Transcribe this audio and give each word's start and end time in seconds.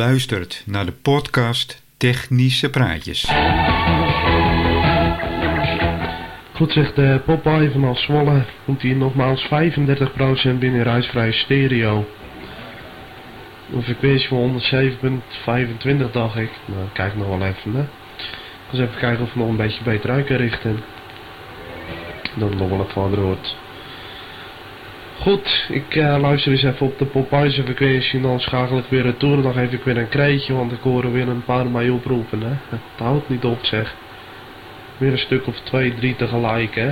luistert 0.00 0.62
naar 0.66 0.86
de 0.86 0.92
podcast 0.92 1.82
Technische 1.96 2.70
Praatjes. 2.70 3.30
Goed 6.54 6.72
zegt 6.72 6.96
de 6.96 7.20
Popeye 7.24 7.70
vanaf 7.70 7.98
Zwolle 7.98 8.44
komt 8.64 8.82
hier 8.82 8.96
nogmaals 8.96 9.44
35% 9.44 9.48
binnen 10.58 10.82
ruisvrije 10.82 11.32
stereo. 11.32 12.08
Een 13.72 13.82
frequentie 13.82 14.28
van 14.28 14.60
107.25 16.06 16.10
dacht 16.12 16.36
ik. 16.36 16.50
Nou, 16.64 16.88
kijk 16.92 17.16
nog 17.16 17.28
wel 17.28 17.46
even 17.46 17.74
hè. 17.74 17.84
Eens 18.70 18.80
even 18.80 18.98
kijken 18.98 19.24
of 19.24 19.32
we 19.32 19.38
nog 19.38 19.48
een 19.48 19.56
beetje 19.56 19.84
beter 19.84 20.10
uit 20.10 20.26
kan 20.26 20.36
richten. 20.36 20.80
Dan 22.36 22.56
nog 22.56 22.68
wel 22.68 22.78
wat 22.78 22.92
verder 22.92 23.18
hoort. 23.18 23.56
Goed, 25.20 25.66
ik 25.68 25.96
eh, 25.96 26.16
luister 26.20 26.52
eens 26.52 26.62
even 26.62 26.86
op 26.86 26.98
de 26.98 27.04
Popeyes 27.04 27.54
frequentie 27.54 28.16
en 28.16 28.22
dan 28.22 28.40
schakel 28.40 28.78
ik 28.78 28.84
weer 28.88 29.02
retour. 29.02 29.42
Dan 29.42 29.52
geef 29.52 29.72
ik 29.72 29.84
weer 29.84 29.96
een 29.96 30.08
kreetje, 30.08 30.54
want 30.54 30.72
ik 30.72 30.80
hoor 30.80 31.04
er 31.04 31.12
weer 31.12 31.28
een 31.28 31.44
paar 31.44 31.66
mij 31.66 31.88
oproepen. 31.88 32.40
Hè. 32.40 32.52
Het 32.68 32.80
houdt 32.96 33.28
niet 33.28 33.44
op 33.44 33.64
zeg. 33.64 33.94
Weer 34.96 35.12
een 35.12 35.18
stuk 35.18 35.46
of 35.46 35.60
twee, 35.60 35.94
drie 35.94 36.16
tegelijk 36.16 36.74
hè. 36.74 36.90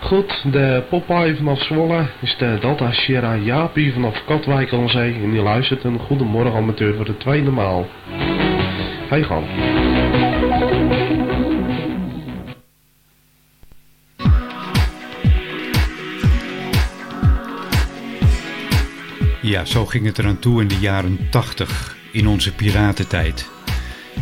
Goed, 0.00 0.52
de 0.52 0.82
Popeye 0.88 1.36
vanaf 1.36 1.62
Zwolle 1.62 2.06
is 2.20 2.36
de 2.36 2.58
Delta 2.60 2.92
Sierra 2.92 3.36
Jaapie 3.36 3.92
vanaf 3.92 4.24
Katwijk 4.24 4.72
aan 4.72 4.88
Zee. 4.88 5.14
En 5.14 5.30
die 5.30 5.42
luistert 5.42 5.84
een 5.84 5.98
goedemorgen 5.98 6.54
amateur 6.54 6.94
voor 6.94 7.04
de 7.04 7.16
tweede 7.16 7.50
maal. 7.50 7.88
Ga 9.08 9.22
gang. 9.22 9.46
Ja, 19.52 19.64
zo 19.64 19.86
ging 19.86 20.06
het 20.06 20.18
eraan 20.18 20.38
toe 20.38 20.60
in 20.60 20.68
de 20.68 20.78
jaren 20.78 21.18
80, 21.30 21.96
in 22.12 22.26
onze 22.26 22.52
piratentijd. 22.52 23.48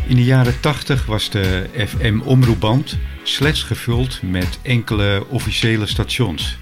In 0.07 0.17
de 0.17 0.25
jaren 0.25 0.61
80 0.61 1.07
was 1.07 1.31
de 1.31 1.67
FM-omroepband 1.87 2.99
slechts 3.23 3.63
gevuld 3.63 4.23
met 4.23 4.59
enkele 4.63 5.25
officiële 5.29 5.87
stations. 5.87 6.57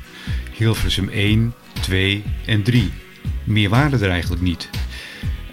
Hilversum 0.52 1.08
1, 1.08 1.55
2 1.80 2.25
en 2.47 2.62
3. 2.62 2.92
Meer 3.44 3.69
waren 3.69 4.02
er 4.02 4.10
eigenlijk 4.10 4.42
niet. 4.42 4.70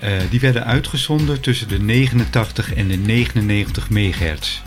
Uh, 0.03 0.11
die 0.29 0.39
werden 0.39 0.65
uitgezonden 0.65 1.41
tussen 1.41 1.67
de 1.67 1.79
89 1.79 2.73
en 2.73 2.87
de 2.87 2.97
99 2.97 3.89
megahertz. 3.89 4.61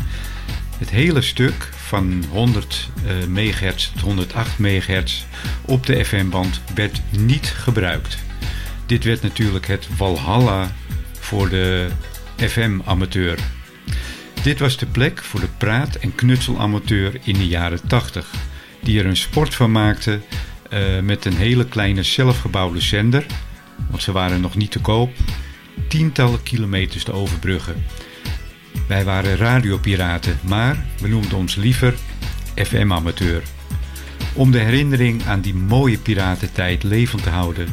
Het 0.78 0.90
hele 0.90 1.22
stuk 1.22 1.68
van 1.76 2.24
100 2.30 2.88
uh, 3.04 3.26
megahertz 3.26 3.90
tot 3.90 4.00
108 4.00 4.58
megahertz 4.58 5.24
op 5.64 5.86
de 5.86 6.04
FM-band 6.04 6.60
werd 6.74 7.00
niet 7.10 7.46
gebruikt. 7.46 8.26
Dit 8.88 9.04
werd 9.04 9.22
natuurlijk 9.22 9.66
het 9.66 9.88
walhalla 9.96 10.72
voor 11.12 11.48
de 11.48 11.88
FM-amateur. 12.36 13.38
Dit 14.42 14.58
was 14.58 14.76
de 14.76 14.86
plek 14.86 15.22
voor 15.22 15.40
de 15.40 15.48
praat- 15.58 15.94
en 15.94 16.14
knutselamateur 16.14 17.20
in 17.22 17.34
de 17.34 17.46
jaren 17.46 17.80
80, 17.88 18.30
die 18.82 18.98
er 18.98 19.06
een 19.06 19.16
sport 19.16 19.54
van 19.54 19.72
maakte 19.72 20.20
uh, 20.72 21.00
met 21.00 21.24
een 21.24 21.36
hele 21.36 21.66
kleine 21.66 22.02
zelfgebouwde 22.02 22.80
zender, 22.80 23.26
want 23.90 24.02
ze 24.02 24.12
waren 24.12 24.40
nog 24.40 24.56
niet 24.56 24.70
te 24.70 24.80
koop, 24.80 25.10
tientallen 25.88 26.42
kilometers 26.42 27.04
te 27.04 27.12
overbruggen. 27.12 27.84
Wij 28.86 29.04
waren 29.04 29.36
radiopiraten, 29.36 30.38
maar 30.42 30.86
we 31.00 31.08
noemden 31.08 31.38
ons 31.38 31.54
liever 31.54 31.94
FM-amateur. 32.54 33.42
Om 34.32 34.50
de 34.50 34.58
herinnering 34.58 35.26
aan 35.26 35.40
die 35.40 35.54
mooie 35.54 35.98
piratentijd 35.98 36.82
levend 36.82 37.22
te 37.22 37.30
houden, 37.30 37.68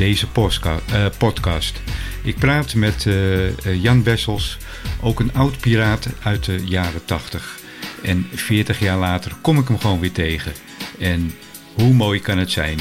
deze 0.00 0.26
uh, 0.66 1.06
podcast. 1.18 1.80
Ik 2.22 2.36
praat 2.38 2.74
met 2.74 3.04
uh, 3.04 3.82
Jan 3.82 4.02
Bessels, 4.02 4.58
ook 5.00 5.20
een 5.20 5.34
oud 5.34 5.60
piraat 5.60 6.08
uit 6.22 6.44
de 6.44 6.64
jaren 6.64 7.04
80. 7.04 7.58
En 8.02 8.28
40 8.34 8.78
jaar 8.78 8.98
later 8.98 9.32
kom 9.40 9.58
ik 9.58 9.68
hem 9.68 9.78
gewoon 9.78 10.00
weer 10.00 10.12
tegen. 10.12 10.52
En 10.98 11.32
hoe 11.74 11.92
mooi 11.92 12.20
kan 12.20 12.38
het 12.38 12.50
zijn? 12.50 12.78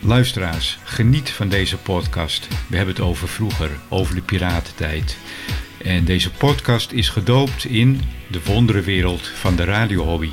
Luisteraars, 0.00 0.78
geniet 0.84 1.30
van 1.30 1.48
deze 1.48 1.76
podcast. 1.76 2.48
We 2.68 2.76
hebben 2.76 2.94
het 2.94 3.04
over 3.04 3.28
vroeger, 3.28 3.70
over 3.88 4.14
de 4.14 4.22
piratentijd. 4.22 5.16
En 5.82 6.04
deze 6.04 6.30
podcast 6.30 6.92
is 6.92 7.08
gedoopt 7.08 7.64
in 7.64 8.00
de 8.30 8.40
wonderenwereld 8.44 9.28
van 9.28 9.56
de 9.56 9.64
radiohobby. 9.64 10.30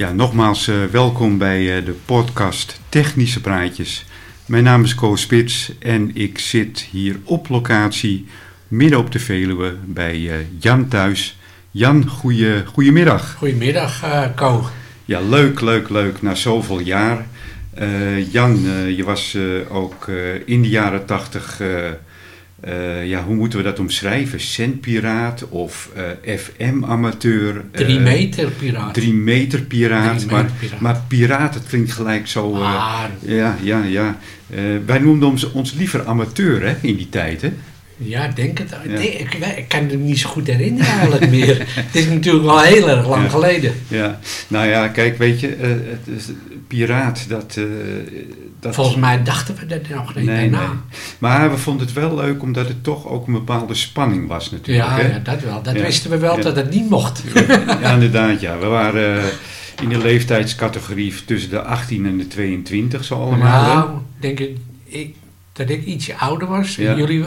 Ja, 0.00 0.12
nogmaals 0.12 0.68
uh, 0.68 0.84
welkom 0.84 1.38
bij 1.38 1.78
uh, 1.78 1.84
de 1.84 1.94
podcast 2.04 2.80
Technische 2.88 3.40
Praatjes. 3.40 4.06
Mijn 4.46 4.64
naam 4.64 4.84
is 4.84 4.94
Koos 4.94 5.20
Spits 5.20 5.72
en 5.78 6.10
ik 6.14 6.38
zit 6.38 6.86
hier 6.90 7.16
op 7.24 7.48
locatie 7.48 8.26
midden 8.68 8.98
op 8.98 9.12
de 9.12 9.18
Veluwe 9.18 9.74
bij 9.84 10.16
uh, 10.16 10.34
Jan 10.58 10.88
thuis. 10.88 11.38
Jan, 11.70 12.08
goeie, 12.08 12.66
goedemiddag. 12.66 13.34
Goedemiddag, 13.34 14.04
Ko. 14.34 14.64
Ja, 15.04 15.20
leuk, 15.20 15.60
leuk, 15.60 15.88
leuk. 15.88 16.22
Na 16.22 16.34
zoveel 16.34 16.80
jaar. 16.80 17.26
Jan, 18.30 18.58
je 18.96 19.02
was 19.04 19.36
ook 19.68 20.08
in 20.44 20.62
de 20.62 20.68
jaren 20.68 21.06
tachtig 21.06 21.60
uh, 22.68 23.06
ja, 23.06 23.24
hoe 23.24 23.34
moeten 23.34 23.58
we 23.58 23.64
dat 23.64 23.78
omschrijven? 23.78 24.40
Centpiraat 24.40 25.48
of 25.48 25.90
uh, 26.24 26.38
FM-amateur? 26.38 27.64
Drie 27.72 27.98
uh, 27.98 28.02
meter 28.02 28.50
piraat. 28.50 28.94
Drie 28.94 29.14
meter 29.14 29.62
piraat. 29.62 30.18
Drie 30.18 30.30
maar, 30.30 30.42
meter 30.42 30.56
piraat. 30.58 30.80
maar 30.80 31.02
piraat, 31.08 31.52
dat 31.52 31.66
klinkt 31.66 31.92
gelijk 31.92 32.26
zo... 32.26 32.52
Ah. 32.54 33.04
ja, 33.20 33.56
ja, 33.62 33.84
ja. 33.84 34.18
wij 34.86 34.98
noemden 34.98 35.28
ons, 35.28 35.52
ons 35.52 35.72
liever 35.72 36.06
amateur 36.06 36.62
hè, 36.62 36.74
in 36.80 36.96
die 36.96 37.08
tijd, 37.08 37.42
hè? 37.42 37.52
Ja, 38.02 38.28
denk 38.28 38.58
het. 38.58 38.70
Ja. 38.86 38.98
Ik, 38.98 39.34
ik, 39.34 39.68
kan 39.68 39.88
het 39.88 39.98
niet 39.98 40.18
zo 40.18 40.28
goed 40.28 40.46
herinneren 40.46 40.92
eigenlijk 40.92 41.30
meer. 41.30 41.58
het 41.74 41.94
is 41.94 42.06
natuurlijk 42.06 42.48
al 42.48 42.60
heel 42.60 42.88
erg 42.88 43.08
lang 43.08 43.22
ja. 43.22 43.28
geleden. 43.28 43.74
Ja, 43.88 44.18
nou 44.48 44.68
ja, 44.68 44.88
kijk, 44.88 45.18
weet 45.18 45.40
je, 45.40 45.46
het 45.90 46.16
is, 46.16 46.24
piraat, 46.66 47.28
dat, 47.28 47.58
dat... 48.60 48.74
Volgens 48.74 48.96
mij 48.96 49.22
dachten 49.22 49.54
we 49.54 49.66
dat 49.66 49.88
nog 49.88 50.14
niet 50.14 50.24
nee, 50.24 50.50
daarna. 50.50 50.66
Nee. 50.66 50.76
Maar 51.18 51.50
we 51.50 51.56
vonden 51.56 51.86
het 51.86 51.94
wel 51.94 52.14
leuk 52.14 52.42
omdat 52.42 52.68
het 52.68 52.84
toch 52.84 53.06
ook 53.06 53.26
een 53.26 53.32
bepaalde 53.32 53.74
spanning 53.74 54.28
was 54.28 54.50
natuurlijk. 54.50 54.88
Ja, 54.88 54.94
hè? 54.94 55.08
ja 55.08 55.18
dat 55.18 55.42
wel. 55.42 55.62
Dat 55.62 55.74
wisten 55.74 56.10
we 56.10 56.18
wel 56.18 56.40
dat 56.40 56.56
het 56.56 56.70
niet 56.70 56.90
mocht. 56.90 57.22
ja, 57.82 57.92
inderdaad, 57.92 58.40
ja. 58.40 58.58
We 58.58 58.66
waren 58.66 59.16
uh, 59.16 59.24
in 59.82 59.88
de 59.88 59.98
leeftijdscategorie 59.98 61.14
tussen 61.24 61.50
de 61.50 61.62
18 61.62 62.06
en 62.06 62.18
de 62.18 62.26
22 62.26 63.04
zo 63.04 63.14
allemaal. 63.14 63.74
Nou, 63.74 63.90
denk 64.18 64.40
ik, 64.40 64.56
ik 64.84 65.14
dat 65.52 65.70
ik 65.70 65.84
ietsje 65.84 66.16
ouder 66.16 66.48
was 66.48 66.78
en 66.78 66.96
jullie 66.96 67.24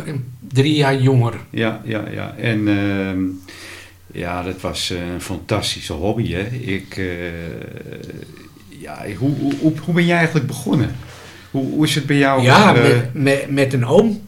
drie 0.54 0.76
jaar 0.76 1.02
jonger. 1.02 1.34
Ja, 1.50 1.82
ja, 1.84 2.04
ja. 2.12 2.36
En 2.38 2.68
uh, 2.68 3.12
ja, 4.22 4.44
dat 4.44 4.62
was 4.62 4.90
een 4.90 5.22
fantastische 5.22 5.94
hobby, 5.94 6.32
hè. 6.32 6.46
Ik, 6.46 6.98
uh, 6.98 7.08
ja, 8.68 9.06
hoe, 9.18 9.32
hoe, 9.60 9.74
hoe 9.86 9.94
ben 9.94 10.06
jij 10.06 10.18
eigenlijk 10.18 10.48
begonnen? 10.48 10.96
Hoe, 11.52 11.66
hoe 11.70 11.86
is 11.86 11.96
het 11.96 12.06
bij 12.06 12.18
jou? 12.18 12.42
Ja, 12.42 12.76
uh, 12.76 12.82
met, 12.82 13.14
met, 13.14 13.50
met 13.50 13.74
een 13.74 13.86
oom. 13.86 14.22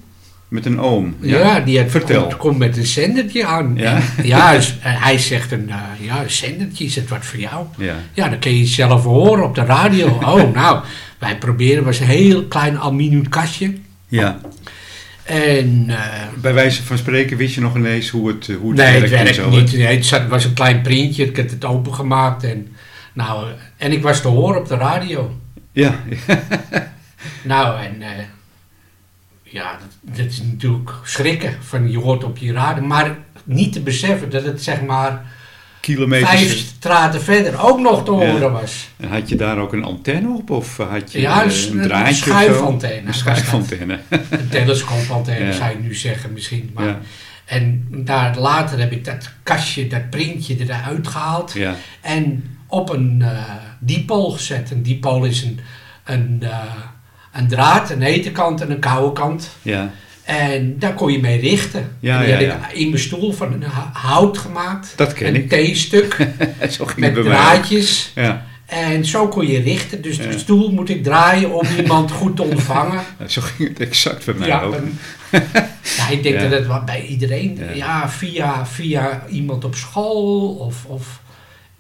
Met 0.48 0.66
een 0.66 0.80
oom? 0.80 1.16
Ja, 1.20 1.38
ja 1.40 1.60
die 1.60 1.80
had, 1.80 1.92
Vertel. 1.92 2.22
Komt, 2.22 2.38
komt 2.38 2.58
met 2.58 2.78
een 2.78 2.86
zendertje 2.86 3.46
aan. 3.46 3.74
Ja? 3.76 3.96
En, 4.18 4.26
ja, 4.28 4.52
dus, 4.52 4.78
hij 4.80 5.18
zegt 5.18 5.52
een, 5.52 5.68
uh, 5.68 5.76
ja, 6.00 6.22
een 6.22 6.32
zendertje, 6.32 6.86
is 6.86 6.96
het 6.96 7.10
wat 7.10 7.26
voor 7.26 7.40
jou? 7.40 7.66
Ja. 7.78 7.96
Ja, 8.14 8.30
dan 8.30 8.40
kun 8.40 8.54
je 8.54 8.60
het 8.60 8.70
zelf 8.70 9.04
horen 9.04 9.44
op 9.44 9.56
de 9.56 9.66
radio. 9.66 10.08
oh, 10.36 10.54
nou, 10.54 10.84
wij 11.20 11.38
proberen, 11.38 11.84
was 11.84 12.00
een 12.00 12.08
heel 12.08 12.44
klein 12.46 12.80
aluminium 12.80 13.30
kastje. 13.30 13.74
Ja. 14.08 14.40
En, 15.26 15.86
uh, 15.90 16.24
Bij 16.42 16.54
wijze 16.54 16.84
van 16.84 16.98
spreken 16.98 17.38
wist 17.38 17.56
je 17.56 17.62
nog 17.62 17.76
ineens 17.76 18.10
hoe 18.10 18.28
het, 18.28 18.48
hoe 18.48 18.70
het 18.70 18.78
nee, 18.78 18.92
werkt 18.92 19.02
het 19.02 19.12
en 19.12 19.24
werkt 19.24 19.36
zo, 19.36 19.50
niet. 19.50 19.74
Nee, 19.74 19.96
het 19.96 20.06
zat, 20.06 20.28
was 20.28 20.46
een 20.46 20.54
klein 20.54 20.82
printje, 20.82 21.26
ik 21.26 21.38
had 21.38 21.50
het 21.50 21.66
opengemaakt. 21.66 22.44
En, 22.44 22.76
nou, 23.14 23.48
en 23.78 23.92
ik 23.92 24.02
was 24.02 24.22
te 24.22 24.28
horen 24.28 24.60
op 24.60 24.68
de 24.68 24.76
radio. 24.76 25.40
Ja. 25.72 26.00
nou, 27.44 27.84
en 27.84 27.96
uh, 28.00 28.08
ja, 29.44 29.78
dat, 29.80 30.16
dat, 30.18 30.26
is 30.26 30.42
natuurlijk 30.42 30.92
schrikken 31.04 31.58
van 31.60 31.92
je 31.92 32.00
hoort 32.00 32.24
op 32.24 32.38
je 32.38 32.54
radio. 32.54 32.84
Maar 32.84 33.18
niet 33.44 33.74
te 33.74 33.82
beseffen 33.82 34.30
dat 34.30 34.44
het 34.44 34.64
zeg 34.64 34.82
maar 34.82 35.26
kilometers. 35.86 36.30
vijf 36.30 36.58
straten 36.58 37.22
verder 37.22 37.62
ook 37.62 37.80
nog 37.80 38.06
te 38.06 38.12
horen 38.12 38.40
ja. 38.40 38.50
was. 38.50 38.90
En 38.98 39.10
had 39.10 39.30
je 39.30 39.36
daar 39.36 39.58
ook 39.58 39.74
een 39.74 39.84
antenne 39.84 40.30
op 40.38 40.50
of 40.50 40.78
had 40.78 41.12
je 41.12 41.22
ja, 41.22 41.44
een, 41.44 41.50
een 41.72 41.82
draadje? 41.82 42.08
Een 42.08 42.16
schuifantenne. 42.16 43.08
Een 43.08 43.14
schuifantenne. 43.14 44.00
een 44.30 44.50
telescoopantenne 44.50 45.46
Ja. 45.46 45.52
zou 45.52 45.70
je 45.72 45.78
nu 45.78 45.96
zeggen 45.96 46.34
misschien. 46.34 46.72
Maar. 46.74 46.98
En 47.46 47.88
daar 47.92 48.38
later 48.38 48.80
heb 48.80 48.92
ik 48.92 49.06
dat 49.06 49.30
kastje, 49.44 49.88
dat 49.88 50.10
printje 50.10 50.56
eruit 50.60 51.08
gehaald. 51.08 51.54
Ja. 51.54 51.76
En 52.02 52.44
op 52.68 52.90
een 52.90 53.22
eh 53.22 53.44
dipool 53.80 54.32
gezet. 54.32 54.72
Een 54.72 54.84
dipool 54.84 55.26
is 55.26 55.44
een, 55.44 55.60
een, 56.04 56.38
eh, 56.42 56.60
een 57.32 57.48
draad, 57.48 57.90
een 57.90 58.02
hete 58.02 58.32
kant 58.32 58.62
en 58.62 58.72
een 58.72 58.80
koude 58.80 59.14
kant. 59.14 59.50
Ja. 59.62 59.92
En 60.26 60.80
daar 60.80 60.94
kon 60.94 61.12
je 61.12 61.20
mee 61.20 61.40
richten. 61.40 61.96
Ja, 62.00 62.24
en 62.24 62.42
ja, 62.46 62.72
in 62.72 62.90
mijn 62.90 63.02
stoel 63.02 63.32
van 63.32 63.54
een 63.54 63.64
hout 63.94 64.38
gemaakt. 64.38 64.94
Dat 64.96 65.14
ken 65.14 65.36
een 65.36 65.50
ik. 65.52 65.74
T-stuk 65.74 66.28
Zo 66.70 66.86
ging 66.86 67.00
met 67.00 67.14
mij. 67.14 67.24
draadjes. 67.24 68.12
Ja. 68.16 68.46
En 68.66 69.06
zo 69.06 69.28
kon 69.28 69.48
je 69.48 69.60
richten. 69.62 70.02
Dus 70.02 70.18
de 70.18 70.38
stoel 70.40 70.72
moet 70.72 70.90
ik 70.90 71.04
draaien 71.04 71.54
om 71.54 71.66
iemand 71.78 72.12
goed 72.12 72.36
te 72.36 72.44
ontvangen. 72.52 73.02
Zo 73.28 73.42
ging 73.42 73.70
het 73.70 73.80
exact 73.80 74.26
bij 74.26 74.34
mij 74.34 74.62
ook. 74.64 74.76
ja, 75.98 76.10
ik 76.10 76.24
denk 76.24 76.40
dat 76.40 76.52
het 76.52 76.68
wat 76.68 76.86
bij 76.86 77.06
iedereen, 77.06 77.58
Ja. 77.58 77.72
ja, 77.76 78.10
via, 78.10 78.66
via 78.66 79.24
iemand 79.30 79.66
op 79.66 79.76
school 79.76 80.48
of, 80.50 80.86
of 80.86 81.20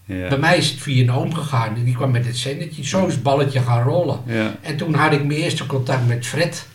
Ja. 0.06 0.28
bij 0.28 0.38
mij 0.38 0.58
is 0.58 0.70
het 0.70 0.80
via 0.82 1.02
een 1.04 1.12
oom 1.12 1.34
gegaan. 1.34 1.76
En 1.76 1.84
die 1.84 1.96
kwam 1.96 2.12
met 2.12 2.26
het 2.26 2.38
zendertje, 2.38 2.86
zo 2.86 3.06
is 3.06 3.14
het 3.14 3.24
balletje 3.24 3.60
gaan 3.60 3.84
rollen. 3.84 4.20
Ja. 4.26 4.56
En 4.62 4.78
toen 4.78 4.94
had 4.94 5.12
ik 5.12 5.24
mijn 5.26 5.40
eerste 5.40 5.66
contact 5.66 6.08
met 6.08 6.26
Fred 6.26 6.66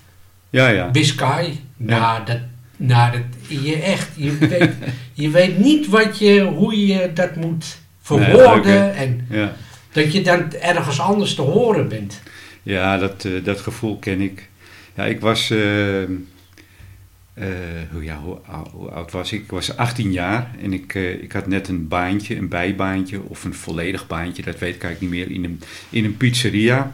Ja, 0.50 0.68
ja. 0.68 0.90
Biscay. 0.90 1.56
Nou, 1.76 2.24
dat, 2.24 2.38
nou 2.76 3.12
dat, 3.12 3.22
je 3.62 3.74
echt, 3.76 4.08
je 4.16 4.36
weet, 4.48 4.70
je 5.12 5.30
weet 5.30 5.58
niet 5.58 5.86
wat 5.86 6.18
je, 6.18 6.40
hoe 6.42 6.86
je 6.86 7.10
dat 7.14 7.36
moet 7.36 7.78
verwoorden 8.02 8.80
Nee, 8.80 8.90
en 8.90 9.26
ja. 9.30 9.52
dat 9.92 10.12
je 10.12 10.22
dan 10.22 10.52
ergens 10.52 11.00
anders 11.00 11.34
te 11.34 11.42
horen 11.42 11.88
bent. 11.88 12.20
Ja, 12.62 12.98
dat, 12.98 13.24
eh, 13.24 13.32
dat 13.44 13.60
gevoel 13.60 13.98
ken 13.98 14.20
ik. 14.20 14.48
Ja, 14.94 15.04
ik 15.04 15.20
was. 15.20 15.50
eh, 15.50 16.02
eh, 16.02 16.08
hoe, 17.92 18.04
ja, 18.04 18.18
hoe, 18.18 18.38
ou- 18.46 18.70
hoe 18.72 18.90
oud 18.90 19.12
was 19.12 19.32
ik? 19.32 19.42
Ik 19.42 19.50
was 19.50 19.76
18 19.76 20.12
jaar 20.12 20.50
en 20.62 20.72
ik, 20.72 20.94
ik 20.94 21.32
had 21.32 21.46
net 21.46 21.68
een 21.68 21.88
baantje, 21.88 22.36
een 22.36 22.48
bijbaantje 22.48 23.20
of 23.28 23.44
een 23.44 23.54
volledig 23.54 24.06
baantje, 24.06 24.42
dat 24.42 24.58
weet 24.58 24.74
ik 24.74 24.82
eigenlijk 24.82 25.00
niet 25.14 25.26
meer, 25.26 25.36
in 25.36 25.44
een, 25.44 25.60
in 25.90 26.04
een 26.04 26.16
pizzeria. 26.16 26.92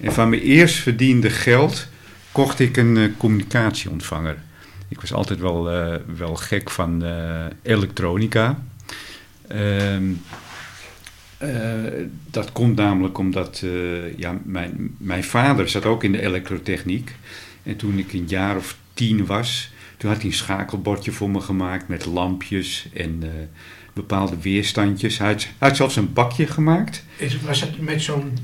En 0.00 0.12
van 0.12 0.28
mijn 0.28 0.42
eerst 0.42 0.74
verdiende 0.74 1.30
geld 1.30 1.88
kocht 2.32 2.60
ik 2.60 2.76
een 2.76 2.96
eh, 2.96 3.08
communicatieontvanger. 3.16 4.36
Ik 4.92 5.00
was 5.00 5.12
altijd 5.12 5.40
wel, 5.40 5.70
eh, 5.70 5.96
wel 6.16 6.34
gek 6.34 6.70
van 6.70 7.04
eh, 7.04 7.44
elektronica. 7.62 8.62
Ehm, 9.48 10.12
eh, 11.38 11.50
dat 12.30 12.52
komt 12.52 12.76
namelijk 12.76 13.18
omdat 13.18 13.64
ja, 14.16 14.38
mijn, 14.44 14.94
mijn 14.98 15.24
vader 15.24 15.68
zat 15.68 15.84
ook 15.84 16.04
in 16.04 16.12
de 16.12 16.22
elektrotechniek. 16.22 17.14
En 17.62 17.76
toen 17.76 17.98
ik 17.98 18.12
een 18.12 18.26
jaar 18.26 18.56
of 18.56 18.76
tien 18.94 19.26
was, 19.26 19.72
toen 19.96 20.10
had 20.10 20.20
hij 20.20 20.30
een 20.30 20.36
schakelbordje 20.36 21.12
voor 21.12 21.30
me 21.30 21.40
gemaakt 21.40 21.88
met 21.88 22.06
lampjes 22.06 22.88
en 22.94 23.22
bepaalde 23.92 24.36
weerstandjes. 24.40 25.18
Hij 25.18 25.36
had, 25.58 25.76
zelfs 25.76 25.96
een 25.96 26.12
bakje 26.12 26.46
gemaakt. 26.46 27.04
Was 27.44 27.60
het 27.60 27.80
met 27.80 28.02
zo'n, 28.02 28.38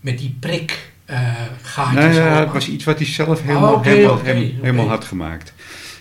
met 0.00 0.18
die 0.18 0.36
prik 0.40 0.91
eh? 1.04 1.92
Nou 1.94 2.12
ja, 2.14 2.40
het 2.40 2.52
was 2.52 2.68
iets 2.68 2.84
wat 2.84 2.98
hij 2.98 3.06
zelf 3.06 3.42
helemaal, 3.42 3.74
Oh, 3.74 3.82
helemaal, 3.82 4.18
hem- 4.62 4.78
had 4.78 5.04
gemaakt. 5.04 5.52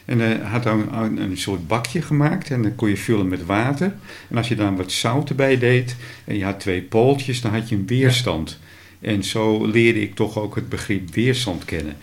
En 0.05 0.19
hij 0.19 0.37
had 0.43 0.63
dan 0.63 0.93
een, 0.93 1.17
een 1.21 1.37
soort 1.37 1.67
bakje 1.67 2.01
gemaakt 2.01 2.49
en 2.51 2.61
dan 2.61 2.75
kon 2.75 2.89
je 2.89 2.97
vullen 2.97 3.27
met 3.27 3.45
water. 3.45 3.93
En 4.29 4.37
als 4.37 4.47
je 4.47 4.55
dan 4.55 4.75
wat 4.75 4.91
zout 4.91 5.29
erbij 5.29 5.57
deed 5.57 5.95
en 6.25 6.37
je 6.37 6.43
had 6.43 6.59
twee 6.59 6.81
pooltjes, 6.81 7.41
dan 7.41 7.51
had 7.53 7.69
je 7.69 7.75
een 7.75 7.87
weerstand. 7.87 8.59
En 9.01 9.23
zo 9.23 9.65
leerde 9.65 10.01
ik 10.01 10.15
toch 10.15 10.37
ook 10.37 10.55
het 10.55 10.69
begrip 10.69 11.13
weerstand 11.13 11.65
kennen. 11.65 11.95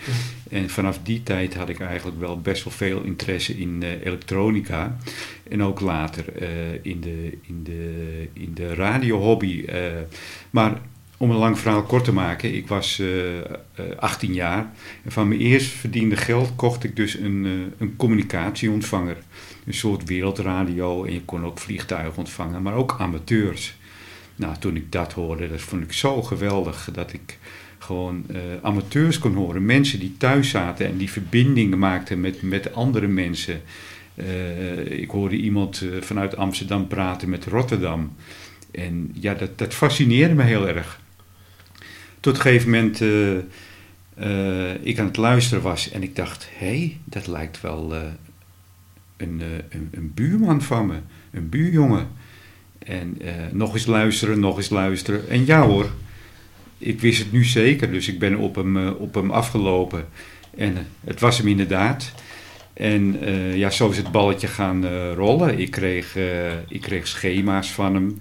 En 0.50 0.70
vanaf 0.70 0.98
die 1.02 1.22
tijd 1.22 1.54
had 1.54 1.68
ik 1.68 1.80
eigenlijk 1.80 2.20
wel 2.20 2.40
best 2.40 2.64
wel 2.64 2.72
veel 2.72 3.02
interesse 3.02 3.58
in 3.58 3.82
eh, 3.82 3.88
elektronica. 4.06 4.96
En 5.50 5.62
ook 5.62 5.80
later 5.80 6.24
eh, 6.38 6.48
in, 6.82 7.00
de, 7.00 7.38
in, 7.42 7.60
de, 7.62 8.28
in 8.32 8.50
de 8.54 8.74
radiohobby. 8.74 9.64
eh 9.66 9.80
maar 10.50 10.72
om 11.18 11.30
een 11.30 11.36
lang 11.36 11.58
verhaal 11.58 11.82
kort 11.82 12.04
te 12.04 12.12
maken, 12.12 12.54
ik 12.54 12.68
was 12.68 12.98
eh, 12.98 13.38
eh, 13.38 13.44
18 13.96 14.32
jaar. 14.32 14.70
En 15.04 15.12
van 15.12 15.28
mijn 15.28 15.40
eerst 15.40 15.70
verdiende 15.70 16.16
geld 16.16 16.52
kocht 16.56 16.84
ik 16.84 16.96
dus 16.96 17.14
een, 17.14 17.44
eh, 17.44 17.80
een 17.80 17.96
communicatieontvanger. 17.96 19.16
Een 19.66 19.74
soort 19.74 20.08
wereldradio 20.08 21.04
en 21.04 21.12
je 21.12 21.22
kon 21.22 21.44
ook 21.44 21.58
vliegtuigen 21.58 22.18
ontvangen, 22.18 22.62
maar 22.62 22.74
ook 22.74 22.96
amateurs. 22.98 23.76
Nou, 24.36 24.56
toen 24.58 24.76
ik 24.76 24.92
dat 24.92 25.12
hoorde, 25.12 25.50
dat 25.50 25.60
vond 25.60 25.82
ik 25.82 25.92
zo 25.92 26.22
geweldig 26.22 26.88
dat 26.92 27.12
ik 27.12 27.38
gewoon 27.78 28.24
eh, 28.28 28.40
amateurs 28.62 29.18
kon 29.18 29.34
horen. 29.34 29.64
Mensen 29.66 30.00
die 30.00 30.16
thuis 30.16 30.50
zaten 30.50 30.86
en 30.86 30.96
die 30.96 31.10
verbindingen 31.10 31.78
maakten 31.78 32.20
met, 32.20 32.42
met 32.42 32.74
andere 32.74 33.06
mensen. 33.06 33.60
Eh, 34.14 35.00
ik 35.00 35.10
hoorde 35.10 35.36
iemand 35.36 35.80
eh, 35.80 36.00
vanuit 36.00 36.36
Amsterdam 36.36 36.86
praten 36.86 37.28
met 37.28 37.44
Rotterdam. 37.44 38.12
En 38.70 39.10
ja, 39.12 39.34
dat, 39.34 39.58
dat 39.58 39.74
fascineerde 39.74 40.34
me 40.34 40.42
heel 40.42 40.68
erg. 40.68 41.00
Tot 42.20 42.36
een 42.36 42.42
gegeven 42.42 42.70
moment 42.70 43.00
eh, 43.00 43.36
eh, 44.14 44.74
ik 44.80 44.98
aan 44.98 45.06
het 45.06 45.16
luisteren 45.16 45.62
was 45.62 45.90
en 45.90 46.02
ik 46.02 46.16
dacht, 46.16 46.48
hé, 46.56 46.66
hey, 46.66 46.96
dat 47.04 47.26
lijkt 47.26 47.60
wel 47.60 47.94
eh, 47.94 48.00
een, 49.16 49.42
een, 49.68 49.88
een 49.92 50.12
buurman 50.14 50.62
van 50.62 50.86
me, 50.86 50.96
een 51.30 51.48
buurjongen. 51.48 52.08
En 52.78 53.18
nog 53.52 53.74
eens 53.74 53.86
luisteren, 53.86 54.40
nog 54.40 54.56
eens 54.56 54.68
luisteren. 54.68 55.28
En 55.28 55.46
ja 55.46 55.62
hoor, 55.62 55.90
ik 56.78 57.00
wist 57.00 57.18
het 57.18 57.32
nu 57.32 57.44
zeker, 57.44 57.90
dus 57.90 58.08
ik 58.08 58.18
ben 58.18 58.36
op 58.36 58.54
hem, 58.54 58.88
op 58.88 59.14
hem 59.14 59.30
afgelopen. 59.30 60.06
En 60.56 60.86
het 61.04 61.20
was 61.20 61.38
hem 61.38 61.48
inderdaad. 61.48 62.12
En 62.72 63.18
ja, 63.56 63.70
zo 63.70 63.90
is 63.90 63.96
het 63.96 64.12
balletje 64.12 64.46
gaan 64.46 64.86
rollen. 65.14 65.58
Ik 65.58 65.70
kreeg, 65.70 66.16
ik 66.68 66.80
kreeg 66.80 67.06
schema's 67.06 67.70
van 67.72 67.94
hem. 67.94 68.18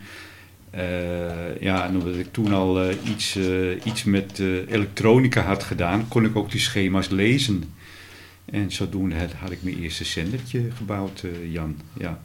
Eh, 0.77 1.61
ja, 1.61 1.85
en 1.87 1.97
omdat 1.97 2.15
ik 2.15 2.31
toen 2.31 2.53
al 2.53 2.81
eh, 2.81 2.95
iets, 3.03 3.35
eh, 3.35 3.85
iets 3.85 4.03
met 4.03 4.39
elektronica 4.67 5.41
had 5.41 5.63
gedaan, 5.63 6.07
kon 6.07 6.25
ik 6.25 6.35
ook 6.35 6.51
die 6.51 6.59
schema's 6.59 7.09
lezen. 7.09 7.73
En 8.45 8.71
zodoende 8.71 9.15
had, 9.15 9.31
had 9.33 9.51
ik 9.51 9.63
mijn 9.63 9.77
eerste 9.77 10.03
zendertje 10.03 10.61
gebouwd, 10.77 11.23
Jan. 11.49 11.77
Ja. 11.99 12.19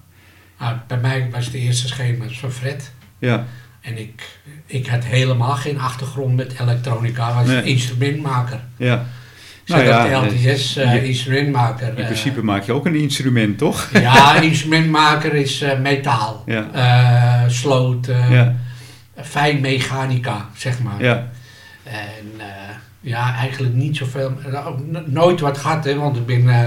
Nou, 0.59 0.77
bij 0.87 0.99
mij 0.99 1.29
was 1.31 1.51
de 1.51 1.59
eerste 1.59 1.89
schema 1.89 2.29
van 2.29 2.53
Fred. 2.53 2.93
Ja, 3.19 3.47
En 3.81 3.99
ik, 3.99 4.39
ik 4.67 4.87
had 4.87 5.05
helemaal 5.05 5.57
geen 5.57 5.79
achtergrond 5.79 6.37
met 6.37 6.61
elektronica. 6.61 7.35
Was 7.35 7.47
Nee. 7.47 7.63
instrumentmaker. 7.63 8.61
ja. 8.77 9.07
Nou 9.67 9.83
ja, 9.85 10.21
de 10.21 10.27
LTS 10.27 10.77
eh, 10.77 10.85
eh, 10.85 10.95
je- 10.95 11.07
instrumentmaker. 11.09 11.89
In 11.89 11.97
eh, 11.97 12.05
principe 12.05 12.43
maak 12.45 12.63
je 12.65 12.73
ook 12.73 12.87
een 12.87 12.95
instrument, 12.95 13.59
toch? 13.59 13.89
ja, 13.93 14.35
instrumentmaker 14.41 15.35
is 15.35 15.61
eh, 15.63 15.79
metaal. 15.79 16.43
Ja. 16.47 16.69
Eh, 16.73 17.49
sloot, 17.51 18.07
eh, 18.09 18.31
Ja, 18.33 18.55
fijn 19.23 19.61
mechanica, 19.61 20.49
zeg 20.57 20.83
maar. 20.83 21.03
ja, 21.03 21.29
En 21.85 22.27
eh, 22.39 22.47
ja, 23.01 23.35
eigenlijk 23.35 23.75
niet 23.75 23.97
zoveel. 23.97 24.33
eh, 24.53 24.67
nooit 25.07 25.41
wat 25.41 25.59
gehad, 25.59 25.85
hè, 25.85 25.95
want 25.95 26.17
ik 26.17 26.27
ben, 26.27 26.49
eh, 26.49 26.67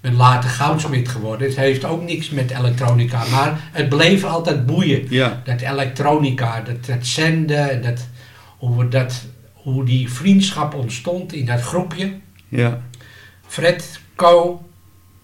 ben 0.00 0.14
later 0.16 0.50
goudsmid 0.50 1.08
geworden. 1.08 1.46
Het 1.48 1.56
heeft 1.56 1.84
ook 1.84 2.02
niks 2.02 2.30
met 2.30 2.50
elektronica, 2.50 3.22
maar 3.30 3.60
het 3.72 3.88
bleef 3.88 4.24
altijd 4.24 4.66
boeien. 4.66 5.06
ja, 5.08 5.40
Dat 5.44 5.60
elektronica, 5.60 6.60
dat, 6.60 6.86
dat 6.86 7.06
zenden, 7.06 7.70
en 7.70 7.82
dat, 7.82 8.06
hoe, 8.58 8.78
we 8.78 8.88
dat, 8.88 9.24
hoe 9.62 9.84
die 9.84 10.12
vriendschap 10.12 10.74
ontstond 10.74 11.32
in 11.32 11.46
dat 11.46 11.60
groepje. 11.60 12.12
ja, 12.48 12.80
Fred, 13.46 14.00
Co, 14.14 14.64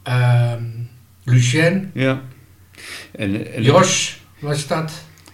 ehm, 0.03 0.63
Lucien, 1.25 1.91
ja. 1.95 2.21
En, 3.11 3.55
en, 3.55 3.63
Jos 3.63 4.21
was 4.39 4.67
dat. 4.67 4.93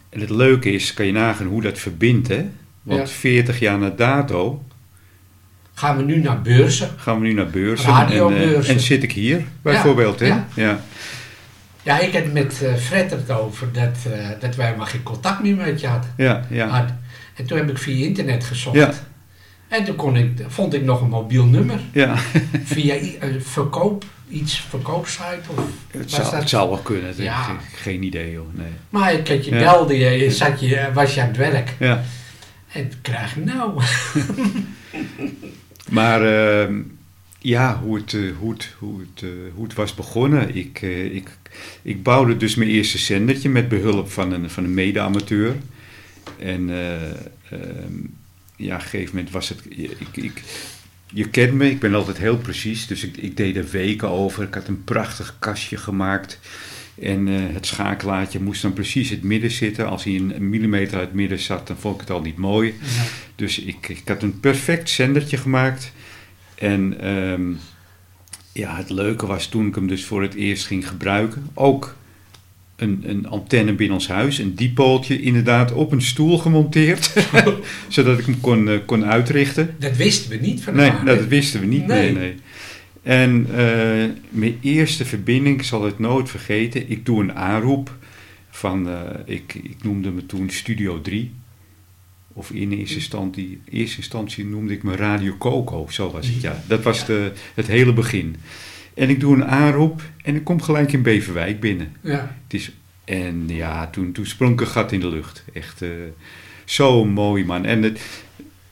en 0.08 0.20
het 0.20 0.30
leuke 0.30 0.70
is, 0.72 0.94
kan 0.94 1.06
je 1.06 1.12
nagaan 1.12 1.46
hoe 1.46 1.62
dat 1.62 1.78
verbindt, 1.78 2.28
hè? 2.28 2.44
Want 2.82 3.00
Ja. 3.08 3.14
40 3.14 3.58
jaar 3.58 3.78
na 3.78 3.90
dato 3.90 4.64
Gaan 5.74 5.96
we 5.96 6.02
nu 6.02 6.16
naar 6.20 6.42
beurzen. 6.42 6.90
gaan 6.96 7.20
we 7.20 7.26
nu 7.26 7.32
naar 7.32 7.50
beurzen. 7.50 7.94
En, 7.94 8.64
en 8.64 8.80
zit 8.80 9.02
ik 9.02 9.12
hier, 9.12 9.44
bijvoorbeeld, 9.62 10.20
hè? 10.20 10.26
ja. 10.26 10.46
Ja, 10.54 10.80
Ja, 11.82 11.98
ik 12.00 12.12
heb 12.12 12.32
met 12.32 12.62
eh, 12.62 12.74
Fred 12.74 13.10
het 13.10 13.30
over 13.30 13.72
dat, 13.72 13.96
eh, 14.12 14.28
dat 14.40 14.56
wij 14.56 14.76
maar 14.76 14.86
geen 14.86 15.02
contact 15.02 15.42
meer 15.42 15.56
met 15.56 15.80
je 15.80 15.86
hadden. 15.86 16.10
ja, 16.16 16.44
ja. 16.50 16.66
Had. 16.66 16.88
En 17.34 17.46
toen 17.46 17.58
heb 17.58 17.70
ik 17.70 17.78
via 17.78 18.06
internet 18.06 18.44
gezocht. 18.44 18.76
Ja. 18.76 18.92
En 19.68 19.84
toen 19.84 19.96
kon 19.96 20.16
ik, 20.16 20.30
vond 20.48 20.74
ik 20.74 20.84
nog 20.84 21.00
een 21.00 21.08
mobiel 21.08 21.44
nummer. 21.44 21.80
ja. 21.92 22.16
Via 22.64 22.94
een 23.20 23.42
verkoop, 23.42 24.04
iets 24.28 24.60
verkoopsite 24.68 25.40
of 25.46 25.64
Het, 25.90 26.10
zou, 26.10 26.22
dat- 26.22 26.32
het 26.32 26.48
zou 26.48 26.68
wel 26.68 26.78
kunnen, 26.78 27.14
Ja. 27.16 27.50
ik 27.50 27.78
geen 27.78 28.02
idee, 28.02 28.32
joh. 28.32 28.46
Nee. 28.54 28.66
Maar 28.90 29.12
ik 29.12 29.28
had 29.28 29.44
je 29.44 29.50
belde, 29.50 29.98
je, 29.98 30.30
zat 30.30 30.60
je, 30.60 30.88
was 30.94 31.14
je 31.14 31.20
aan 31.20 31.26
het 31.28 31.36
werk. 31.36 31.74
Ja. 31.78 32.02
En 32.72 32.88
toen 32.88 33.00
krijg 33.02 33.36
ik 33.36 33.44
nou. 33.44 33.72
Maar 35.90 36.22
ehm, 36.22 36.74
ja, 37.38 37.80
hoe 37.82 37.96
het, 37.96 38.14
eh, 38.14 38.20
hoe, 38.38 38.52
het, 38.52 38.68
hoe, 38.78 39.00
het, 39.00 39.22
eh, 39.22 39.28
hoe 39.54 39.64
het 39.64 39.74
was 39.74 39.94
begonnen. 39.94 40.56
Ik, 40.56 40.78
eh, 40.82 41.14
ik, 41.14 41.28
ik 41.82 42.02
bouwde 42.02 42.36
dus 42.36 42.54
mijn 42.54 42.70
eerste 42.70 42.98
zendertje 42.98 43.48
met 43.48 43.68
behulp 43.68 44.10
van 44.10 44.32
een, 44.32 44.50
van 44.50 44.64
een 44.64 44.74
mede-amateur. 44.74 45.54
En 46.38 46.70
eh, 46.70 47.10
ehm, 47.50 48.00
ja, 48.56 48.74
op 48.74 48.80
een 48.80 48.86
gegeven 48.86 49.14
moment 49.14 49.32
was 49.32 49.48
het. 49.48 49.58
Ik, 49.68 50.16
ik, 50.16 50.42
je 51.12 51.28
kent 51.28 51.52
me, 51.52 51.70
ik 51.70 51.80
ben 51.80 51.94
altijd 51.94 52.18
heel 52.18 52.38
precies. 52.38 52.86
Dus 52.86 53.04
ik, 53.04 53.16
ik 53.16 53.36
deed 53.36 53.56
er 53.56 53.68
weken 53.70 54.08
over. 54.08 54.42
Ik 54.42 54.54
had 54.54 54.68
een 54.68 54.84
prachtig 54.84 55.36
kastje 55.38 55.76
gemaakt. 55.76 56.38
En 57.00 57.28
eh, 57.28 57.34
het 57.54 57.66
schakelaartje 57.66 58.40
moest 58.40 58.62
dan 58.62 58.72
precies 58.72 59.10
in 59.10 59.16
het 59.16 59.24
midden 59.24 59.50
zitten. 59.50 59.88
Als 59.88 60.04
hij 60.04 60.14
een 60.14 60.48
millimeter 60.48 60.98
uit 60.98 61.06
het 61.06 61.14
midden 61.14 61.38
zat, 61.38 61.66
dan 61.66 61.76
vond 61.76 61.94
ik 61.94 62.00
het 62.00 62.10
al 62.10 62.20
niet 62.20 62.36
mooi. 62.36 62.74
Ja. 62.80 63.02
Dus 63.34 63.58
ik, 63.58 63.88
ik 63.88 64.08
had 64.08 64.22
een 64.22 64.40
perfect 64.40 64.90
zendertje 64.90 65.36
gemaakt. 65.36 65.92
En 66.54 67.00
ehm, 67.00 67.52
ja, 68.52 68.76
het 68.76 68.90
leuke 68.90 69.26
was 69.26 69.46
toen 69.46 69.66
ik 69.66 69.74
hem 69.74 69.86
dus 69.86 70.04
voor 70.04 70.22
het 70.22 70.34
eerst 70.34 70.66
ging 70.66 70.88
gebruiken. 70.88 71.50
Ook 71.54 71.96
een, 72.76 73.02
een 73.06 73.26
antenne 73.26 73.72
binnen 73.72 73.96
ons 73.96 74.08
huis, 74.08 74.38
een 74.38 74.54
dipooltje 74.54 75.20
inderdaad 75.20 75.72
op 75.72 75.92
een 75.92 76.02
stoel 76.02 76.38
gemonteerd. 76.38 77.12
zodat 77.88 78.18
ik 78.18 78.24
hem 78.24 78.40
kon, 78.40 78.68
eh, 78.68 78.78
kon 78.86 79.04
uitrichten. 79.04 79.74
Dat 79.78 79.96
wisten 79.96 80.30
we 80.30 80.36
niet 80.36 80.62
van 80.62 80.74
Nee, 80.74 80.90
nou, 80.90 81.04
dat 81.04 81.26
wisten 81.26 81.60
we 81.60 81.66
niet. 81.66 81.86
Nee. 81.86 82.12
Nee. 82.12 82.22
nee. 82.22 82.34
En 83.02 83.46
eh, 83.50 84.10
mijn 84.28 84.58
eerste 84.60 85.04
verbinding, 85.04 85.58
ik 85.58 85.64
zal 85.64 85.82
het 85.84 85.98
nooit 85.98 86.30
vergeten. 86.30 86.90
Ik 86.90 87.06
doe 87.06 87.22
een 87.22 87.34
aanroep 87.34 87.96
van, 88.50 88.88
eh, 88.88 89.00
ik, 89.24 89.54
ik 89.54 89.76
noemde 89.82 90.10
me 90.10 90.26
toen 90.26 90.50
Studio 90.50 91.00
3. 91.00 91.32
Of 92.32 92.50
in 92.50 92.72
eerste 92.72 92.94
instantie, 92.94 93.60
eerste 93.70 93.96
instantie 93.96 94.44
noemde 94.44 94.72
ik 94.72 94.82
me 94.82 94.96
Radio 94.96 95.36
Coco, 95.38 95.86
zo 95.90 96.10
was 96.10 96.26
het 96.26 96.40
ja. 96.40 96.62
Dat 96.68 96.82
was 96.82 97.06
de, 97.06 97.32
het 97.54 97.66
hele 97.66 97.92
begin. 97.92 98.36
En 98.94 99.08
ik 99.08 99.20
doe 99.20 99.34
een 99.34 99.44
aanroep 99.44 100.02
en 100.22 100.34
ik 100.34 100.44
kom 100.44 100.62
gelijk 100.62 100.92
in 100.92 101.02
Beverwijk 101.02 101.60
binnen. 101.60 101.96
Ja. 102.00 102.36
Het 102.42 102.54
is, 102.54 102.72
en 103.04 103.44
ja, 103.46 103.86
toen, 103.86 104.12
toen 104.12 104.26
sprong 104.26 104.52
ik 104.52 104.60
een 104.60 104.66
gat 104.66 104.92
in 104.92 105.00
de 105.00 105.08
lucht. 105.08 105.44
Echt 105.52 105.82
eh, 105.82 105.90
zo 106.64 107.04
mooi, 107.04 107.44
man. 107.44 107.64
En 107.64 107.82
het, 107.82 108.00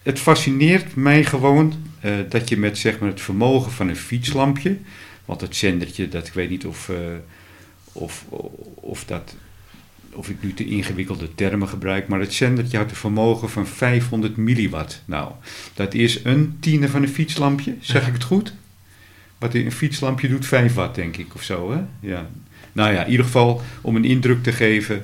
het 0.02 0.18
fascineert 0.18 0.94
mij 0.94 1.24
gewoon 1.24 1.72
eh, 2.00 2.12
dat 2.28 2.48
je 2.48 2.56
met 2.56 2.78
zeg 2.78 2.98
maar, 2.98 3.08
het 3.08 3.20
vermogen 3.20 3.72
van 3.72 3.88
een 3.88 3.96
fietslampje... 3.96 4.76
Want 5.24 5.40
het 5.40 5.56
zendertje, 5.56 6.08
dat, 6.08 6.26
ik 6.26 6.32
weet 6.32 6.50
niet 6.50 6.66
of, 6.66 6.88
eh, 6.88 6.96
of, 7.92 8.24
of, 8.74 9.04
dat, 9.04 9.36
of 10.12 10.28
ik 10.28 10.42
nu 10.42 10.54
te 10.54 10.64
ingewikkelde 10.64 11.34
termen 11.34 11.68
gebruik... 11.68 12.08
maar 12.08 12.20
het 12.20 12.34
zendertje 12.34 12.76
had 12.76 12.90
een 12.90 12.96
vermogen 12.96 13.50
van 13.50 13.66
500 13.66 14.36
milliwatt. 14.36 15.02
Nou, 15.04 15.32
dat 15.74 15.94
is 15.94 16.24
een 16.24 16.56
tiende 16.60 16.88
van 16.88 17.02
een 17.02 17.08
fietslampje, 17.08 17.74
zeg 17.80 18.02
Ja. 18.02 18.06
ik 18.08 18.12
het 18.14 18.22
goed? 18.24 18.54
Wat 19.42 19.54
een 19.54 19.72
fietslampje 19.72 20.28
doet 20.28 20.46
5 20.46 20.75
watt, 20.75 20.94
denk 20.94 21.16
ik, 21.16 21.34
of 21.34 21.42
zo, 21.42 21.72
hè? 21.72 21.80
Ja. 22.00 22.30
Nou 22.72 22.92
ja, 22.92 23.04
in 23.04 23.11
ieder 23.11 23.26
geval 23.26 23.62
om 23.80 23.96
een 23.96 24.04
indruk 24.04 24.42
te 24.42 24.52
geven, 24.52 25.02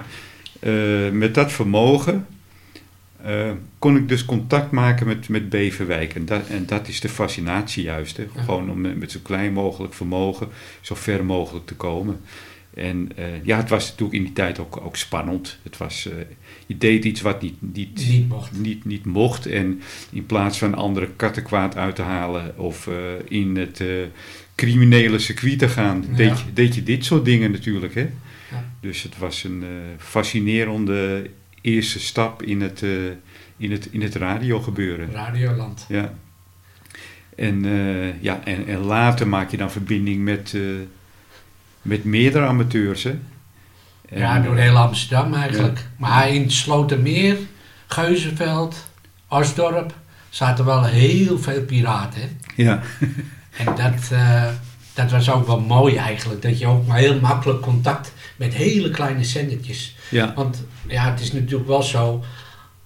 eh, 0.61 1.11
met 1.11 1.35
dat 1.35 1.53
vermogen 1.53 2.27
eh, 3.23 3.51
kon 3.79 3.97
ik 3.97 4.09
dus 4.09 4.25
contact 4.25 4.71
maken 4.71 5.07
met, 5.07 5.29
met 5.29 5.49
Beverwijk. 5.49 6.15
En 6.15 6.25
dat, 6.25 6.47
en 6.47 6.67
dat 6.67 6.89
is 6.89 7.01
de 7.01 7.09
fascinatie 7.09 7.83
juist. 7.83 8.17
Hè? 8.17 8.27
Gewoon 8.37 8.71
om 8.71 8.87
eh, 8.87 8.95
met 8.95 9.11
zo 9.11 9.19
klein 9.23 9.53
mogelijk 9.53 9.95
vermogen 9.95 10.49
zo 10.81 10.95
ver 10.95 11.25
mogelijk 11.25 11.67
te 11.67 11.75
komen. 11.75 12.21
En 12.75 13.11
ja, 13.43 13.57
het 13.57 13.69
was 13.69 13.89
natuurlijk 13.89 14.19
in 14.19 14.25
die 14.25 14.33
tijd 14.33 14.59
ook, 14.59 14.81
ook 14.85 14.97
spannend. 14.97 15.59
Het 15.63 15.77
was, 15.77 16.09
je 16.69 16.79
deed 16.79 17.05
iets 17.05 17.21
wat 17.21 17.43
niet, 17.43 17.55
niet, 17.61 18.07
Niet 18.09 18.29
mocht. 18.29 18.59
niet, 18.59 18.85
niet 18.85 19.05
mocht. 19.05 19.47
En 19.47 19.81
in 20.11 20.27
plaats 20.27 20.59
van 20.59 20.75
andere 20.75 21.09
kattenkwaad 21.17 21.77
uit 21.77 21.95
te 21.97 22.03
halen 22.03 22.59
of 22.59 22.87
eh, 22.87 22.95
in 23.29 23.57
het 23.57 23.81
eh, 23.81 23.87
criminele 24.55 25.19
circuit 25.19 25.59
te 25.59 25.69
gaan, 25.69 26.05
Ja. 26.11 26.17
deed, 26.17 26.39
je, 26.39 26.45
deed 26.53 26.75
je 26.75 26.83
dit 26.83 27.05
soort 27.05 27.25
dingen 27.25 27.51
natuurlijk. 27.51 27.95
Hè? 27.95 28.01
Ja. 28.51 28.71
Dus 28.81 29.03
het 29.03 29.19
was 29.19 29.45
een 29.45 29.63
eh, 29.63 29.69
fascinerende 29.99 31.31
eerste 31.61 32.01
stap 32.01 32.43
in 32.43 32.61
het, 32.61 32.83
in 33.57 33.71
het, 33.71 33.89
in 33.91 34.03
het 34.03 34.15
radiogebeuren. 34.15 35.11
Radioland. 35.13 35.87
Ja. 35.89 36.15
En, 37.37 37.65
ja, 38.21 38.45
en, 38.45 38.67
en 38.67 38.79
later 38.79 39.29
maak 39.29 39.51
je 39.51 39.57
dan 39.57 39.71
verbinding 39.71 40.25
met, 40.25 40.57
met 41.83 42.05
meerdere 42.05 42.47
amateurs. 42.47 43.03
Hè? 43.03 43.19
Ja, 44.11 44.41
door 44.41 44.57
heel 44.57 44.77
Amsterdam 44.77 45.35
eigenlijk. 45.35 45.87
Maar 45.97 46.29
in 46.29 46.51
Slotermeer, 46.51 47.37
Geuzenveld, 47.87 48.89
Osdorp 49.29 49.95
zaten 50.31 50.65
wel 50.65 50.85
heel 50.85 51.39
veel 51.39 51.63
piraten. 51.63 52.41
Ja, 52.57 52.83
En 53.59 53.65
dat, 53.65 54.11
eh, 54.11 54.49
dat 54.95 55.11
was 55.11 55.31
ook 55.31 55.47
wel 55.47 55.61
mooi 55.61 55.97
eigenlijk. 55.97 56.43
Dat 56.43 56.59
je 56.59 56.67
ook 56.67 56.87
maar 56.87 56.99
heel 56.99 57.21
makkelijk 57.21 57.61
contact 57.61 58.13
met 58.37 58.55
hele 58.55 58.91
kleine 58.91 59.25
zendertjes. 59.25 59.97
ja, 60.11 60.33
Want 60.35 60.65
ja, 60.87 61.11
het 61.11 61.21
is 61.21 61.33
natuurlijk 61.33 61.69
wel 61.69 61.83
zo. 61.83 62.25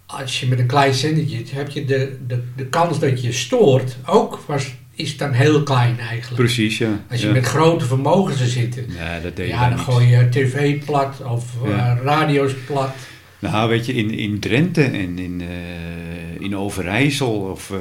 Als 0.06 0.40
je 0.40 0.46
met 0.46 0.58
een 0.58 0.66
klein 0.66 0.94
zendertje 0.94 1.44
heb 1.54 1.70
je 1.70 1.84
de, 1.84 2.18
de, 2.26 2.42
de 2.56 2.66
kans 2.66 2.98
dat 2.98 3.22
je 3.22 3.32
stoort 3.32 3.96
ook 4.04 4.40
was, 4.46 4.74
is 4.94 5.16
dan 5.16 5.32
heel 5.32 5.62
klein 5.62 5.98
eigenlijk. 5.98 6.42
precies. 6.42 6.78
Ja. 6.78 7.04
Als 7.10 7.20
je 7.20 7.26
ja. 7.26 7.32
met 7.32 7.46
grote 7.46 7.84
vermogens 7.84 8.40
er 8.40 8.46
zitten. 8.46 8.86
Ja, 8.98 9.20
dat 9.20 9.36
deed 9.36 9.48
Ja, 9.48 9.68
dan 9.68 9.76
niet. 9.78 9.84
gooi 9.86 10.06
je 10.06 10.28
tv 10.28 10.84
plat 10.84 11.22
of 11.24 11.44
eh, 11.64 11.92
radio's 12.02 12.52
plat. 12.66 12.94
Nou, 13.38 13.68
weet 13.68 13.86
je, 13.86 13.92
in, 13.94 14.10
in 14.10 14.38
Drenthe 14.40 14.82
en 14.84 15.18
in, 15.18 15.40
eh, 15.40 16.40
in 16.44 16.56
Overijssel 16.56 17.32
of, 17.32 17.70
eh, 17.70 17.76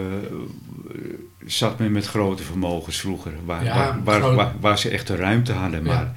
zat 1.46 1.80
men 1.80 1.91
met 1.91 2.06
grote 2.08 2.44
vermogens 2.44 3.00
vroeger. 3.00 3.32
Waar, 3.46 3.63
Ja, 3.63 3.75
waar, 3.75 4.03
waar, 4.03 4.20
groot- 4.22 4.36
waar, 4.36 4.53
waar 4.60 4.80
ze 4.80 4.89
echt 4.89 5.08
de 5.08 5.15
ruimte 5.15 5.51
hadden. 5.53 5.84
Maar 5.84 6.13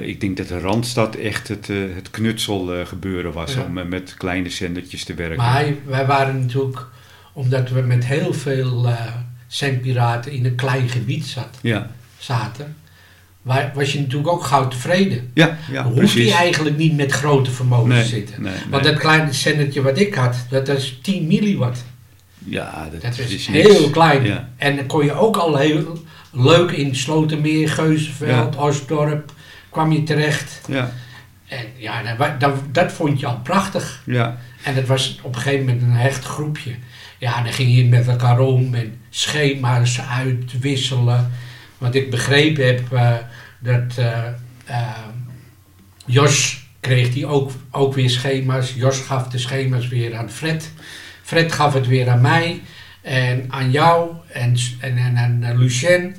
ik 0.00 0.20
denk 0.20 0.36
dat 0.36 0.48
de 0.48 0.58
Randstad 0.58 1.14
echt 1.14 1.48
het, 1.48 1.66
het 1.94 2.10
knutsel 2.10 2.86
gebeuren 2.86 3.32
was 3.32 3.56
om 3.56 3.88
met 3.88 4.14
kleine 4.16 4.50
zendertjes 4.50 5.04
te 5.04 5.14
werken. 5.14 5.36
Maar 5.36 5.64
wij 5.84 6.06
waren 6.06 6.40
natuurlijk, 6.40 6.86
omdat 7.32 7.70
we 7.70 7.80
met 7.80 8.06
heel 8.06 8.32
veel 8.32 8.88
zendpiraten 9.56 10.32
in 10.32 10.44
een 10.44 10.54
klein 10.54 10.88
gebied 10.88 11.26
zat, 11.26 11.58
Ja, 11.60 11.90
zaten, 12.18 12.76
wa- 13.42 13.70
was 13.74 13.92
je 13.92 14.00
natuurlijk 14.00 14.28
ook 14.28 14.44
gauw 14.44 14.68
tevreden. 14.68 15.30
ja, 15.34 15.58
ja 15.70 15.82
precies. 15.82 16.32
hij 16.32 16.42
eigenlijk 16.42 16.76
niet 16.76 16.96
met 16.96 17.12
grote 17.12 17.50
vermogens 17.50 17.94
Nee, 17.94 18.02
te 18.02 18.08
zitten. 18.08 18.42
nee, 18.42 18.52
Want 18.70 18.82
nee. 18.82 18.92
dat 18.92 19.00
kleine 19.00 19.32
zendertje 19.32 19.82
wat 19.82 19.98
ik 19.98 20.14
had, 20.14 20.36
dat 20.50 20.68
is 20.68 20.98
10 21.02 21.26
milliwatt. 21.26 21.84
Ja, 22.38 22.88
dat, 22.92 23.02
Dat 23.02 23.18
is, 23.18 23.46
heel 23.46 23.90
klein. 23.90 24.24
Ja, 24.24 24.48
En 24.56 24.76
dan 24.76 24.86
kon 24.86 25.04
je 25.04 25.12
ook 25.12 25.36
al 25.36 25.56
heel 25.56 26.02
leuk 26.32 26.70
in 26.70 26.96
Slotermeer, 26.96 27.68
Geuzenveld, 27.68 28.56
Osdorp, 28.56 29.32
kwam 29.70 29.92
je 29.92 30.02
terecht. 30.02 30.60
ja, 30.68 30.92
En 31.48 31.64
ja, 31.76 32.14
dat, 32.16 32.40
dat, 32.40 32.54
dat 32.72 32.92
vond 32.92 33.20
je 33.20 33.26
al 33.26 33.40
prachtig. 33.42 34.02
ja, 34.06 34.38
En 34.62 34.74
dat 34.74 34.86
was 34.86 35.18
op 35.22 35.34
een 35.34 35.40
gegeven 35.40 35.64
moment 35.64 35.82
een 35.82 35.90
hecht 35.92 36.24
groepje. 36.24 36.74
Ja, 37.18 37.42
dan 37.42 37.52
ging 37.52 37.76
je 37.76 37.84
met 37.84 38.08
elkaar 38.08 38.38
om 38.38 38.74
en 38.74 39.00
schema's 39.10 40.00
uitwisselen. 40.00 41.30
Want 41.78 41.94
ik 41.94 42.10
begrepen 42.10 42.66
heb 42.66 42.92
eh, 42.92 43.14
dat 43.58 43.96
eh, 43.98 44.26
eh, 44.64 44.88
Jos 46.06 46.64
kreeg 46.80 47.12
die 47.12 47.26
ook, 47.26 47.50
ook 47.70 47.94
weer 47.94 48.10
schema's. 48.10 48.74
Jos 48.74 49.00
gaf 49.00 49.28
de 49.28 49.38
schema's 49.38 49.88
weer 49.88 50.16
aan 50.16 50.30
Fred. 50.30 50.72
Fred 51.22 51.52
gaf 51.52 51.72
het 51.72 51.86
weer 51.86 52.08
aan 52.08 52.20
mij 52.20 52.62
en 53.02 53.44
aan 53.48 53.70
jou 53.70 54.10
en, 54.28 54.56
en, 54.80 54.96
en 54.98 55.16
aan 55.16 55.58
Lucien. 55.58 56.16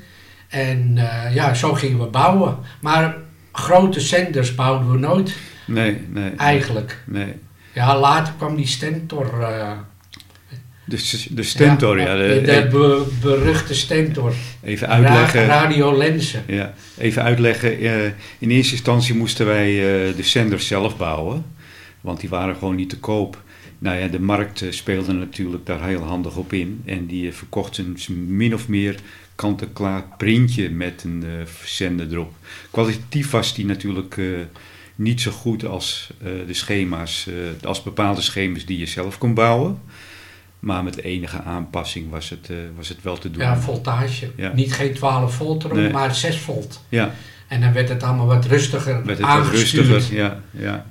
En 0.47 0.95
ja, 1.33 1.53
zo 1.53 1.73
gingen 1.73 1.99
we 1.99 2.05
bouwen. 2.05 2.57
Maar 2.81 3.15
grote 3.51 3.99
zenders 3.99 4.55
bouwden 4.55 4.91
we 4.91 4.97
nooit 4.97 5.35
nee, 5.65 6.01
nee. 6.09 6.31
eigenlijk. 6.35 6.97
Nee. 7.05 7.33
Ja, 7.73 7.99
later 7.99 8.33
kwam 8.37 8.55
die 8.55 8.67
Stentor. 8.67 9.41
eh, 9.41 9.71
De, 10.89 11.25
de 11.29 11.43
Stentor, 11.43 11.99
ja. 11.99 12.15
de, 12.15 12.41
de- 12.41 12.41
de 12.61 12.67
be- 12.71 13.05
beruchte 13.21 13.73
Stentor. 13.73 14.33
even 14.63 14.87
uitleggen. 14.87 15.45
Ra- 15.45 15.61
Radio 15.63 15.97
Lenzen. 15.97 16.43
Ja, 16.47 16.73
even 16.97 17.23
uitleggen. 17.23 17.79
eh, 17.79 18.05
in 18.39 18.49
eerste 18.49 18.71
instantie 18.73 19.15
moesten 19.15 19.45
wij 19.45 19.69
eh, 19.69 20.15
de 20.15 20.23
zenders 20.23 20.67
zelf 20.67 20.97
bouwen, 20.97 21.45
want 22.01 22.19
die 22.19 22.29
waren 22.29 22.55
gewoon 22.55 22.75
niet 22.75 22.89
te 22.89 22.97
koop. 22.99 23.41
Nou 23.79 23.97
ja, 23.99 24.07
de 24.07 24.19
markt 24.19 24.61
eh, 24.61 24.71
speelde 24.71 25.13
natuurlijk 25.13 25.65
daar 25.65 25.83
heel 25.87 26.01
handig 26.01 26.35
op 26.35 26.53
in 26.53 26.81
en 26.85 27.05
die 27.05 27.33
verkocht 27.33 27.77
een 27.77 27.97
min 28.27 28.53
of 28.53 28.67
meer 28.67 28.95
kant-en-klaar 29.35 30.03
printje 30.17 30.69
met 30.69 31.01
een 31.03 31.23
zender 31.65 32.07
erop. 32.11 32.33
Kwalitatief 32.71 33.29
was 33.31 33.55
die 33.55 33.65
natuurlijk 33.65 34.17
niet 34.95 35.21
zo 35.21 35.31
goed 35.31 35.65
als 35.65 36.09
de 36.47 36.53
schema's, 36.53 37.27
als 37.63 37.83
bepaalde 37.83 38.21
schema's 38.21 38.65
die 38.65 38.77
je 38.77 38.85
zelf 38.85 39.17
kon 39.17 39.33
bouwen. 39.33 39.79
Maar 40.59 40.83
met 40.83 41.01
enige 41.01 41.41
aanpassing 41.41 42.09
was 42.09 42.29
het, 42.29 42.49
eh, 42.49 42.55
was 42.75 42.89
het 42.89 43.01
wel 43.01 43.17
te 43.17 43.31
doen. 43.31 43.41
Ja, 43.41 43.57
voltage. 43.57 44.31
Ja. 44.35 44.51
Niet 44.53 44.73
geen 44.73 44.93
12 44.93 45.33
volt 45.35 45.73
Nee. 45.73 45.91
maar 45.91 46.15
6 46.15 46.37
volt. 46.37 46.83
Ja, 46.89 47.11
En 47.47 47.61
dan 47.61 47.73
werd 47.73 47.89
het 47.89 48.03
allemaal 48.03 48.25
wat 48.25 48.45
rustiger 48.45 49.05
werd 49.05 49.17
het 49.17 49.27
wat 49.27 49.49
rustiger. 49.49 50.15
Ja, 50.15 50.39
ja. 50.51 50.85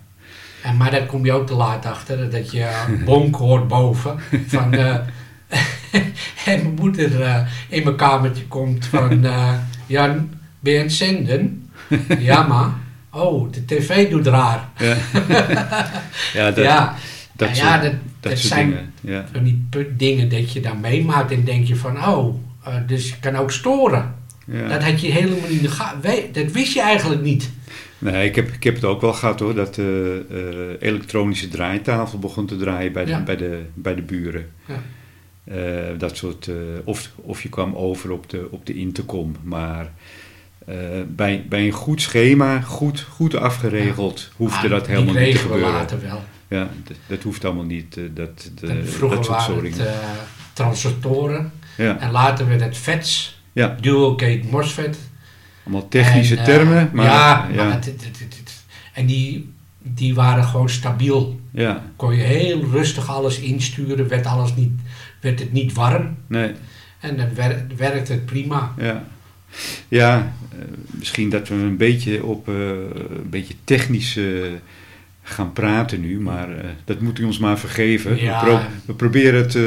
En, 0.63 0.77
maar 0.77 0.91
daar 0.91 1.07
kom 1.07 1.25
je 1.25 1.33
ook 1.33 1.47
te 1.47 1.55
laat 1.55 1.87
achter. 1.87 2.31
Dat 2.31 2.51
je 2.53 2.85
een 2.89 3.05
bonk 3.11 3.37
hoort 3.37 3.69
boven. 3.69 4.19
Van, 4.47 4.73
eh, 4.75 4.95
en 6.51 6.63
mijn 6.63 6.75
moeder 6.75 7.23
eh, 7.23 7.47
in 7.69 7.85
mijn 7.85 7.97
kamertje 7.97 8.47
komt 8.47 8.87
van... 8.87 9.25
eh, 9.25 9.53
Jan, 9.87 10.31
ben 10.61 10.73
je 10.73 10.79
aan 10.79 10.85
het 10.85 10.95
zenden? 10.95 11.71
ja, 12.19 12.47
maar. 12.47 12.71
Oh, 13.11 13.53
de 13.53 13.65
tv 13.65 14.11
doet 14.11 14.27
raar. 14.27 14.69
Ja, 14.79 14.97
ja, 16.33 16.51
dat, 16.51 16.65
ja, 16.65 16.95
dat, 17.33 17.49
ja, 17.49 17.55
soort, 17.55 17.57
ja, 17.57 17.79
dat, 17.79 17.93
dat 17.93 18.01
dat 18.21 18.39
soort 18.39 18.53
zijn 18.53 18.69
dingen. 18.69 18.93
Ja. 19.07 19.27
van 19.33 19.43
die 19.45 19.67
dingen 19.97 20.29
dat 20.29 20.53
je 20.53 20.61
dan 20.61 20.81
meemaakt 20.81 21.33
en 21.33 21.45
denk 21.45 21.67
je 21.67 21.77
van, 21.77 21.97
oh, 22.09 22.35
eh, 22.65 22.75
dus 22.87 23.09
je 23.09 23.15
kan 23.21 23.37
ook 23.37 23.51
storen. 23.51 24.15
Ja. 24.47 24.69
Dat 24.69 24.83
had 24.85 25.01
je 25.01 25.11
helemaal 25.13 25.49
niet 25.51 26.35
Dat 26.35 26.53
wist 26.53 26.73
je 26.73 26.81
eigenlijk 26.81 27.23
niet. 27.23 27.51
Nee, 27.99 28.29
ik 28.29 28.35
heb, 28.35 28.49
ik 28.49 28.63
heb 28.65 28.75
het 28.75 28.85
ook 28.85 29.01
wel 29.01 29.13
gehad 29.13 29.41
hoor, 29.41 29.55
dat 29.55 29.75
de 29.75 30.25
eh, 30.81 30.89
elektronische 30.89 31.49
draaitafel 31.49 32.19
begon 32.19 32.47
te 32.47 32.57
draaien 32.57 32.93
bij 32.93 33.05
de, 33.05 33.11
Ja. 33.11 33.23
bij 33.23 33.37
de, 33.37 33.63
bij 33.75 33.95
de 33.95 34.03
buren. 34.03 34.47
Ja. 34.67 34.83
Eh, 35.45 35.99
dat 35.99 36.17
soort, 36.17 36.47
eh, 36.49 36.55
of, 36.85 37.11
of 37.17 37.43
je 37.43 37.49
kwam 37.49 37.75
over 37.75 38.11
op 38.11 38.31
de, 38.31 38.49
op 38.51 38.67
de 38.67 38.75
intercom. 38.75 39.37
Maar 39.43 39.93
eh, 40.67 40.77
bij, 41.09 41.45
bij 41.49 41.67
een 41.67 41.73
goed 41.73 42.03
schema, 42.03 42.61
goed, 42.61 43.01
goed 43.01 43.35
afgeregeld, 43.35 44.31
hoefde 44.37 44.69
Maar 44.69 44.79
dat 44.79 44.87
helemaal 44.87 45.15
niet 45.15 45.31
te 45.33 45.37
Ah, 45.39 45.43
gebeuren. 45.43 45.73
later 45.73 46.01
wel. 46.03 46.21
Ja, 46.49 46.71
dat 47.07 47.23
hoeft 47.23 47.45
allemaal 47.45 47.65
niet. 47.65 47.97
eh, 47.97 48.05
dat, 48.15 48.51
de, 48.61 48.85
Vroeger 48.85 49.17
dat 49.19 49.27
waren 49.27 49.41
het 49.55 49.55
ja, 51.77 51.99
En 52.01 52.11
later 52.11 52.49
werd 52.49 52.61
het 52.61 52.77
FETS. 52.77 53.41
ja, 53.53 53.77
Dual 53.81 54.11
Gate 54.11 54.43
MOSFET. 54.51 54.99
allemaal 55.65 55.89
technische 55.89 56.35
En, 56.35 56.39
eh, 56.41 56.45
termen. 56.45 56.91
Maar, 56.93 57.05
ja, 57.05 57.49
ja, 57.53 57.65
maar 57.65 57.75
het, 57.75 57.85
het, 57.85 58.05
het, 58.05 58.19
het- 58.19 58.37
het- 58.37 58.65
en 58.93 59.07
die, 59.07 59.53
die 59.83 60.15
waren 60.15 60.45
gewoon 60.45 60.69
stabiel. 60.69 61.41
ja, 61.51 61.83
Kon 61.97 62.15
je 62.15 62.23
heel 62.23 62.65
rustig 62.71 63.09
alles 63.09 63.39
insturen, 63.39 64.09
werd, 64.09 64.27
alles 64.27 64.55
niet, 64.55 64.71
werd 65.21 65.39
het 65.39 65.53
niet 65.53 65.73
warm. 65.73 66.17
nee. 66.27 66.53
En 67.01 67.17
dan 67.17 67.29
wer, 67.35 67.67
werkte 67.77 68.13
het 68.13 68.27
prima. 68.27 68.75
Ja, 68.79 69.05
ja 69.89 70.33
misschien 70.91 71.31
dat 71.31 71.49
we 71.49 71.55
een 71.55 71.77
beetje 71.77 72.25
op 72.25 72.47
een 72.47 73.27
beetje 73.31 73.55
technisch 73.65 74.17
eh, 74.17 74.25
gaan 75.29 75.53
praten 75.53 76.01
nu, 76.01 76.21
maar 76.21 76.51
eh, 76.51 76.65
dat 76.85 77.01
moet 77.01 77.19
u 77.19 77.25
ons 77.25 77.39
maar 77.39 77.59
vergeven. 77.59 78.21
Ja. 78.23 78.41
We, 78.41 78.47
pro- 78.47 78.61
we 78.85 78.95
proberen 78.95 79.41
het 79.43 79.55
eh, 79.55 79.63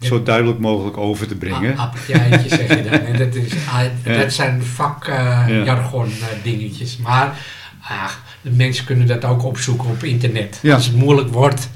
zo 0.00 0.22
duidelijk 0.22 0.58
mogelijk 0.58 0.96
over 0.96 1.26
te 1.26 1.34
brengen. 1.34 1.76
Appeltje 1.76 2.48
zeg 2.48 2.68
je 2.68 2.82
dan. 2.82 2.92
En 3.00 3.18
dat, 3.18 3.34
is, 3.34 3.52
ah, 3.68 3.82
dat 4.22 4.32
zijn 4.32 4.62
vakjargon 4.62 6.08
dingetjes. 6.42 6.96
Maar 6.96 7.38
ah, 7.80 8.10
de 8.40 8.50
mensen 8.50 8.84
kunnen 8.84 9.06
dat 9.06 9.24
ook 9.24 9.44
opzoeken 9.44 9.88
op 9.90 10.02
internet. 10.04 10.58
Ja. 10.62 10.74
Als 10.74 10.86
het 10.86 10.96
moeilijk 10.96 11.28
wordt, 11.28 11.70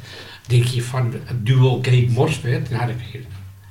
denk 0.47 0.65
je 0.65 0.83
van 0.83 1.15
dual 1.43 1.77
gate 1.83 2.07
MOSFET. 2.09 2.71
Nou, 2.71 2.87
dan 2.87 2.97
kun 2.97 3.07
je, 3.21 3.21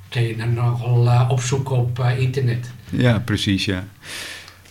kun 0.08 0.22
je 0.22 0.36
dan 0.36 0.54
nogal 0.54 1.06
eh, 1.06 1.26
opzoeken 1.28 1.76
op 1.76 1.98
eh, 1.98 2.18
internet. 2.18 2.70
Ja, 2.90 3.18
precies, 3.18 3.64
ja. 3.64 3.84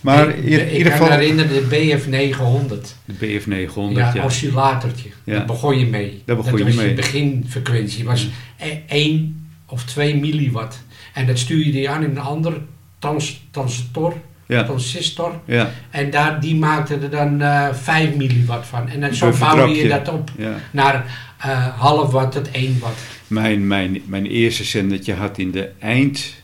Maar 0.04 0.28
ik, 0.28 0.36
in, 0.44 0.60
ik 0.60 0.72
ieder 0.76 0.92
geval 0.92 1.08
me 1.08 1.14
herinneren 1.14 1.52
de 1.52 1.60
BF 1.96 2.06
900. 2.06 2.94
de 3.04 3.12
BF 3.12 3.46
900, 3.46 3.96
Ja, 4.06 4.12
ja. 4.14 4.24
oscillatortje. 4.24 5.08
Ja. 5.24 5.36
Daar 5.36 5.44
begon 5.44 5.78
je 5.78 5.86
mee. 5.86 6.22
Daar 6.24 6.36
begon 6.36 6.50
dat 6.50 6.60
je 6.60 6.66
was 6.66 6.74
mee. 6.74 6.88
je 6.88 6.94
beginfrequentie. 6.94 8.04
was 8.04 8.28
1 8.88 9.48
of 9.66 9.84
2 9.84 10.16
milliwatt. 10.16 10.82
En 11.12 11.26
dat 11.26 11.38
stuurde 11.38 11.80
je 11.80 11.88
aan 11.88 12.02
in 12.04 12.10
een 12.10 12.18
andere 12.18 12.60
trans, 12.98 13.42
transistor, 13.50 14.14
Ja, 14.46 14.64
transistor. 14.64 15.40
ja, 15.44 15.70
En 15.90 16.10
daar, 16.10 16.40
die 16.40 16.54
maakte 16.56 16.94
er 16.94 17.10
dan 17.10 17.40
eh 17.40 17.68
5 17.72 18.14
milliwatt 18.14 18.66
van. 18.66 18.88
En 18.88 19.00
dan 19.00 19.14
zo 19.14 19.32
bouwde 19.38 19.74
je 19.74 19.88
dat 19.88 20.08
op 20.08 20.30
naar 20.70 20.94
eh, 21.38 21.78
half 21.78 22.10
watt 22.10 22.32
tot 22.32 22.50
1 22.50 22.76
watt. 22.80 22.98
Mijn, 23.26 23.66
mijn, 23.66 24.02
mijn 24.06 24.26
eerste 24.26 24.64
zendertje 24.64 25.14
had 25.14 25.38
in 25.38 25.50
de 25.50 25.70
eindtrap, 25.78 26.36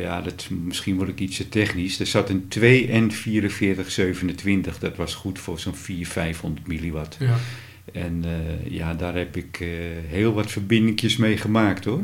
ja, 0.00 0.20
dat, 0.20 0.48
misschien 0.64 0.96
word 0.96 1.08
ik 1.08 1.20
iets 1.20 1.36
te 1.36 1.48
technisch, 1.48 2.00
er 2.00 2.06
zat 2.06 2.30
een 2.30 2.48
2N4427, 2.58 4.78
dat 4.78 4.96
was 4.96 5.14
goed 5.14 5.38
voor 5.38 5.58
zo'n 5.58 5.74
400, 5.74 6.12
500 6.12 6.66
milliwatt. 6.66 7.16
Ja. 7.20 7.36
En 7.92 8.24
eh, 8.24 8.70
ja, 8.70 8.94
daar 8.94 9.14
heb 9.14 9.36
ik 9.36 9.60
eh, 9.60 9.68
heel 10.06 10.32
wat 10.32 10.50
verbindingjes 10.50 11.16
mee 11.16 11.36
gemaakt 11.36 11.84
hoor. 11.84 12.02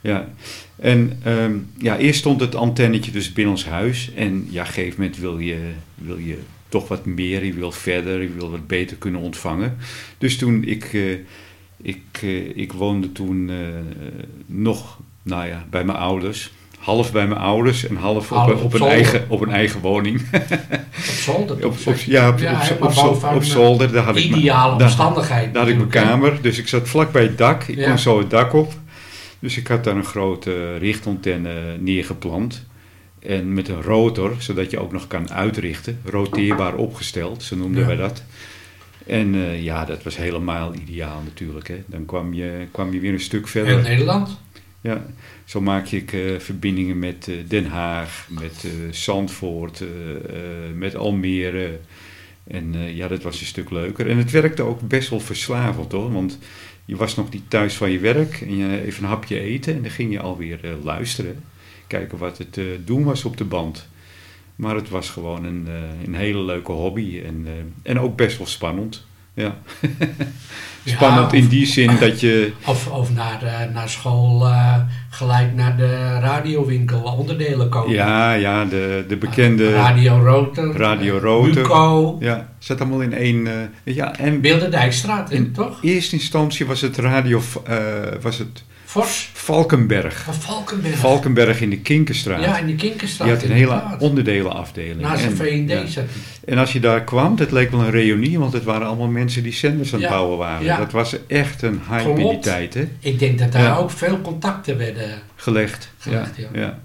Ja, 0.00 0.28
en 0.76 1.18
ehm, 1.22 1.56
ja, 1.78 1.98
eerst 1.98 2.18
stond 2.18 2.40
het 2.40 2.54
antennetje 2.54 3.10
dus 3.10 3.32
binnen 3.32 3.54
ons 3.54 3.66
huis. 3.66 4.10
En 4.14 4.46
ja, 4.50 4.60
op 4.60 4.66
een 4.66 4.72
gegeven 4.72 5.00
moment 5.00 5.18
wil 5.18 5.38
je, 5.38 5.58
wil 5.94 6.18
je 6.18 6.38
toch 6.68 6.88
wat 6.88 7.06
meer, 7.06 7.44
je 7.44 7.52
wil 7.52 7.72
verder, 7.72 8.22
je 8.22 8.34
wil 8.34 8.50
wat 8.50 8.66
beter 8.66 8.96
kunnen 8.96 9.20
ontvangen. 9.20 9.76
Dus 10.18 10.36
toen 10.36 10.64
ik, 10.64 10.84
eh, 10.84 11.18
ik, 11.76 12.22
ik 12.54 12.72
woonde 12.72 13.12
toen 13.12 13.50
nog, 14.46 15.00
nou 15.22 15.46
ja, 15.46 15.66
bij 15.70 15.84
mijn 15.84 15.98
ouders. 15.98 16.52
Half 16.84 17.12
bij 17.12 17.26
mijn 17.26 17.40
ouders 17.40 17.86
en 17.86 17.96
half 17.96 18.30
op, 18.32 18.36
Half 18.36 18.48
een- 18.50 18.56
op 18.56 18.62
op, 18.64 18.72
een, 18.72 18.78
zolder. 18.78 18.96
eigen, 18.96 19.24
op 19.28 19.40
een 19.40 19.50
eigen 19.50 19.80
woning. 19.80 20.20
Op 20.32 20.40
zolder. 21.02 21.56
Op, 21.66 21.76
op, 21.86 21.96
ja, 21.96 22.28
op, 22.28 22.38
Ja, 22.38 22.60
eh, 22.70 23.40
zolder. 23.40 23.92
Daar 23.92 24.04
had 24.04 24.16
ik 24.16 24.28
mijn- 24.28 24.40
Ideale 24.40 24.78
daar- 24.78 24.86
omstandigheid. 24.88 25.52
daar 25.54 25.62
had 25.62 25.70
ik 25.72 25.76
mijn 25.78 25.88
kamer, 25.88 26.38
dus 26.42 26.58
ik 26.58 26.68
zat 26.68 26.88
vlak 26.88 27.12
bij 27.12 27.22
het 27.22 27.38
dak. 27.38 27.62
Ik 27.64 27.76
Ja. 27.78 27.88
kon 27.88 27.98
zo 27.98 28.18
het 28.18 28.30
dak 28.30 28.52
op. 28.52 28.72
Dus 29.38 29.56
ik 29.56 29.66
had 29.66 29.84
daar 29.84 29.96
een 29.96 30.04
grote 30.04 30.76
richtantenne 30.76 31.76
neergeplant. 31.80 32.64
En 33.26 33.52
met 33.52 33.68
een 33.68 33.82
rotor, 33.82 34.32
zodat 34.38 34.70
je 34.70 34.78
ook 34.78 34.92
nog 34.92 35.06
kan 35.06 35.30
uitrichten. 35.30 36.00
Roteerbaar 36.04 36.74
opgesteld, 36.74 37.42
zo 37.42 37.56
noemden 37.56 37.80
Ja. 37.80 37.86
wij 37.86 37.96
dat. 37.96 38.22
En 39.06 39.34
eh, 39.34 39.62
ja, 39.62 39.84
dat 39.84 40.02
was 40.02 40.16
helemaal 40.16 40.74
ideaal 40.74 41.20
natuurlijk. 41.24 41.68
Hè. 41.68 41.82
Dan 41.86 42.04
kwam 42.04 42.34
je, 42.34 42.66
kwam 42.72 42.92
je 42.92 43.00
weer 43.00 43.12
een 43.12 43.20
stuk 43.20 43.48
Heel 43.50 43.64
verder. 43.64 43.82
Nederland. 43.82 44.40
Ja, 44.84 45.06
zo 45.44 45.60
maak 45.60 45.88
ik 45.88 46.12
eh, 46.12 46.38
verbindingen 46.38 46.98
met 46.98 47.28
eh, 47.28 47.34
Den 47.48 47.66
Haag, 47.66 48.26
met 48.30 48.64
eh, 48.64 48.70
Zandvoort, 48.90 49.84
met 50.74 50.96
Almere. 50.96 51.78
En 52.46 52.94
ja, 52.94 53.08
dat 53.08 53.22
was 53.22 53.40
een 53.40 53.46
stuk 53.46 53.70
leuker. 53.70 54.08
En 54.10 54.18
het 54.18 54.30
werkte 54.30 54.62
ook 54.62 54.80
best 54.80 55.08
wel 55.08 55.20
verslavend 55.20 55.92
hoor. 55.92 56.12
Want 56.12 56.38
je 56.84 56.96
was 56.96 57.16
nog 57.16 57.30
niet 57.30 57.50
thuis 57.50 57.74
van 57.74 57.90
je 57.90 57.98
werk 57.98 58.40
en 58.40 58.56
je 58.56 58.82
even 58.82 59.02
een 59.02 59.08
hapje 59.08 59.40
eten 59.40 59.74
en 59.74 59.82
dan 59.82 59.90
ging 59.90 60.12
je 60.12 60.20
alweer 60.20 60.60
luisteren. 60.82 61.44
Kijken 61.86 62.18
wat 62.18 62.38
het 62.38 62.60
doen 62.84 63.04
was 63.04 63.24
op 63.24 63.36
de 63.36 63.44
band. 63.44 63.88
Maar 64.56 64.74
het 64.74 64.88
was 64.88 65.10
gewoon 65.10 65.44
een, 65.44 65.68
een 66.04 66.14
hele 66.14 66.42
leuke 66.42 66.72
hobby 66.72 67.22
en, 67.24 67.46
en 67.82 67.98
ook 68.00 68.16
best 68.16 68.38
wel 68.38 68.46
spannend. 68.46 69.06
Ja. 69.34 69.56
spannend 70.84 71.32
Ja, 71.32 71.38
in 71.38 71.48
die 71.48 71.66
zin 71.66 71.90
dat 72.00 72.20
je 72.20 72.52
Of, 72.66 72.88
of 72.88 73.12
naar, 73.14 73.42
eh, 73.42 73.74
naar 73.74 73.88
school 73.88 74.46
eh, 74.46 74.74
gelijk 75.10 75.54
naar 75.54 75.76
de 75.76 76.18
radiowinkel 76.20 77.00
onderdelen 77.02 77.68
kopen. 77.68 77.92
Ja, 77.92 78.32
ja, 78.32 78.64
de, 78.64 79.04
de 79.08 79.16
bekende 79.16 79.72
Radio 79.72 80.18
Rotor. 80.24 80.76
Radio 80.76 81.16
eh, 81.16 81.22
Rotor. 81.22 81.62
Muco. 81.62 82.16
Ja, 82.20 82.48
zat 82.58 82.80
allemaal 82.80 83.00
in 83.00 83.14
één. 83.14 83.46
eh, 83.46 83.94
ja, 83.94 84.18
en 84.18 84.40
Beelderdijkstraat, 84.40 85.28
hè, 85.30 85.36
In- 85.36 85.52
toch? 85.52 85.78
in 85.82 85.88
eerste 85.90 86.16
instantie 86.16 86.66
was 86.66 86.80
het 86.80 86.96
radio, 86.98 87.40
was 88.20 88.38
het 88.38 88.64
Vos. 88.94 89.30
Valkenberg. 89.32 90.22
Van 90.22 90.34
Valkenberg. 90.34 90.96
Valkenberg 90.96 91.60
in 91.60 91.70
de 91.70 91.78
Kinkerstraat. 91.78 92.42
Ja, 92.42 92.58
in 92.58 92.66
de 92.66 92.74
Kinkerstraat. 92.74 93.28
Die 93.28 93.36
had 93.36 93.44
een 93.46 93.56
hele 93.56 93.82
onderdelenafdeling. 93.98 95.00
Naast 95.00 95.22
de 95.22 95.28
En, 95.28 95.36
V&D 95.36 95.70
ja. 95.70 95.86
zat 95.86 96.04
hij. 96.04 96.54
En 96.54 96.58
als 96.58 96.72
je 96.72 96.80
daar 96.80 97.04
kwam, 97.04 97.36
dat 97.36 97.50
leek 97.50 97.70
wel 97.70 97.80
een 97.80 97.90
reunie, 97.90 98.38
want 98.38 98.52
het 98.52 98.64
waren 98.64 98.86
allemaal 98.86 99.08
mensen 99.08 99.42
die 99.42 99.52
zenders 99.52 99.94
aan 99.94 100.00
het 100.00 100.08
Ja, 100.08 100.14
bouwen 100.16 100.38
waren. 100.38 100.64
ja. 100.64 100.76
Dat 100.76 100.92
was 100.92 101.16
echt 101.26 101.62
een 101.62 101.80
hype 101.88 102.08
in 102.20 102.28
die 102.28 102.38
tijd, 102.38 102.74
hè? 102.74 102.88
Ik 102.98 103.18
denk 103.18 103.38
dat 103.38 103.52
daar 103.52 103.78
ook 103.78 103.90
veel 103.90 104.20
contacten 104.20 104.78
werden. 104.78 105.10
Gelegd. 105.36 105.92
Gelegd, 105.98 106.36
ja. 106.36 106.48
ja. 106.52 106.60
Ja. 106.60 106.78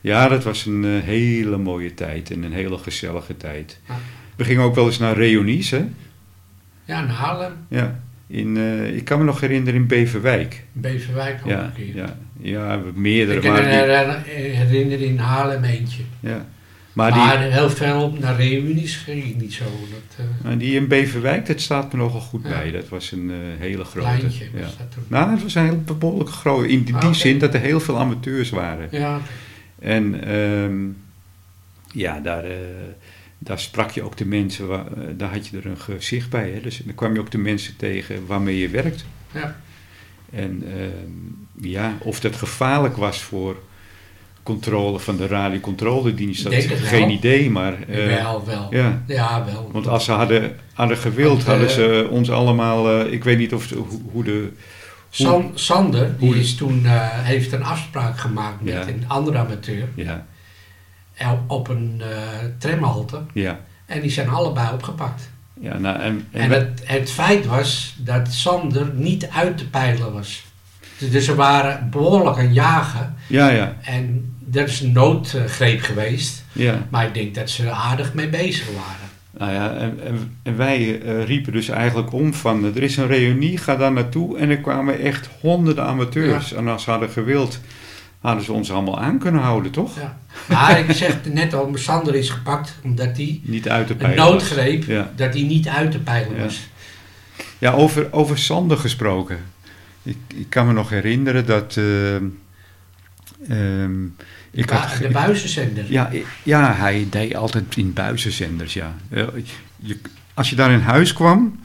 ja, 0.00 0.28
dat 0.28 0.44
was 0.44 0.66
een 0.66 0.84
eh, 0.84 1.02
hele 1.04 1.56
mooie 1.56 1.94
tijd 1.94 2.30
en 2.30 2.42
een 2.42 2.52
hele 2.52 2.78
gezellige 2.78 3.36
tijd. 3.36 3.78
We 4.36 4.44
gingen 4.44 4.62
ook 4.62 4.74
wel 4.74 4.86
eens 4.86 4.98
naar 4.98 5.16
reunies, 5.16 5.70
hè? 5.70 5.84
Ja, 6.84 7.00
naar 7.00 7.14
Haarlem, 7.14 7.52
Ja, 7.68 8.00
in, 8.28 8.56
eh, 8.56 8.96
ik 8.96 9.04
kan 9.04 9.18
me 9.18 9.24
nog 9.24 9.40
herinneren 9.40 9.80
in 9.80 9.86
Beverwijk. 9.86 10.64
Beverwijk 10.72 11.38
ook 11.42 11.48
Ja, 11.50 11.64
een 11.64 11.72
keer. 11.72 11.96
ja, 11.96 12.16
ja, 12.40 12.80
meerdere. 12.94 13.36
Ik 13.36 13.42
kan 13.44 13.52
me 13.54 14.20
herinneren 14.24 15.06
in 15.06 15.18
Haarlem 15.18 15.64
eentje. 15.64 16.02
ja. 16.20 16.46
maar, 16.92 17.16
Maar, 17.16 17.38
die, 17.38 17.46
heel 17.50 17.70
veel 17.70 18.14
naar 18.20 18.36
reunies 18.36 18.96
ging 18.96 19.24
ik 19.24 19.36
niet 19.36 19.52
zo. 19.52 19.64
Dat, 19.64 20.26
eh, 20.52 20.58
die 20.58 20.74
in 20.74 20.88
Beverwijk, 20.88 21.46
dat 21.46 21.60
staat 21.60 21.92
me 21.92 21.98
nogal 21.98 22.20
goed 22.20 22.42
Ja. 22.42 22.48
bij. 22.48 22.70
Dat 22.70 22.88
was 22.88 23.12
een 23.12 23.30
eh, 23.30 23.36
hele 23.58 23.84
grote. 23.84 24.08
pleintje 24.16 24.44
ja. 24.54 24.60
was 24.60 24.76
dat 24.76 24.92
toen. 24.92 25.02
Nou, 25.08 25.30
het 25.30 25.42
was 25.42 25.54
een 25.54 25.64
heel 25.64 25.82
behoorlijk 25.98 26.30
groot. 26.30 26.64
In 26.66 26.82
die, 26.82 26.94
Ah, 26.94 27.00
die 27.00 27.14
zin 27.14 27.38
dat 27.38 27.54
er 27.54 27.60
heel 27.60 27.80
veel 27.80 27.98
amateurs 27.98 28.50
waren. 28.50 28.88
Ja, 28.90 29.20
En 29.78 30.24
ehm, 30.24 30.76
ja, 32.00 32.20
daar, 32.20 32.44
daar 33.38 33.58
sprak 33.58 33.90
je 33.90 34.02
ook 34.02 34.16
de 34.16 34.26
mensen, 34.26 34.66
waar, 34.66 34.86
eh, 34.86 35.02
daar 35.16 35.32
had 35.32 35.46
je 35.46 35.56
er 35.56 35.66
een 35.66 35.78
gezicht 35.80 36.30
bij. 36.30 36.50
Hè? 36.50 36.60
Dus 36.60 36.80
dan 36.84 36.94
kwam 36.94 37.14
je 37.14 37.20
ook 37.20 37.30
de 37.30 37.38
mensen 37.38 37.76
tegen 37.76 38.26
waarmee 38.26 38.58
je 38.58 38.68
werkt. 38.68 39.04
ja. 39.34 39.60
En 40.32 40.62
ehm, 40.66 41.66
ja, 41.68 41.96
of 41.98 42.20
dat 42.20 42.36
gevaarlijk 42.36 42.96
was 42.96 43.20
voor 43.22 43.56
controle 44.42 44.98
van 44.98 45.16
de 45.16 45.26
radiocontroledienst, 45.26 46.42
dat 46.44 46.52
het 46.52 46.64
geen 46.80 47.00
wel. 47.00 47.10
idee, 47.10 47.50
maar... 47.50 47.82
eh, 47.82 48.06
wel, 48.06 48.44
wel. 48.46 48.66
Ja, 48.70 49.02
ja, 49.06 49.44
wel. 49.44 49.70
want 49.72 49.86
als 49.86 50.04
ze 50.04 50.12
hadden, 50.12 50.56
hadden 50.72 50.96
gewild, 50.96 51.28
Want, 51.28 51.42
eh, 51.42 51.48
hadden 51.48 51.70
ze 51.70 52.08
ons 52.10 52.30
allemaal... 52.30 53.00
eh, 53.00 53.12
ik 53.12 53.24
weet 53.24 53.38
niet 53.38 53.54
of 53.54 53.70
hoe, 53.70 54.00
hoe 54.12 54.24
de... 54.24 54.48
San- 55.10 55.50
Sander, 55.54 56.18
die 56.18 56.28
hoe- 56.28 56.38
is 56.38 56.54
toen, 56.54 56.86
eh, 56.86 56.92
heeft 57.08 57.52
een 57.52 57.62
afspraak 57.64 58.18
gemaakt 58.18 58.60
met 58.62 58.72
Ja. 58.74 58.88
een 58.88 59.04
andere 59.06 59.38
amateur 59.38 59.88
Ja, 59.94 60.04
eh, 60.04 60.14
op 61.46 61.68
een 61.68 62.02
eh 62.02 62.48
tramhalte. 62.58 63.20
ja, 63.32 63.60
En 63.86 64.00
die 64.00 64.10
zijn 64.10 64.28
allebei 64.28 64.72
opgepakt. 64.72 65.30
ja. 65.60 65.78
Nou, 65.78 66.00
en, 66.00 66.26
en, 66.32 66.40
En 66.40 66.50
het, 66.50 66.82
het 66.84 67.10
feit 67.10 67.46
was 67.46 67.94
dat 67.98 68.32
Sander 68.32 68.90
niet 68.94 69.28
uit 69.28 69.58
te 69.58 69.68
peilen 69.68 70.12
was. 70.12 70.46
Dus, 70.98 71.24
ze 71.24 71.34
waren 71.34 71.88
behoorlijk 71.90 72.38
aan 72.38 72.52
jagen. 72.52 73.14
ja, 73.26 73.48
ja, 73.48 73.76
En 73.82 74.34
dat 74.38 74.68
is 74.68 74.80
een 74.80 74.92
noodgreep 74.92 75.82
geweest. 75.82 76.44
Ja. 76.52 76.86
Maar 76.88 77.06
ik 77.06 77.14
denk 77.14 77.34
dat 77.34 77.50
ze 77.50 77.64
er 77.64 77.70
aardig 77.70 78.14
mee 78.14 78.28
bezig 78.28 78.66
waren. 78.66 79.08
Nou 79.38 79.52
ja, 79.52 79.76
en, 79.76 79.98
en, 80.42 80.56
wij 80.56 81.02
eh, 81.02 81.24
riepen 81.24 81.52
dus 81.52 81.68
eigenlijk 81.68 82.12
om 82.12 82.34
van, 82.34 82.64
eh, 82.64 82.76
er 82.76 82.82
is 82.82 82.96
een 82.96 83.06
reunie, 83.06 83.58
ga 83.58 83.76
daar 83.76 83.92
naartoe. 83.92 84.38
En 84.38 84.50
er 84.50 84.58
kwamen 84.58 85.00
echt 85.00 85.28
honderden 85.40 85.84
amateurs. 85.84 86.52
En 86.52 86.68
als 86.68 86.82
ze 86.82 86.90
hadden 86.90 87.10
gewild, 87.10 87.60
hadden 88.20 88.44
ze 88.44 88.52
ons 88.52 88.70
allemaal 88.72 89.00
aan 89.00 89.18
kunnen 89.18 89.40
houden, 89.40 89.70
toch? 89.70 89.96
Ja. 89.98 90.18
Maar 90.48 90.78
ik 90.78 90.92
zeg 90.92 91.16
net 91.32 91.54
al, 91.54 91.70
Sander 91.74 92.14
is 92.14 92.30
gepakt 92.30 92.74
omdat 92.84 93.16
hij 93.16 93.40
Niet 93.42 93.68
uit 93.68 93.86
te 93.86 93.94
een 93.98 94.16
noodgreep, 94.16 94.84
Ja. 94.84 95.12
dat 95.16 95.34
hij 95.34 95.42
niet 95.42 95.68
uit 95.68 95.90
te 95.90 95.98
peilen 95.98 96.36
Ja. 96.36 96.42
was. 96.42 96.68
Ja, 97.58 97.72
over, 97.72 98.12
over 98.12 98.38
Sander 98.38 98.76
gesproken. 98.76 99.38
Ik, 100.02 100.16
ik 100.34 100.46
kan 100.48 100.66
me 100.66 100.72
nog 100.72 100.90
herinneren 100.90 101.46
dat... 101.46 101.76
ehm, 101.76 102.24
ehm, 103.48 104.04
ik 104.50 104.66
Ba- 104.66 104.74
had, 104.76 104.98
de 105.00 105.08
buizenzender. 105.08 105.84
ja, 105.88 106.10
ja, 106.42 106.74
hij 106.74 107.06
deed 107.10 107.34
altijd 107.36 107.76
in 107.76 107.92
buizenzenders, 107.92 108.74
ja. 108.74 108.94
Eh, 109.10 109.24
je, 109.76 109.98
als 110.34 110.50
je 110.50 110.56
daar 110.56 110.70
in 110.70 110.80
huis 110.80 111.12
kwam, 111.12 111.60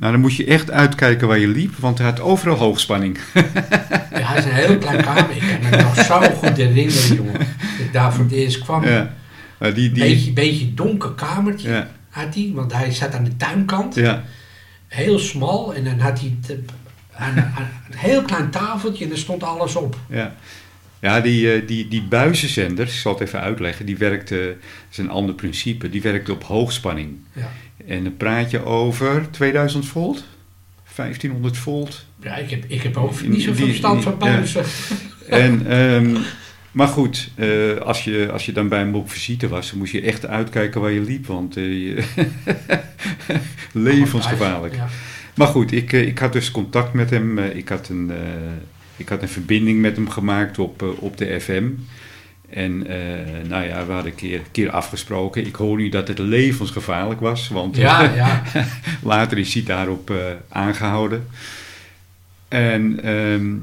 nou, 0.00 0.12
dan 0.12 0.20
moest 0.20 0.36
je 0.36 0.44
echt 0.44 0.70
uitkijken 0.70 1.28
waar 1.28 1.38
je 1.38 1.48
liep, 1.48 1.76
want 1.76 1.98
hij 1.98 2.06
had 2.06 2.20
overal 2.20 2.56
hoogspanning. 2.56 3.18
Ja, 3.34 4.26
hij 4.26 4.38
is 4.38 4.44
een 4.44 4.50
heel 4.50 4.78
klein 4.78 5.02
kamer. 5.02 5.30
Ik 5.30 5.58
kan 5.60 5.70
me 5.70 5.82
nog 5.82 6.04
zo 6.04 6.20
goed 6.20 6.56
herinneren, 6.56 7.14
jongen. 7.14 7.32
Dat 7.38 7.46
ik 7.78 7.92
daar 7.92 8.12
voor 8.12 8.24
het 8.24 8.32
eerst 8.32 8.58
kwam. 8.58 8.84
Ja, 8.84 9.14
maar 9.58 9.74
die, 9.74 9.92
die, 9.92 10.02
Beetje, 10.02 10.32
beetje 10.32 10.74
donker 10.74 11.10
kamertje 11.10 11.70
ja, 11.70 11.88
had 12.08 12.34
hij, 12.34 12.50
want 12.54 12.72
hij 12.72 12.92
zat 12.92 13.14
aan 13.14 13.24
de 13.24 13.36
tuinkant. 13.36 13.94
ja, 13.94 14.22
Heel 14.86 15.18
smal. 15.18 15.74
En 15.74 15.84
dan 15.84 15.98
had 15.98 16.20
hij 16.20 16.36
eh, 16.48 16.56
aan, 17.16 17.38
aan 17.38 17.68
een 17.90 17.98
heel 17.98 18.22
klein 18.22 18.50
tafeltje 18.50 19.04
en 19.04 19.10
er 19.10 19.18
stond 19.18 19.42
alles 19.42 19.76
op. 19.76 19.96
ja. 20.08 20.34
Ja, 21.00 21.20
die, 21.20 21.52
eh, 21.52 21.66
die, 21.66 21.88
die 21.88 22.02
buizenzenders, 22.02 22.92
ik 22.94 22.98
zal 23.00 23.12
het 23.12 23.20
even 23.22 23.40
uitleggen, 23.40 23.86
die 23.86 23.96
werkte, 23.96 24.36
dat 24.58 24.90
is 24.90 24.98
een 24.98 25.10
ander 25.10 25.34
principe, 25.34 25.90
die 25.90 26.02
werkte 26.02 26.32
op 26.32 26.42
hoogspanning. 26.44 27.16
Ja. 27.32 27.50
En 27.86 28.02
dan 28.04 28.16
praat 28.16 28.50
je 28.50 28.64
over 28.64 29.26
2000 29.30 29.86
volt, 29.86 30.24
1500 30.94 31.56
volt. 31.56 32.04
Ja, 32.22 32.36
ik 32.36 32.50
heb, 32.50 32.64
ik 32.68 32.82
heb 32.82 32.96
ook 32.96 33.22
niet 33.22 33.42
zoveel 33.42 33.66
verstand 33.66 34.02
van 34.02 34.18
buizen. 34.18 34.64
En, 35.28 35.66
ehm, 35.66 36.16
maar 36.72 36.88
goed, 36.88 37.30
eh, 37.34 37.76
als, 37.76 38.04
je, 38.04 38.28
als 38.32 38.46
je 38.46 38.52
dan 38.52 38.68
bij 38.68 38.78
hem 38.78 38.94
op 38.94 39.10
visite 39.10 39.48
was, 39.48 39.70
dan 39.70 39.78
moest 39.78 39.92
je 39.92 40.00
echt 40.00 40.26
uitkijken 40.26 40.80
waar 40.80 40.90
je 40.90 41.00
liep, 41.00 41.26
want 41.26 41.54
je- 41.54 42.04
levensgevaarlijk. 43.72 44.74
Ja. 44.74 44.88
Maar 45.34 45.46
goed, 45.46 45.72
ik, 45.72 45.92
ik 45.92 46.18
had 46.18 46.32
dus 46.32 46.50
contact 46.50 46.92
met 46.92 47.10
hem. 47.10 47.38
Ik 47.38 47.68
had 47.68 47.88
een, 47.88 48.10
ik 49.00 49.08
had 49.08 49.22
een 49.22 49.28
verbinding 49.28 49.80
met 49.80 49.96
hem 49.96 50.10
gemaakt 50.10 50.58
op, 50.58 50.82
eh, 50.82 50.88
op 51.02 51.16
de 51.16 51.40
FM. 51.40 51.68
En 52.50 52.86
eh, 52.86 53.48
nou 53.48 53.64
ja, 53.64 53.86
we 53.86 53.92
hadden 53.92 54.10
een 54.10 54.18
keer, 54.18 54.40
keer 54.50 54.70
afgesproken. 54.70 55.46
Ik 55.46 55.54
hoor 55.54 55.76
nu 55.76 55.88
dat 55.88 56.08
het 56.08 56.18
levensgevaarlijk 56.18 57.20
was, 57.20 57.48
want 57.48 57.76
Ja, 57.76 58.02
ja. 58.02 58.42
later 59.02 59.38
is 59.38 59.54
hij 59.54 59.62
daarop 59.62 60.10
eh, 60.10 60.16
aangehouden. 60.48 61.26
En, 62.48 63.02
ehm, 63.02 63.54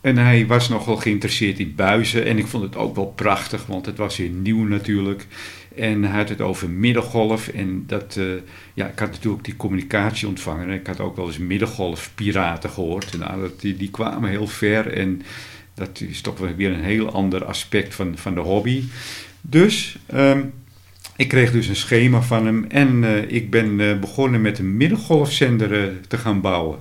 en 0.00 0.16
hij 0.16 0.46
was 0.46 0.68
nogal 0.68 0.96
geïnteresseerd 0.96 1.58
in 1.58 1.74
buizen. 1.74 2.24
En 2.24 2.38
ik 2.38 2.46
vond 2.46 2.62
het 2.62 2.76
ook 2.76 2.94
wel 2.94 3.12
prachtig, 3.16 3.66
want 3.66 3.86
het 3.86 3.96
was 3.96 4.16
weer 4.16 4.28
nieuw 4.28 4.64
natuurlijk. 4.64 5.26
En 5.76 6.04
hij 6.04 6.18
had 6.18 6.28
het 6.28 6.40
over 6.40 6.70
middengolf. 6.70 7.48
En 7.48 7.84
dat, 7.86 8.16
eh, 8.16 8.24
ja, 8.74 8.86
ik 8.86 8.98
had 8.98 9.10
natuurlijk 9.10 9.44
die 9.44 9.56
communicatie 9.56 10.28
ontvangen. 10.28 10.68
En 10.68 10.74
ik 10.74 10.86
had 10.86 11.00
ook 11.00 11.16
wel 11.16 11.26
eens 11.26 11.38
middengolfpiraten 11.38 12.70
gehoord. 12.70 13.18
Nou, 13.18 13.40
dat, 13.40 13.60
die, 13.60 13.76
die 13.76 13.90
kwamen 13.90 14.30
heel 14.30 14.46
ver. 14.46 14.92
En 14.92 15.22
dat 15.74 16.00
is 16.00 16.20
toch 16.20 16.38
weer 16.56 16.70
een 16.70 16.84
heel 16.84 17.12
ander 17.12 17.44
aspect 17.44 17.94
van, 17.94 18.18
van 18.18 18.34
de 18.34 18.40
hobby. 18.40 18.82
Dus 19.40 19.98
ehm, 20.06 20.40
ik 21.16 21.28
kreeg 21.28 21.52
dus 21.52 21.66
een 21.66 21.76
schema 21.76 22.22
van 22.22 22.46
hem. 22.46 22.64
En 22.68 23.04
eh, 23.04 23.30
ik 23.30 23.50
ben 23.50 23.80
eh, 23.80 23.98
begonnen 23.98 24.40
met 24.40 24.58
een 24.58 24.76
middengolfzender 24.76 26.00
te 26.08 26.18
gaan 26.18 26.40
bouwen. 26.40 26.78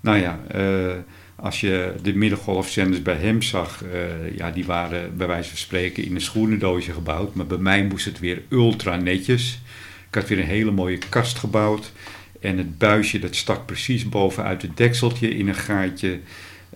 Nou 0.00 0.18
ja, 0.18 0.40
eh, 0.48 0.96
als 1.42 1.60
je 1.60 1.94
de 2.02 2.14
middengolfzenders 2.14 3.02
bij 3.02 3.16
hem 3.16 3.42
zag, 3.42 3.84
eh, 3.84 4.36
ja, 4.36 4.50
die 4.50 4.64
waren 4.64 5.16
bij 5.16 5.26
wijze 5.26 5.48
van 5.48 5.58
spreken 5.58 6.04
in 6.04 6.14
een 6.14 6.20
schoenendoosje 6.20 6.92
gebouwd. 6.92 7.34
Maar 7.34 7.46
bij 7.46 7.58
mij 7.58 7.84
moest 7.84 8.04
het 8.04 8.18
weer 8.18 8.42
ultra 8.48 8.96
netjes. 8.96 9.60
Ik 10.08 10.14
had 10.14 10.28
weer 10.28 10.38
een 10.38 10.44
hele 10.44 10.70
mooie 10.70 10.98
kast 11.08 11.38
gebouwd. 11.38 11.92
En 12.40 12.58
het 12.58 12.78
buisje 12.78 13.18
dat 13.18 13.36
stak 13.36 13.66
precies 13.66 14.08
bovenuit 14.08 14.62
het 14.62 14.76
dekseltje 14.76 15.28
in 15.28 15.48
een 15.48 15.54
gaatje 15.54 16.18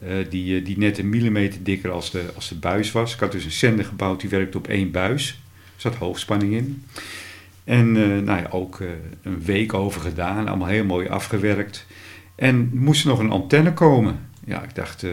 eh, 0.03 0.11
die, 0.31 0.59
eh, 0.59 0.65
die 0.65 0.79
net 0.79 0.99
een 0.99 1.09
millimeter 1.09 1.63
dikker 1.63 1.91
als 1.91 2.11
de, 2.11 2.25
als 2.35 2.49
de 2.49 2.55
buis 2.55 2.93
was. 2.93 3.15
Ik 3.15 3.21
had 3.21 3.33
dus 3.33 3.45
een 3.45 3.51
zender 3.51 3.85
gebouwd 3.85 4.21
die 4.21 4.31
werkte 4.31 4.59
op 4.59 4.69
één 4.69 4.91
buis. 4.91 5.29
Er 5.75 5.81
zat 5.81 5.95
hoogspanning 5.95 6.53
in. 6.53 6.85
En 7.65 7.93
nou 8.25 8.41
ja, 8.41 8.49
ook 8.51 8.81
een 9.23 9.43
week 9.43 9.75
over 9.75 10.01
gedaan, 10.01 10.49
allemaal 10.49 10.69
heel 10.69 10.85
mooi 10.85 11.09
afgewerkt. 11.09 11.87
En 12.35 12.71
moest 12.73 13.05
nog 13.05 13.19
een 13.19 13.31
antenne 13.31 13.73
komen. 13.73 14.27
Ja, 14.47 14.63
ik 14.63 14.75
dacht, 14.75 15.03
eh, 15.03 15.11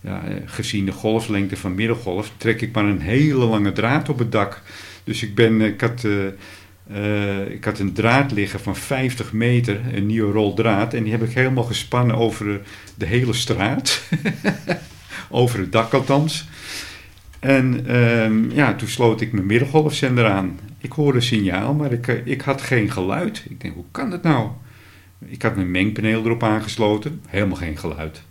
ja, 0.00 0.22
eh, 0.24 0.34
gezien 0.44 0.84
de 0.84 0.92
golflengte 0.92 1.56
van 1.56 1.74
middengolf, 1.74 2.32
trek 2.36 2.60
ik 2.60 2.72
maar 2.74 2.84
een 2.84 3.00
hele 3.00 3.44
lange 3.44 3.72
draad 3.72 4.08
op 4.08 4.18
het 4.18 4.32
dak. 4.32 4.62
Dus 5.04 5.22
ik, 5.22 5.34
ben, 5.34 5.60
ik, 5.60 5.80
had, 5.80 6.04
eh, 6.04 6.26
eh, 6.90 7.50
ik 7.50 7.64
had 7.64 7.78
een 7.78 7.92
draad 7.92 8.32
liggen 8.32 8.60
van 8.60 8.76
50 8.76 9.32
meter, 9.32 9.80
een 9.92 10.06
nieuwe 10.06 10.32
rol 10.32 10.54
draad. 10.54 10.94
En 10.94 11.02
die 11.02 11.12
heb 11.12 11.22
ik 11.22 11.32
helemaal 11.32 11.64
gespannen 11.64 12.16
over 12.16 12.50
eh, 12.50 12.56
de 12.94 13.06
hele 13.06 13.32
straat. 13.32 14.02
over 15.30 15.58
het 15.58 15.72
dak 15.72 15.92
althans. 15.92 16.48
En 17.40 17.86
ehm, 17.86 18.50
ja, 18.50 18.74
toen 18.74 18.88
sloot 18.88 19.20
ik 19.20 19.32
mijn 19.32 19.46
middengolfzender 19.46 20.26
aan. 20.26 20.58
Ik 20.78 20.92
hoorde 20.92 21.18
een 21.18 21.24
signaal, 21.24 21.74
maar 21.74 21.92
ik, 21.92 22.08
eh, 22.08 22.26
ik 22.26 22.40
had 22.40 22.62
geen 22.62 22.90
geluid. 22.90 23.44
Ik 23.48 23.60
denk, 23.60 23.74
hoe 23.74 23.84
kan 23.90 24.10
dat 24.10 24.22
nou? 24.22 24.48
Ik 25.26 25.42
had 25.42 25.56
mijn 25.56 25.70
mengpaneel 25.70 26.24
erop 26.24 26.42
aangesloten, 26.42 27.20
helemaal 27.28 27.56
geen 27.56 27.78
geluid. 27.78 28.22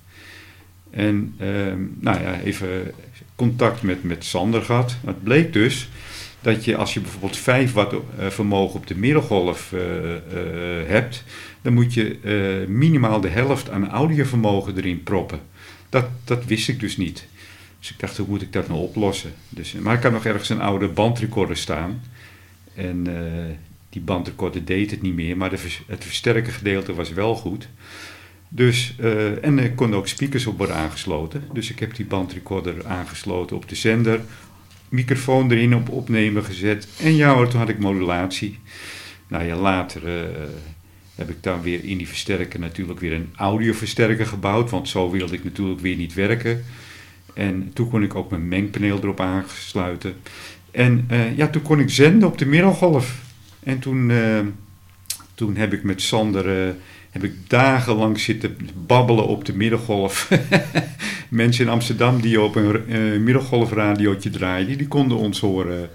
En 0.95 1.35
ehm, 1.37 1.79
nou 1.99 2.21
ja, 2.21 2.39
even 2.39 2.91
contact 3.35 3.81
met, 3.81 4.03
met 4.03 4.25
Sander 4.25 4.61
gehad. 4.61 4.97
Het 5.05 5.23
bleek 5.23 5.53
dus 5.53 5.89
dat 6.41 6.65
je 6.65 6.75
als 6.75 6.93
je 6.93 6.99
bijvoorbeeld 6.99 7.37
5 7.37 7.73
watt 7.73 7.93
eh, 7.93 8.27
vermogen 8.29 8.79
op 8.79 8.87
de 8.87 8.97
middengolf 8.97 9.73
eh, 9.73 10.15
eh, 10.15 10.87
hebt, 10.87 11.23
dan 11.61 11.73
moet 11.73 11.93
je 11.93 12.65
minimaal 12.67 13.21
de 13.21 13.27
helft 13.27 13.69
aan 13.69 13.89
audiovermogen 13.89 14.77
erin 14.77 15.03
proppen. 15.03 15.39
Dat, 15.89 16.05
dat 16.23 16.45
wist 16.45 16.67
ik 16.67 16.79
dus 16.79 16.97
niet. 16.97 17.27
Dus 17.79 17.91
ik 17.91 17.99
dacht, 17.99 18.17
hoe 18.17 18.27
moet 18.27 18.41
ik 18.41 18.53
dat 18.53 18.67
nou 18.67 18.79
oplossen? 18.79 19.33
Dus, 19.49 19.73
maar 19.73 19.95
ik 19.95 20.03
had 20.03 20.11
nog 20.11 20.25
ergens 20.25 20.49
een 20.49 20.61
oude 20.61 20.87
bandrecorder 20.87 21.57
staan. 21.57 22.01
En 22.75 23.07
die 23.89 24.01
bandrecorder 24.01 24.65
deed 24.65 24.91
het 24.91 25.01
niet 25.01 25.15
meer, 25.15 25.37
maar 25.37 25.49
de, 25.49 25.57
het 25.87 26.03
versterken 26.03 26.53
gedeelte 26.53 26.93
was 26.93 27.09
wel 27.09 27.35
goed. 27.35 27.67
Dus, 28.55 28.95
eh, 28.99 29.43
en 29.43 29.59
er 29.59 29.71
konden 29.71 29.99
ook 29.99 30.07
speakers 30.07 30.45
op 30.45 30.57
worden 30.57 30.75
aangesloten. 30.75 31.43
Dus 31.53 31.69
ik 31.69 31.79
heb 31.79 31.95
die 31.95 32.05
bandrecorder 32.05 32.85
aangesloten 32.85 33.55
op 33.55 33.69
de 33.69 33.75
zender. 33.75 34.21
Microfoon 34.89 35.51
erin 35.51 35.75
op 35.75 35.89
opnemen 35.89 36.43
gezet. 36.43 36.87
En 37.01 37.15
ja 37.15 37.33
hoor, 37.33 37.47
toen 37.47 37.59
had 37.59 37.69
ik 37.69 37.79
modulatie. 37.79 38.59
Nou 39.27 39.43
ja, 39.43 39.55
later 39.55 40.07
eh, 40.07 40.23
heb 41.15 41.29
ik 41.29 41.43
dan 41.43 41.61
weer 41.61 41.83
in 41.83 41.97
die 41.97 42.07
versterker 42.07 42.59
natuurlijk 42.59 42.99
weer 42.99 43.13
een 43.13 43.29
audioversterker 43.35 44.25
gebouwd. 44.25 44.69
Want 44.69 44.89
zo 44.89 45.11
wilde 45.11 45.33
ik 45.33 45.43
natuurlijk 45.43 45.79
weer 45.79 45.95
niet 45.95 46.13
werken. 46.13 46.63
En 47.33 47.71
toen 47.73 47.89
kon 47.89 48.03
ik 48.03 48.15
ook 48.15 48.29
mijn 48.29 48.47
mengpaneel 48.47 48.97
erop 48.97 49.19
aansluiten. 49.19 50.13
En 50.71 51.05
eh, 51.07 51.37
ja, 51.37 51.47
toen 51.47 51.61
kon 51.61 51.79
ik 51.79 51.89
zenden 51.89 52.27
op 52.27 52.37
de 52.37 52.45
middengolf. 52.45 53.21
En 53.63 53.79
toen, 53.79 54.11
toen 55.33 55.55
heb 55.55 55.73
ik 55.73 55.83
met 55.83 56.01
Sander 56.01 56.75
heb 57.15 57.23
ik 57.23 57.49
dagenlang 57.49 58.19
zitten 58.19 58.57
babbelen 58.85 59.27
op 59.27 59.45
de 59.45 59.55
middengolf. 59.55 60.29
Mensen 61.29 61.65
in 61.65 61.71
Amsterdam 61.71 62.21
die 62.21 62.41
op 62.41 62.55
een 62.55 62.87
eh, 62.87 63.19
middengolfradiootje 63.19 64.29
draaiden, 64.29 64.77
die 64.77 64.87
konden 64.87 65.17
ons 65.17 65.39
horen 65.39 65.89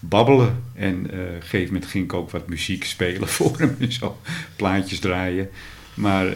babbelen. 0.00 0.62
En 0.74 1.10
eh, 1.10 1.18
op 1.18 1.34
een 1.34 1.42
gegeven 1.42 1.72
moment 1.72 1.90
ging 1.90 2.04
ik 2.04 2.12
ook 2.12 2.30
wat 2.30 2.48
muziek 2.48 2.84
spelen 2.84 3.28
voor 3.38 3.58
hem 3.58 3.76
en 3.80 3.92
zo, 3.92 4.20
plaatjes 4.56 4.98
draaien. 4.98 5.48
Maar 5.94 6.26
eh, 6.26 6.34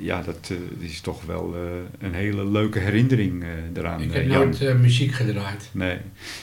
ja, 0.00 0.22
dat 0.22 0.52
is 0.78 1.00
toch 1.00 1.24
wel 1.24 1.54
een 2.00 2.14
hele 2.14 2.50
leuke 2.50 2.78
herinnering 2.78 3.44
eraan. 3.74 4.00
Ik 4.00 4.12
heb 4.12 4.26
nooit 4.26 4.78
muziek 4.80 5.12
gedraaid. 5.12 5.68
Nee. 5.72 5.96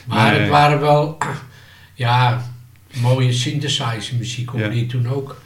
Maar 0.06 0.16
Maar, 0.16 0.40
het 0.40 0.48
waren 0.48 0.80
wel, 0.80 1.18
ja, 1.94 2.44
mooie 3.00 3.32
synthesizer 3.32 4.16
muziek 4.16 4.48
hoorde 4.48 4.80
Ja. 4.80 4.88
toen 4.88 5.08
ook. 5.08 5.36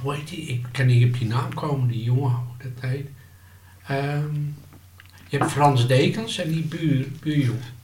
Hoe 0.00 0.14
heet 0.14 0.28
die? 0.28 0.46
Ik 0.46 0.66
kan 0.72 0.86
niet 0.86 1.04
op 1.04 1.18
die 1.18 1.28
naam 1.28 1.54
komen, 1.54 1.88
die 1.88 2.02
jongen, 2.02 2.30
hoe 2.30 2.70
dat 2.72 2.90
heet. 2.90 3.06
Je 5.28 5.38
hebt 5.38 5.50
Frans 5.52 5.86
Dekens 5.88 6.38
en 6.38 6.50
die 6.50 6.62
buur, 6.62 7.06
buurjongen. 7.20 7.74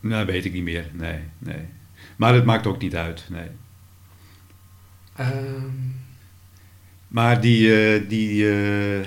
Nou, 0.00 0.26
weet 0.26 0.44
ik 0.44 0.52
niet 0.52 0.62
meer. 0.62 0.86
Nee, 0.92 1.18
nee. 1.38 1.64
Maar 2.16 2.34
het 2.34 2.44
maakt 2.44 2.66
ook 2.66 2.80
niet 2.80 2.96
uit. 2.96 3.24
Nee. 3.28 3.46
Ehm, 5.16 5.66
Maar 7.08 7.40
die, 7.40 7.74
eh, 7.94 8.08
die, 8.08 8.50
eh, 8.52 9.06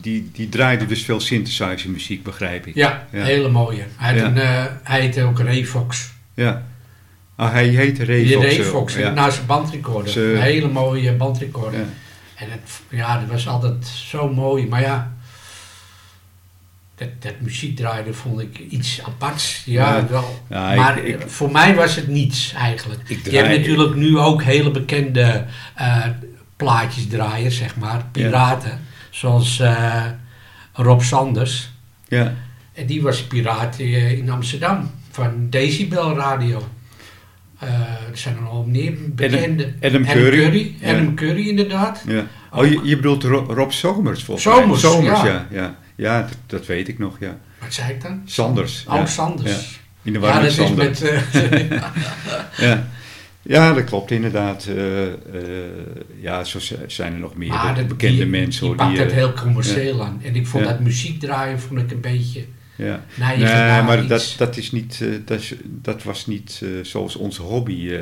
die, 0.00 0.30
die 0.32 0.48
draaide 0.48 0.86
dus 0.86 1.04
veel 1.04 1.20
synthesizer 1.20 1.90
muziek, 1.90 2.22
begrijp 2.22 2.66
ik. 2.66 2.74
Ja, 2.74 3.06
Ja. 3.12 3.24
hele 3.24 3.48
mooie. 3.48 3.86
Hij, 3.96 4.16
Ja. 4.16 4.24
een, 4.24 4.36
eh, 4.38 4.64
hij 4.82 5.00
heette 5.00 5.22
ook 5.22 5.38
Ray 5.38 5.64
Fox. 5.66 6.12
Ja. 6.34 6.66
Ah, 7.36 7.52
hij 7.52 7.66
heette 7.66 8.04
Ray 8.04 8.26
Fox. 8.26 8.44
Ray 8.44 8.58
eh, 8.58 8.64
Fox, 8.66 8.94
ja. 8.94 9.10
naast 9.10 9.34
zijn 9.34 9.46
bandrecorder. 9.46 10.12
Ze- 10.12 10.32
Een 10.34 10.40
hele 10.42 10.68
mooie 10.68 11.12
bandrecorder. 11.12 11.80
Ja. 11.80 11.86
En 12.34 12.50
het, 12.50 12.80
ja, 12.88 13.18
dat 13.20 13.28
was 13.28 13.48
altijd 13.48 13.86
zo 13.86 14.32
mooi. 14.32 14.66
Maar 14.66 14.80
ja, 14.80 15.12
dat, 16.96 17.08
dat 17.18 17.34
muziek 17.40 17.76
draaien 17.76 18.14
vond 18.14 18.40
ik 18.40 18.58
iets 18.58 19.00
aparts. 19.06 19.62
Ja, 19.66 19.96
Ja. 19.96 20.06
wel. 20.08 20.44
Ik- 20.48 20.76
maar 20.76 21.04
ik- 21.04 21.22
voor 21.26 21.50
mij 21.52 21.74
was 21.74 21.94
het 21.96 22.08
niets 22.08 22.52
eigenlijk. 22.52 23.00
Ik 23.08 23.30
Je 23.30 23.36
hebt 23.36 23.58
natuurlijk 23.58 23.94
nu 23.94 24.18
ook 24.18 24.42
hele 24.42 24.70
bekende 24.70 25.44
eh 25.74 26.06
plaatjes 26.56 27.06
draaien, 27.06 27.50
zeg 27.52 27.76
maar. 27.76 28.04
Piraten. 28.12 28.80
Zoals 29.10 29.60
eh, 29.60 30.04
Rob 30.72 31.00
Sanders. 31.00 31.70
Ja. 32.08 32.34
En 32.72 32.86
die 32.86 33.02
was 33.02 33.22
piraat 33.22 33.78
eh, 33.78 34.12
in 34.12 34.30
Amsterdam. 34.30 34.90
Van 35.10 35.46
Decibel 35.50 36.16
Radio. 36.16 36.68
Eh, 37.58 37.68
er 38.10 38.16
zijn 38.18 38.36
er 38.36 38.42
nog 38.42 38.66
meer 38.66 38.92
bekende. 39.08 39.72
Adam 39.82 40.04
Curry. 40.06 40.74
Ja. 40.80 40.92
Adam 40.92 41.14
Curry, 41.14 41.48
inderdaad. 41.48 42.02
ja. 42.06 42.26
Oh, 42.52 42.66
je, 42.66 42.80
je 42.82 42.96
bedoelt 42.96 43.22
Ro- 43.24 43.46
Rob 43.48 43.70
Somers 43.70 44.22
volgens 44.24 44.46
mij. 44.46 44.76
Somers, 44.76 45.20
ja. 45.20 45.24
ja. 45.26 45.46
Ja, 45.50 45.76
ja. 45.94 46.20
dat, 46.20 46.36
dat 46.46 46.66
weet 46.66 46.88
ik 46.88 46.98
nog, 46.98 47.16
ja. 47.20 47.38
Wat 47.60 47.72
zei 47.74 47.92
ik 47.92 48.02
dan? 48.02 48.22
Sanders. 48.24 48.84
Oh. 48.88 49.06
Sanders. 49.06 49.50
Ja. 49.50 49.56
In 50.02 50.12
de 50.12 50.18
Ja, 50.18 50.40
dat 50.40 50.58
is 50.58 50.74
met... 50.74 51.02
eh, 51.02 51.70
Ja. 52.68 52.88
ja, 53.42 53.72
dat 53.72 53.84
klopt 53.84 54.10
inderdaad. 54.10 54.64
Eh, 54.76 55.06
eh, 55.06 55.12
ja, 56.20 56.44
zo 56.44 56.58
zijn 56.86 57.12
er 57.12 57.18
nog 57.18 57.34
meer 57.36 57.72
dat- 57.76 57.88
bekende 57.88 58.16
die, 58.16 58.26
mensen. 58.26 58.60
Die 58.60 58.68
hoor, 58.68 58.76
pakt 58.76 58.98
het 58.98 59.08
eh, 59.10 59.14
heel 59.16 59.32
commercieel 59.32 60.04
aan. 60.04 60.20
En 60.24 60.34
ik 60.36 60.46
vond 60.46 60.64
dat 60.64 60.80
muziek 60.80 61.20
draaien 61.20 61.60
vond 61.60 61.80
ik 61.80 61.90
een 61.90 62.00
beetje... 62.00 62.44
Ja. 62.76 63.04
Nee, 63.18 63.82
maar 63.82 64.06
dat, 64.06 64.34
dat, 64.38 64.56
is 64.56 64.72
niet, 64.72 64.98
eh, 65.02 65.08
dat, 65.24 65.40
is- 65.40 65.54
dat 65.64 66.02
was 66.02 66.26
niet 66.26 66.60
eh, 66.62 66.68
zoals 66.82 67.16
onze 67.16 67.42
hobby 67.42 67.88
eh, 67.90 68.00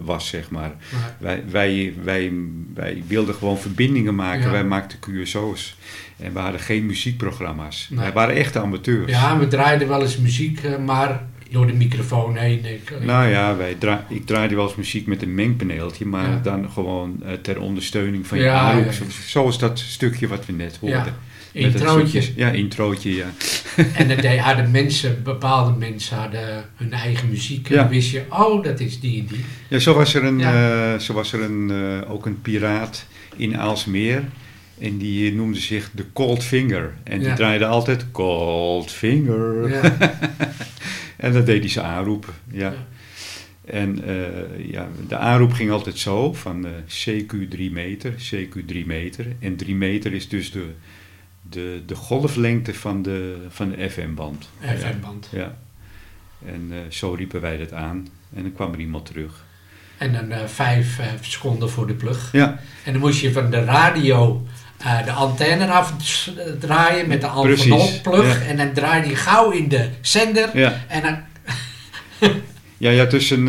was, 0.00 0.28
zeg 0.28 0.50
maar. 0.50 0.72
Maar- 0.92 1.14
Wij, 1.18 1.42
wij, 1.50 1.94
wij, 2.02 2.32
wij 2.74 3.02
wilden 3.06 3.34
gewoon 3.34 3.58
verbindingen 3.58 4.14
maken. 4.14 4.42
Ja. 4.44 4.50
Wij 4.50 4.64
maakten 4.64 4.98
QSO's. 4.98 5.76
En 6.16 6.32
we 6.32 6.38
hadden 6.38 6.60
geen 6.60 6.86
muziekprogramma's. 6.86 7.86
Nee. 7.90 7.98
Wij 8.00 8.12
waren 8.12 8.34
echte 8.34 8.58
amateurs. 8.60 9.10
ja, 9.10 9.38
we 9.38 9.46
draaiden 9.48 9.88
wel 9.88 10.02
eens 10.02 10.16
muziek, 10.18 10.78
maar 10.78 11.22
door 11.50 11.66
de 11.66 11.72
microfoon 11.72 12.36
heen. 12.36 12.64
Ik, 12.64 12.92
Nou 13.04 13.28
ja, 13.28 13.56
wij 13.56 13.74
dra 13.78 14.06
ik 14.08 14.26
draaide 14.26 14.54
wel 14.54 14.66
eens 14.66 14.74
muziek 14.76 15.06
met 15.06 15.22
een 15.22 15.34
mengpaneeltje, 15.34 16.06
maar 16.06 16.30
Ja. 16.30 16.40
dan 16.42 16.70
gewoon 16.70 17.22
ter 17.42 17.60
ondersteuning 17.60 18.26
van 18.26 18.38
je 18.38 18.44
Ja, 18.44 18.82
Zoals 19.26 19.58
dat 19.58 19.78
stukje 19.78 20.28
wat 20.28 20.46
we 20.46 20.52
net 20.52 20.76
hoorden. 20.80 21.14
Met 21.54 21.62
het 21.64 21.74
introotje. 21.74 22.20
stukje- 22.22 22.40
Ja, 22.44 22.50
introotje, 22.50 23.14
ja. 23.14 23.26
En 23.94 24.08
dan 24.08 24.16
deed- 24.16 24.38
hadden 24.38 24.70
mensen, 24.70 25.22
bepaalde 25.22 25.78
mensen 25.78 26.16
hadden 26.16 26.64
hun 26.76 26.92
eigen 26.92 27.28
muziek. 27.30 27.68
En 27.68 27.74
Ja. 27.74 27.80
dan 27.82 27.90
wist 27.90 28.10
je, 28.10 28.22
oh, 28.30 28.62
dat 28.64 28.80
is 28.80 29.00
die 29.00 29.20
en 29.20 29.26
die. 29.26 29.44
Ja, 29.68 29.78
zo 29.78 29.94
was 29.94 30.14
er, 30.14 30.24
een, 30.24 30.38
Ja. 30.38 30.92
eh, 30.94 30.98
zo 31.00 31.12
was 31.12 31.32
er 31.32 31.42
een, 31.42 31.70
eh, 31.70 32.10
ook 32.10 32.26
een 32.26 32.40
piraat 32.42 33.06
in 33.36 33.58
Aalsmeer. 33.58 34.22
En 34.78 34.98
die 34.98 35.34
noemde 35.34 35.58
zich 35.58 35.90
de 35.92 36.04
Cold 36.12 36.44
Finger. 36.44 36.94
En 37.04 37.18
die 37.18 37.28
Ja. 37.28 37.34
draaide 37.34 37.66
altijd 37.66 38.10
Cold 38.10 38.90
Finger. 38.90 39.68
Ja. 39.68 39.96
En 41.16 41.32
dat 41.32 41.46
deed 41.46 41.60
hij 41.60 41.68
ze 41.70 41.82
aanroepen. 41.82 42.32
Ja. 42.52 42.58
Ja. 42.70 42.86
En 43.64 44.04
eh, 44.06 44.70
ja, 44.70 44.88
de 45.08 45.16
aanroep 45.16 45.52
ging 45.52 45.70
altijd 45.70 45.98
zo 45.98 46.32
van 46.32 46.66
eh, 46.66 46.70
CQ 46.86 47.48
3 47.48 47.70
meter, 47.70 48.12
CQ 48.12 48.64
3 48.66 48.86
meter. 48.86 49.26
En 49.40 49.56
3 49.56 49.74
meter 49.74 50.12
is 50.12 50.28
dus 50.28 50.50
de, 50.52 50.64
de, 51.50 51.82
de 51.86 51.94
golflengte 51.94 52.74
van 52.74 53.02
de, 53.02 53.46
van 53.48 53.70
de 53.70 53.90
FM-band. 53.90 54.48
FM-band. 54.60 55.28
Ja. 55.32 55.54
En 56.46 56.68
eh, 56.70 56.78
zo 56.88 57.12
riepen 57.12 57.40
wij 57.40 57.56
dat 57.56 57.72
aan. 57.72 58.08
En 58.36 58.42
dan 58.42 58.52
kwam 58.52 58.72
er 58.72 58.78
iemand 58.78 59.06
terug. 59.06 59.44
En 59.98 60.12
dan 60.12 60.30
eh, 60.30 60.44
vijf 60.46 60.98
eh, 60.98 61.06
seconden 61.20 61.70
voor 61.70 61.86
de 61.86 61.94
plug. 61.94 62.28
Ja, 62.32 62.60
En 62.84 62.92
dan 62.92 63.00
moest 63.00 63.20
je 63.20 63.32
van 63.32 63.50
de 63.50 63.64
radio 63.64 64.46
de 65.04 65.12
antenne 65.12 65.66
afdraaien 65.66 67.08
met 67.08 67.20
de 67.20 67.26
ja. 68.10 68.40
En 68.40 68.56
dan 68.56 68.72
draaide 68.72 69.08
je 69.08 69.16
gauw 69.16 69.50
in 69.50 69.68
de 69.68 69.88
zender. 70.00 70.58
ja. 70.58 70.84
En 70.88 71.02
dan, 71.02 71.18
Ja, 72.78 72.90
je 72.90 72.98
had 72.98 73.10
dus 73.10 73.30
een 73.30 73.48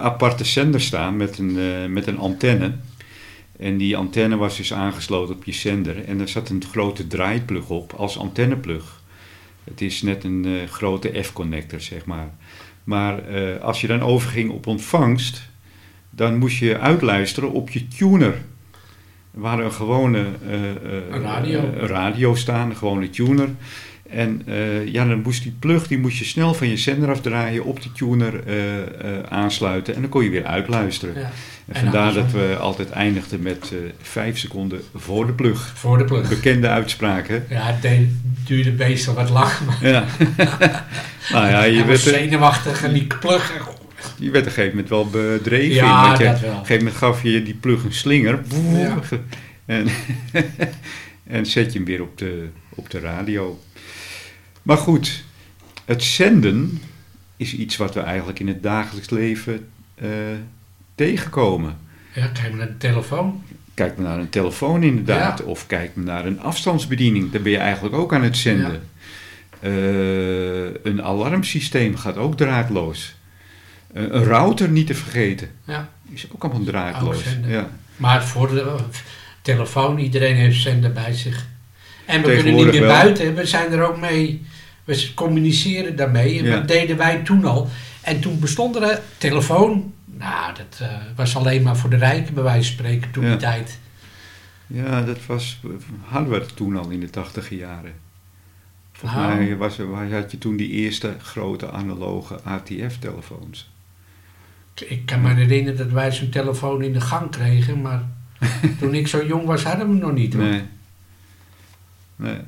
aparte 0.00 0.44
zender 0.44 0.80
staan 0.80 1.16
met 1.16 1.38
een, 1.38 1.92
met 1.92 2.06
een 2.06 2.18
antenne. 2.18 2.72
En 3.58 3.76
die 3.76 3.96
antenne 3.96 4.36
was 4.36 4.56
dus 4.56 4.72
aangesloten 4.72 5.34
op 5.34 5.44
je 5.44 5.52
zender. 5.52 6.04
En 6.04 6.20
er 6.20 6.28
zat 6.28 6.48
een 6.48 6.64
grote 6.70 7.06
draaiplug 7.06 7.68
op 7.68 7.92
als 7.92 8.18
antenneplug. 8.18 9.02
Het 9.64 9.80
is 9.80 10.02
net 10.02 10.24
een 10.24 10.44
eh, 10.44 10.68
grote 10.68 11.22
F-connector, 11.22 11.80
zeg 11.80 12.04
maar. 12.04 12.30
Maar 12.84 13.28
eh, 13.28 13.62
als 13.62 13.80
je 13.80 13.86
dan 13.86 14.00
overging 14.00 14.50
op 14.50 14.66
ontvangst, 14.66 15.48
dan 16.10 16.38
moest 16.38 16.58
je 16.58 16.78
uitluisteren 16.78 17.52
op 17.52 17.70
je 17.70 17.88
tuner. 17.88 18.34
Hadden 19.40 19.64
een 19.64 19.72
gewone 19.72 20.24
eh, 20.48 21.20
radio. 21.22 21.70
radio 21.80 22.34
staan, 22.34 22.70
een 22.70 22.76
gewone 22.76 23.10
tuner. 23.10 23.48
En 24.10 24.42
ja, 24.84 25.04
dan 25.04 25.22
moest 25.22 25.42
die 25.42 25.54
plug, 25.58 25.86
die 25.86 25.98
moest 25.98 26.18
je 26.18 26.24
snel 26.24 26.54
van 26.54 26.68
je 26.68 26.76
zender 26.76 27.10
afdraaien, 27.10 27.64
op 27.64 27.82
die 27.82 27.92
tuner 27.92 28.42
aansluiten 29.28 29.94
en 29.94 30.00
dan 30.00 30.10
kon 30.10 30.24
je 30.24 30.30
weer 30.30 30.44
uitluisteren. 30.44 31.14
ja, 31.14 31.30
En 31.66 31.74
En 31.74 31.80
vandaar 31.82 32.12
dat 32.12 32.30
we 32.30 32.56
altijd 32.60 32.90
eindigden 32.90 33.42
met 33.42 33.70
eh 33.72 33.78
vijf 34.02 34.38
seconden 34.38 34.80
voor 34.94 35.26
de 35.26 35.32
plug. 35.32 35.72
voor 35.76 35.98
de 35.98 36.04
plug. 36.04 36.28
Bekende 36.28 36.68
uitspraak, 36.68 37.28
hè? 37.28 37.34
Ja, 37.48 37.72
het 37.80 38.08
duurde 38.44 38.72
meestal 38.72 39.14
wat. 39.14 39.30
Maar 39.30 39.78
Ja. 39.82 40.04
nou 41.32 41.46
ja, 41.46 41.62
je 41.62 41.84
werd, 41.84 42.04
er- 42.06 42.12
zenuwachtig 42.14 42.82
en 42.82 42.92
die 42.92 43.06
plug... 43.06 43.52
je 44.18 44.30
werd 44.30 44.44
op 44.44 44.48
een 44.48 44.52
gegeven 44.52 44.70
moment 44.70 44.88
wel 44.88 45.08
bedreven. 45.10 45.74
Ja, 45.74 46.06
want 46.06 46.18
je, 46.18 46.24
dat 46.24 46.34
op 46.34 46.40
wel. 46.40 46.50
een 46.50 46.56
gegeven 46.56 46.76
moment 46.84 46.96
gaf 46.96 47.22
je 47.22 47.42
die 47.42 47.54
plug 47.54 47.84
een 47.84 47.92
slinger. 47.92 48.40
Ja. 48.72 48.98
En, 49.66 49.86
en 51.36 51.46
zet 51.46 51.72
je 51.72 51.78
hem 51.78 51.86
weer 51.86 52.02
op 52.02 52.18
de, 52.18 52.48
op 52.68 52.90
de 52.90 52.98
radio. 53.00 53.60
Maar 54.62 54.76
goed, 54.78 55.24
het 55.84 56.02
zenden 56.02 56.80
is 57.36 57.54
iets 57.54 57.76
wat 57.76 57.94
we 57.94 58.00
eigenlijk 58.00 58.38
in 58.40 58.48
het 58.48 58.62
dagelijks 58.62 59.10
leven 59.10 59.68
eh, 59.94 60.08
tegenkomen. 60.96 61.76
Ja, 62.14 62.26
kijk 62.26 62.48
maar 62.48 62.58
naar 62.58 62.66
de 62.66 62.76
telefoon. 62.76 63.42
Kijk 63.74 63.96
maar 63.96 64.06
naar 64.06 64.18
een 64.18 64.28
telefoon 64.28 64.82
inderdaad, 64.82 65.38
Ja. 65.38 65.44
of 65.44 65.66
kijk 65.66 65.90
maar 65.94 66.04
naar 66.04 66.26
een 66.26 66.40
afstandsbediening. 66.40 67.32
Dan 67.32 67.42
ben 67.42 67.52
je 67.52 67.58
eigenlijk 67.58 67.94
ook 67.94 68.14
aan 68.14 68.22
het 68.22 68.36
zenden. 68.36 68.82
Eh, 69.60 69.70
een 70.82 71.02
alarmsysteem 71.02 71.96
gaat 71.96 72.16
ook 72.16 72.36
draadloos. 72.36 73.14
Eh, 73.94 74.02
een 74.02 74.24
router 74.24 74.68
niet 74.68 74.86
te 74.86 74.94
vergeten, 74.94 75.50
Ja. 75.64 75.88
is 76.12 76.26
ook 76.34 76.44
allemaal 76.44 76.64
draadloos. 76.64 77.16
Ook. 77.16 77.50
Ja. 77.50 77.70
Maar 77.96 78.24
voor 78.24 78.48
de 78.54 78.60
eh, 78.60 78.74
telefoon, 79.42 79.98
iedereen 79.98 80.36
heeft 80.36 80.60
zender 80.60 80.92
bij 80.92 81.12
zich. 81.12 81.46
En 82.04 82.22
we 82.22 82.34
kunnen 82.34 82.54
niet 82.54 82.64
meer 82.70 82.80
wel. 82.80 82.88
buiten, 82.90 83.34
we 83.34 83.46
zijn 83.46 83.72
er 83.72 83.88
ook 83.88 84.00
mee, 84.00 84.46
we 84.84 85.10
communiceren 85.14 85.96
daarmee. 85.96 86.38
En 86.38 86.44
Ja. 86.44 86.56
dat 86.56 86.68
deden 86.68 86.96
wij 86.96 87.16
toen 87.16 87.44
al. 87.44 87.68
En 88.00 88.20
toen 88.20 88.38
bestond 88.38 88.76
er 88.76 88.82
een 88.82 88.98
telefoon, 89.18 89.92
nou 90.18 90.54
dat 90.54 90.78
eh, 90.80 90.88
was 91.16 91.36
alleen 91.36 91.62
maar 91.62 91.76
voor 91.76 91.90
de 91.90 91.96
rijken 91.96 92.34
bij 92.34 92.42
wijze 92.42 92.66
van 92.66 92.72
spreken 92.84 93.10
toen 93.10 93.24
Ja. 93.24 93.30
die 93.30 93.38
tijd. 93.38 93.78
ja, 94.66 95.02
dat 95.02 95.26
was, 95.26 95.60
hadden 96.04 96.30
we 96.32 96.38
het 96.38 96.56
toen 96.56 96.76
al 96.76 96.88
in 96.90 97.00
de 97.00 97.10
tachtige 97.10 97.56
jaren. 97.56 97.92
Volgens 98.92 99.20
Nou. 99.22 99.36
mij 99.38 99.56
was, 99.56 99.78
had 100.12 100.30
je 100.30 100.38
toen 100.38 100.56
die 100.56 100.70
eerste 100.70 101.16
grote 101.20 101.70
analoge 101.70 102.40
ATF-telefoons. 102.42 103.70
Ik 104.74 105.06
kan 105.06 105.20
me 105.22 105.34
herinneren 105.34 105.78
dat 105.78 105.90
wij 105.90 106.12
zo'n 106.12 106.28
telefoon 106.28 106.82
in 106.82 106.92
de 106.92 107.00
gang 107.00 107.30
kregen, 107.30 107.80
maar 107.80 108.02
toen 108.78 108.94
ik 108.94 109.08
zo 109.08 109.26
jong 109.26 109.44
was 109.46 109.62
hadden 109.62 109.86
we 109.86 109.92
hem 109.92 110.02
nog 110.02 110.12
niet 110.12 110.34
hoor. 110.34 110.42
Nee. 110.42 110.62
nee. 112.16 112.38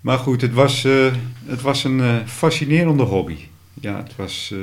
Maar 0.00 0.18
goed, 0.18 0.40
het 0.40 0.52
was, 0.52 0.84
eh, 0.84 1.12
het 1.44 1.60
was 1.62 1.84
een 1.84 2.00
eh, 2.00 2.16
fascinerende 2.26 3.02
hobby. 3.02 3.36
Ja, 3.74 3.96
het 3.96 4.16
was 4.16 4.54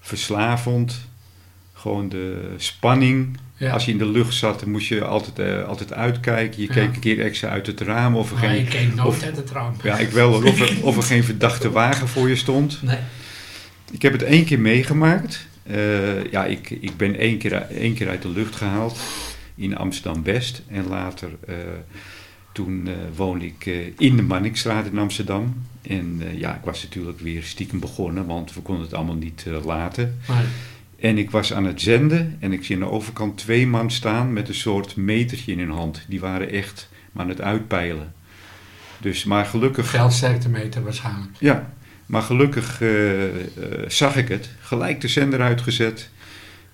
verslavend. 0.00 1.08
Gewoon 1.72 2.08
de 2.08 2.54
spanning. 2.56 3.38
Ja. 3.56 3.72
Als 3.72 3.84
je 3.84 3.90
in 3.92 3.98
de 3.98 4.06
lucht 4.06 4.34
zat, 4.34 4.60
dan 4.60 4.70
moest 4.70 4.88
je 4.88 5.04
altijd, 5.04 5.38
eh, 5.38 5.64
altijd 5.68 5.92
uitkijken. 5.92 6.60
Je 6.60 6.66
Ja. 6.66 6.72
keek 6.74 6.94
een 6.94 7.00
keer 7.00 7.20
extra 7.20 7.48
uit 7.48 7.66
het 7.66 7.80
raam 7.80 8.16
of 8.16 8.30
er 8.30 8.36
Maar 8.38 8.48
geen... 8.48 8.58
ik 8.60 8.68
keek 8.68 8.94
nooit 8.94 9.08
of- 9.08 9.22
uit 9.22 9.36
het 9.36 9.50
raam. 9.50 9.74
Ja, 9.82 9.98
ik 9.98 10.10
wel. 10.10 10.32
Of 10.32 10.60
er, 10.60 10.76
of 10.88 10.96
er 10.96 11.02
geen 11.02 11.24
verdachte 11.24 11.70
wagen 11.70 12.08
voor 12.08 12.28
je 12.28 12.36
stond. 12.36 12.82
Nee. 12.82 12.96
Ik 13.92 14.02
heb 14.02 14.12
het 14.12 14.22
één 14.22 14.44
keer 14.44 14.60
meegemaakt. 14.60 15.46
Eh, 15.62 16.24
ja, 16.30 16.44
ik, 16.44 16.70
ik 16.70 16.96
ben 16.96 17.16
één 17.18 17.38
keer, 17.38 17.52
één 17.52 17.94
keer 17.94 18.08
uit 18.08 18.22
de 18.22 18.28
lucht 18.28 18.56
gehaald 18.56 18.98
in 19.54 19.76
Amsterdam-West. 19.76 20.62
En 20.68 20.86
later, 20.88 21.28
eh, 21.46 21.54
toen 22.52 22.88
woonde 23.16 23.46
ik 23.46 23.66
in 23.98 24.16
de 24.16 24.22
Manningstraat 24.22 24.86
in 24.86 24.98
Amsterdam. 24.98 25.62
En 25.82 26.18
eh, 26.20 26.38
ja, 26.38 26.54
ik 26.56 26.64
was 26.64 26.82
natuurlijk 26.82 27.20
weer 27.20 27.42
stiekem 27.42 27.80
begonnen, 27.80 28.26
want 28.26 28.54
we 28.54 28.60
konden 28.60 28.84
het 28.84 28.94
allemaal 28.94 29.14
niet 29.14 29.44
eh, 29.46 29.64
laten. 29.64 30.18
Maar, 30.28 30.44
En 30.98 31.18
ik 31.18 31.30
was 31.30 31.52
aan 31.52 31.64
het 31.64 31.80
zenden 31.80 32.36
en 32.40 32.52
ik 32.52 32.64
zie 32.64 32.74
aan 32.74 32.82
de 32.82 32.90
overkant 32.90 33.38
twee 33.38 33.66
man 33.66 33.90
staan 33.90 34.32
met 34.32 34.48
een 34.48 34.54
soort 34.54 34.96
metertje 34.96 35.52
in 35.52 35.58
hun 35.58 35.70
hand. 35.70 36.04
Die 36.08 36.20
waren 36.20 36.50
echt 36.50 36.88
maar 37.12 37.22
aan 37.22 37.28
het 37.28 37.40
uitpeilen. 37.40 38.12
Dus, 38.98 39.24
maar 39.24 39.44
gelukkig... 39.46 39.86
Veldsterktemeter 39.86 40.82
waarschijnlijk. 40.82 41.30
Ja, 41.38 41.72
maar 42.06 42.22
gelukkig 42.22 42.82
eh, 42.82 42.90
zag 43.88 44.16
ik 44.16 44.28
het. 44.28 44.50
Gelijk 44.60 45.00
de 45.00 45.08
zender 45.08 45.40
uitgezet. 45.40 46.10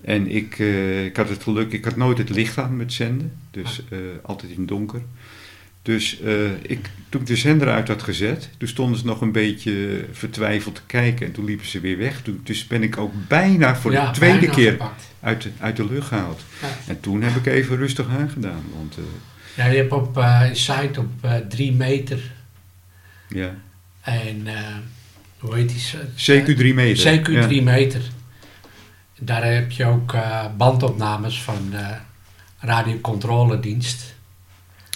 En 0.01 0.31
ik, 0.31 0.59
ik 1.05 1.17
had 1.17 1.29
het 1.29 1.43
geluk, 1.43 1.71
ik 1.71 1.85
had 1.85 1.95
nooit 1.95 2.17
het 2.17 2.29
licht 2.29 2.57
aan 2.57 2.77
met 2.77 2.93
zenden. 2.93 3.33
Dus 3.51 3.81
eh, 3.89 3.97
altijd 4.23 4.51
in 4.51 4.59
het 4.59 4.67
donker. 4.67 5.01
Dus 5.87 6.21
eh, 6.21 6.51
ik, 6.61 6.89
toen 7.09 7.21
ik 7.21 7.27
de 7.27 7.35
zender 7.35 7.69
uit 7.69 7.87
had 7.87 8.03
gezet, 8.03 8.49
toen 8.57 8.67
stonden 8.67 8.99
ze 8.99 9.05
nog 9.05 9.21
een 9.21 9.31
beetje 9.31 10.05
vertwijfeld 10.11 10.75
te 10.75 10.81
kijken. 10.85 11.25
En 11.25 11.31
toen 11.31 11.45
liepen 11.45 11.65
ze 11.67 11.79
weer 11.79 11.97
weg. 11.97 12.21
Toen, 12.21 12.41
dus 12.43 12.67
ben 12.67 12.83
ik 12.83 12.97
ook 12.97 13.13
bijna 13.27 13.75
voor 13.75 13.91
Ja, 13.91 14.05
de 14.05 14.11
tweede 14.11 14.49
keer 14.49 14.77
uit 15.19 15.41
de, 15.41 15.49
uit 15.59 15.75
de 15.75 15.85
lucht 15.87 16.07
gehaald. 16.07 16.41
Ja. 16.61 16.67
En 16.87 16.99
toen 16.99 17.21
heb 17.21 17.35
ik 17.35 17.45
even 17.45 17.77
rustig 17.77 18.07
aangedaan. 18.09 18.63
Want 18.75 18.97
eh, 18.97 19.03
Ja, 19.55 19.65
je 19.65 19.77
hebt 19.77 19.91
op 19.91 20.17
eh, 20.17 20.41
een 20.49 20.55
site 20.55 20.99
op 20.99 21.09
eh, 21.21 21.35
drie 21.35 21.71
meter 21.73 22.19
ja, 23.29 23.55
en 24.01 24.47
eh, 24.47 24.75
hoe 25.39 25.55
heet 25.55 25.69
die? 25.69 26.43
CQ 26.43 26.55
3 26.57 26.73
meter. 26.73 27.19
CQ 27.19 27.31
Ja. 27.31 27.47
3 27.47 27.61
meter. 27.61 28.01
Daar 29.19 29.53
heb 29.53 29.71
je 29.71 29.85
ook 29.85 30.13
eh, 30.13 30.45
bandopnames 30.57 31.41
van 31.41 31.73
radiocontroledienst. 32.59 34.15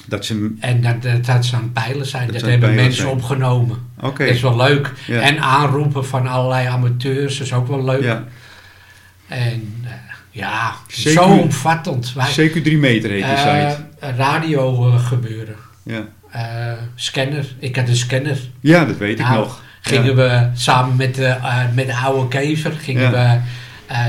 Dat 0.05 0.25
ze... 0.25 0.55
En 0.59 0.81
dat, 0.81 1.01
dat, 1.01 1.25
dat 1.25 1.45
zijn 1.45 1.71
pijlen 1.71 2.05
zijn. 2.05 2.23
Dat 2.23 2.31
Dat, 2.33 2.39
zijn 2.39 2.51
hebben 2.51 2.75
mensen 2.75 3.01
zijn. 3.01 3.07
opgenomen. 3.15 3.77
Oké. 3.99 4.25
Dat 4.25 4.35
is 4.35 4.41
wel 4.41 4.55
leuk. 4.55 4.91
Ja. 5.07 5.19
En 5.21 5.39
aanroepen 5.39 6.05
van 6.05 6.27
allerlei 6.27 6.67
amateurs 6.67 7.39
is 7.39 7.53
ook 7.53 7.67
wel 7.67 7.83
leuk. 7.83 8.03
Ja, 8.03 8.23
En 9.27 9.75
eh, 9.83 9.91
ja, 10.31 10.73
Zeker. 10.87 11.11
zo 11.23 11.29
omvattend. 11.29 12.13
Wij, 12.13 12.49
CQ 12.49 12.61
3 12.63 12.77
meter 12.77 13.09
heet 13.09 13.23
die 13.23 13.33
eh, 13.33 13.69
site. 13.69 13.83
radio 14.17 14.87
eh, 14.93 15.05
gebeuren. 15.05 15.55
Ja. 15.83 16.03
Scanner. 16.95 17.45
Ik 17.59 17.75
had 17.75 17.87
een 17.87 17.95
scanner. 17.95 18.37
ja, 18.59 18.85
dat 18.85 18.97
weet 18.97 19.19
ik 19.19 19.25
Nou, 19.25 19.35
nog. 19.37 19.61
Gingen 19.81 20.15
we 20.15 20.49
samen 20.53 20.95
met 20.95 21.15
de, 21.15 21.35
met 21.73 21.85
de 21.87 21.95
oude 21.95 22.27
kever 22.27 22.71
gingen 22.71 23.11
we 23.11 23.39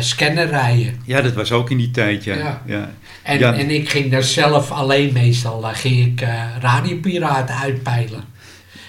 scanner 0.01 0.47
rijden. 0.47 1.01
ja, 1.05 1.21
dat 1.21 1.33
was 1.33 1.53
ook 1.53 1.71
in 1.71 1.77
die 1.77 1.91
tijd, 1.91 2.25
ja. 2.25 2.61
Ja. 2.67 2.91
En, 3.23 3.39
Ja. 3.39 3.55
en 3.55 3.71
ik 3.71 3.89
ging 3.91 4.11
daar 4.11 4.23
zelf 4.23 4.71
alleen 4.71 5.13
meestal, 5.13 5.61
daar 5.61 5.75
ging 5.75 6.07
ik 6.07 6.21
eh 6.21 6.45
radiopiraten 6.61 7.57
uitpeilen. 7.57 8.25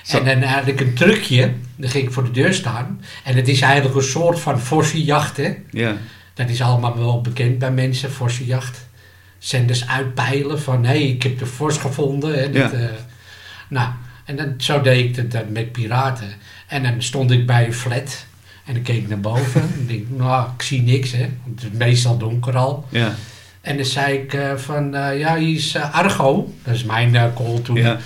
Zo. 0.04 0.18
En 0.24 0.40
dan 0.40 0.50
had 0.50 0.68
ik 0.68 0.80
een 0.80 0.94
trucje, 0.94 1.54
dan 1.76 1.90
ging 1.90 2.04
ik 2.08 2.14
voor 2.14 2.24
de 2.24 2.32
deur 2.32 2.54
staan. 2.54 3.02
En 3.24 3.36
het 3.36 3.48
is 3.48 3.62
eigenlijk 3.62 3.96
een 3.96 4.04
soort 4.04 4.40
van 4.40 4.60
jacht, 5.04 5.38
hè. 5.38 5.54
ja. 5.72 5.98
Dat 6.34 6.50
is 6.50 6.62
allemaal 6.62 6.98
wel 6.98 7.22
bekend 7.22 7.58
bij 7.60 7.72
mensen, 7.72 8.10
jacht. 8.46 8.88
Zenders 9.38 9.88
uitpeilen 9.88 10.62
van, 10.62 10.84
hé, 10.84 10.90
hey, 10.90 11.02
ik 11.08 11.24
heb 11.24 11.40
de 11.40 11.46
Vos 11.46 11.78
gevonden. 11.78 12.40
Hè, 12.40 12.50
dat, 12.52 12.72
Ja. 12.72 12.78
eh, 12.78 12.90
nou, 13.70 13.90
en 14.26 14.36
dan, 14.36 14.54
zo 14.58 14.82
deed 14.82 15.06
ik 15.10 15.16
het 15.16 15.32
dan 15.32 15.52
met 15.52 15.72
piraten. 15.72 16.34
En 16.68 16.84
dan 16.84 17.02
stond 17.02 17.32
ik 17.32 17.46
bij 17.46 17.66
een 17.66 17.74
flat 17.74 18.26
en 18.66 18.74
dan 18.74 18.84
keek 18.84 18.98
ik 18.98 19.10
naar 19.10 19.20
boven. 19.20 19.62
en 19.74 19.80
ik 19.80 19.88
denk, 19.88 20.06
nou, 20.10 20.48
ik 20.56 20.62
zie 20.62 20.82
niks, 20.82 21.12
hè. 21.12 21.30
Want 21.46 21.62
het 21.62 21.72
is 21.72 21.78
meestal 21.78 22.18
donker 22.18 22.58
al. 22.58 22.86
ja. 22.90 23.16
En 23.64 23.76
dan 23.76 23.86
zei 23.86 24.14
ik 24.18 24.34
eh, 24.34 24.56
van, 24.56 24.96
eh, 24.96 25.20
ja, 25.20 25.36
hier 25.36 25.56
is 25.56 25.76
eh, 25.76 25.96
Argo. 25.96 26.54
Dat 26.64 26.76
is 26.76 26.84
mijn 26.84 27.12
call 27.36 27.60
toen. 27.64 27.76
ja. 27.76 27.98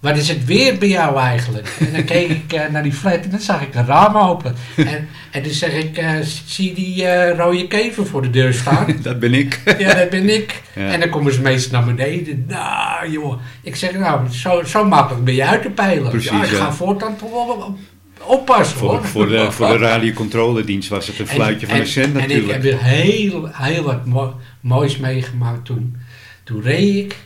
Wat 0.00 0.16
is 0.16 0.28
het 0.28 0.44
weer 0.44 0.78
bij 0.78 0.88
jou 0.88 1.18
eigenlijk? 1.18 1.76
En 1.80 1.92
dan 1.92 2.04
keek 2.04 2.30
ik 2.30 2.70
naar 2.70 2.82
die 2.82 2.92
flat 2.92 3.20
en 3.24 3.30
dan 3.30 3.40
zag 3.40 3.62
ik 3.62 3.74
een 3.74 3.86
raam 3.86 4.16
open. 4.16 4.54
En, 4.76 5.08
en 5.30 5.42
toen 5.42 5.52
zeg 5.52 5.72
ik, 5.72 6.00
zie 6.46 6.74
die 6.74 7.30
rode 7.32 7.66
kever 7.66 8.06
voor 8.06 8.22
de 8.22 8.30
deur 8.30 8.54
staan? 8.54 8.86
Dat 9.02 9.18
ben 9.20 9.34
ik. 9.34 9.60
ja, 9.78 9.94
dat 9.94 10.10
ben 10.10 10.34
ik. 10.34 10.62
Ja. 10.74 10.88
En 10.92 11.00
dan 11.00 11.08
komen 11.08 11.32
ze 11.32 11.40
meestal 11.40 11.80
naar 11.80 11.94
beneden. 11.94 12.44
Nou, 12.48 13.10
joh. 13.10 13.40
Ik 13.62 13.76
zeg, 13.76 13.92
nou, 13.92 14.28
zo, 14.32 14.62
zo 14.64 14.84
makkelijk 14.84 15.24
ben 15.24 15.34
je 15.34 15.44
uit 15.46 15.62
te 15.62 15.70
peilen. 15.70 16.10
Precies, 16.10 16.30
ja, 16.30 16.42
ik 16.44 16.48
ga 16.50 16.72
voortaan 16.72 17.16
toch 17.16 17.30
wel 17.30 17.64
op- 17.68 17.78
oppassen, 18.22 18.78
Voor, 18.78 18.88
hoor. 18.90 19.04
voor, 19.04 19.28
de, 19.28 19.52
voor 19.52 19.68
de 19.68 19.76
radiocontroledienst 19.76 20.88
was 20.88 21.06
het 21.06 21.18
een 21.18 21.26
fluitje 21.26 21.66
van 21.66 21.74
en, 21.76 21.80
een 21.80 21.86
cent 21.88 22.16
En 22.16 22.20
ik 22.22 22.28
natuurlijk. 22.28 22.52
heb 22.52 22.62
weer 22.62 22.82
heel, 22.82 23.48
heel 23.52 23.82
wat 23.82 24.06
mo- 24.06 24.34
moois 24.60 24.96
meegemaakt 24.96 25.64
toen. 25.64 25.96
Toen 26.44 26.62
reed 26.62 26.94
ik 27.04 27.16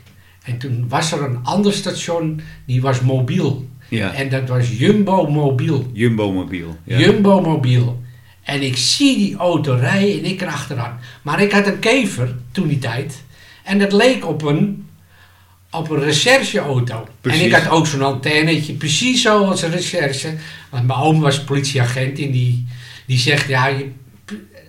en 0.44 0.58
toen 0.58 0.84
was 0.88 1.12
er 1.12 1.22
een 1.22 1.38
ander 1.42 1.72
station, 1.72 2.40
die 2.66 2.80
was 2.80 3.00
mobiel. 3.00 3.68
Ja, 3.88 4.12
En 4.14 4.28
dat 4.28 4.48
was 4.48 4.78
Jumbo 4.78 5.26
Mobiel. 5.30 5.90
Jumbo 5.92 6.32
mobiel. 6.32 6.76
Ja. 6.84 6.98
Jumbo 6.98 7.40
Mobiel. 7.40 8.00
En 8.42 8.62
ik 8.62 8.76
zie 8.76 9.16
die 9.16 9.36
auto 9.36 9.74
rijden 9.74 10.18
en 10.18 10.24
ik 10.30 10.40
erachteraan. 10.40 10.98
Maar 11.22 11.42
ik 11.42 11.52
had 11.52 11.66
een 11.66 11.78
kever 11.78 12.34
toen 12.52 12.68
die 12.68 12.78
tijd. 12.78 13.22
En 13.62 13.78
dat 13.78 13.92
leek 13.92 14.26
op 14.26 14.42
een, 14.42 14.86
op 15.72 15.90
een 15.90 16.00
rechercheauto. 16.00 17.08
Precies. 17.20 17.40
En 17.40 17.46
ik 17.46 17.52
had 17.52 17.68
ook 17.68 17.86
zo'n 17.86 18.02
antennetje, 18.02 18.72
precies 18.72 19.22
zoals 19.22 19.62
een 19.62 19.70
recherche. 19.70 20.34
Want 20.70 20.86
mijn 20.86 20.98
oom 20.98 21.20
was 21.20 21.44
politieagent 21.44 22.18
en 22.18 22.30
die, 22.30 22.66
die 23.06 23.18
zegt, 23.18 23.48
ja, 23.48 23.66
je, 23.66 23.90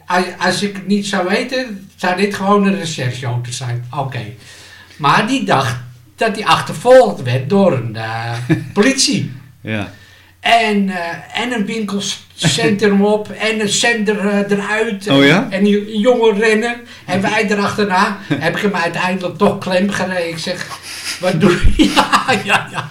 als, 0.05 0.25
als 0.37 0.61
ik 0.61 0.75
het 0.75 0.87
niet 0.87 1.07
zou 1.07 1.27
weten, 1.27 1.89
zou 1.95 2.15
dit 2.15 2.35
gewoon 2.35 2.65
een 2.65 2.77
rechercheauto 2.77 3.51
zijn. 3.51 3.85
Oké. 3.97 4.21
Maar 4.97 5.27
die 5.27 5.43
dacht 5.43 5.75
dat 6.15 6.35
hij 6.35 6.45
achtervolgd 6.45 7.21
werd 7.21 7.49
door 7.49 7.73
een 7.73 7.95
eh, 7.95 8.33
politie. 8.73 9.31
Ja. 9.61 9.93
En, 10.43 10.89
eh, 10.89 11.41
en 11.41 11.51
een 11.51 11.65
winkelcentrum 11.65 13.05
op 13.15 13.29
en 13.29 13.59
een 13.59 13.69
zender 13.69 14.19
eh, 14.27 14.57
eruit. 14.57 15.07
Oh 15.09 15.25
ja? 15.25 15.47
En 15.49 15.63
die 15.63 15.99
jongen 15.99 16.39
rennen. 16.39 16.75
En 17.05 17.21
wij 17.21 17.49
erachterna. 17.49 18.17
heb 18.33 18.55
ik 18.55 18.61
hem 18.61 18.75
uiteindelijk 18.75 19.37
toch 19.37 19.57
klem 19.57 19.89
gereden. 19.89 20.29
Ik 20.29 20.37
zeg, 20.37 20.67
wat 21.19 21.41
doe 21.41 21.51
je? 21.77 21.83
Ja, 21.95 22.25
ja, 22.43 22.67
ja. 22.71 22.89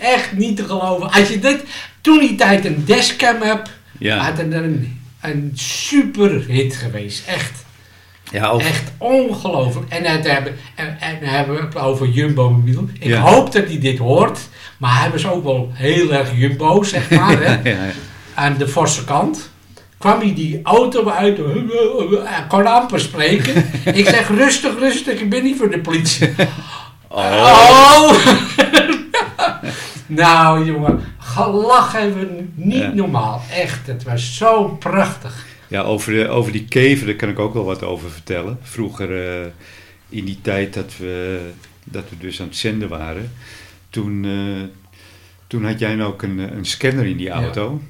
Echt 0.00 0.32
niet 0.32 0.56
te 0.56 0.64
geloven. 0.64 1.10
Als 1.12 1.28
je 1.28 1.38
dit, 1.38 1.62
toen 2.00 2.18
die 2.18 2.34
tijd 2.34 2.64
een 2.64 2.84
dashcam 2.86 3.42
hebt, 3.42 3.70
Ja. 3.98 4.16
had 4.16 4.38
het 4.38 4.52
een, 4.52 5.00
een 5.20 5.50
super 5.54 6.44
hit 6.48 6.74
geweest. 6.74 7.26
Echt. 7.26 7.64
Ja, 8.30 8.52
Echt 8.58 8.82
ongelooflijk. 8.98 9.92
En 9.92 10.04
het 10.04 10.26
hebben, 10.30 10.56
en, 10.74 10.96
en 11.00 11.18
dan 11.20 11.28
hebben 11.28 11.56
we 11.56 11.62
het 11.62 11.76
over 11.76 12.08
Jumbo 12.08 12.50
mobiel. 12.50 12.88
Ik 12.98 13.08
Ja. 13.08 13.20
hoop 13.20 13.52
dat 13.52 13.66
hij 13.66 13.78
dit 13.78 13.98
hoort. 13.98 14.38
Maar 14.82 15.00
hij 15.00 15.10
was 15.10 15.26
ook 15.26 15.44
wel 15.44 15.70
heel 15.72 16.12
erg 16.12 16.36
Jumbo, 16.36 16.82
zeg 16.82 17.10
maar. 17.10 17.42
hè. 17.42 17.70
ja, 17.70 17.84
ja. 17.84 17.92
Aan 18.34 18.56
de 18.58 18.68
forse 18.68 19.04
kant. 19.04 19.50
Kwam 19.98 20.20
hij 20.20 20.34
die 20.34 20.60
auto 20.62 21.08
uit. 21.08 21.38
Hij 22.24 22.44
kon 22.48 22.66
amper 22.66 23.00
spreken. 23.00 23.64
ik 24.00 24.08
zeg 24.08 24.28
rustig, 24.28 24.78
rustig. 24.78 25.20
Ik 25.20 25.30
ben 25.30 25.42
niet 25.42 25.56
voor 25.56 25.70
de 25.70 25.78
politie. 25.78 26.30
Oh! 27.14 28.12
nou 30.06 30.64
jongen, 30.64 31.00
gelachen 31.18 32.00
hebben 32.00 32.20
we 32.20 32.44
niet 32.54 32.78
Ja. 32.82 32.92
normaal. 32.92 33.42
Echt, 33.50 33.86
het 33.86 34.02
was 34.02 34.36
zo 34.36 34.68
prachtig. 34.68 35.46
Ja, 35.68 35.80
over, 35.82 36.12
de, 36.12 36.28
over 36.28 36.52
die 36.52 36.64
kever, 36.64 37.06
daar 37.06 37.14
kan 37.14 37.28
ik 37.28 37.38
ook 37.38 37.54
wel 37.54 37.64
wat 37.64 37.82
over 37.82 38.10
vertellen. 38.10 38.58
Vroeger, 38.62 39.40
eh, 39.42 39.46
in 40.08 40.24
die 40.24 40.38
tijd 40.42 40.74
dat 40.74 40.92
we, 40.98 41.40
dat 41.84 42.04
we 42.08 42.16
dus 42.18 42.40
aan 42.40 42.46
het 42.46 42.56
zenden 42.56 42.88
waren, 42.88 43.32
toen, 43.92 44.24
eh, 44.24 44.62
toen 45.46 45.64
had 45.64 45.78
jij 45.78 46.02
ook 46.04 46.22
een, 46.22 46.38
een 46.38 46.64
scanner 46.64 47.06
in 47.06 47.16
die 47.16 47.30
auto. 47.30 47.80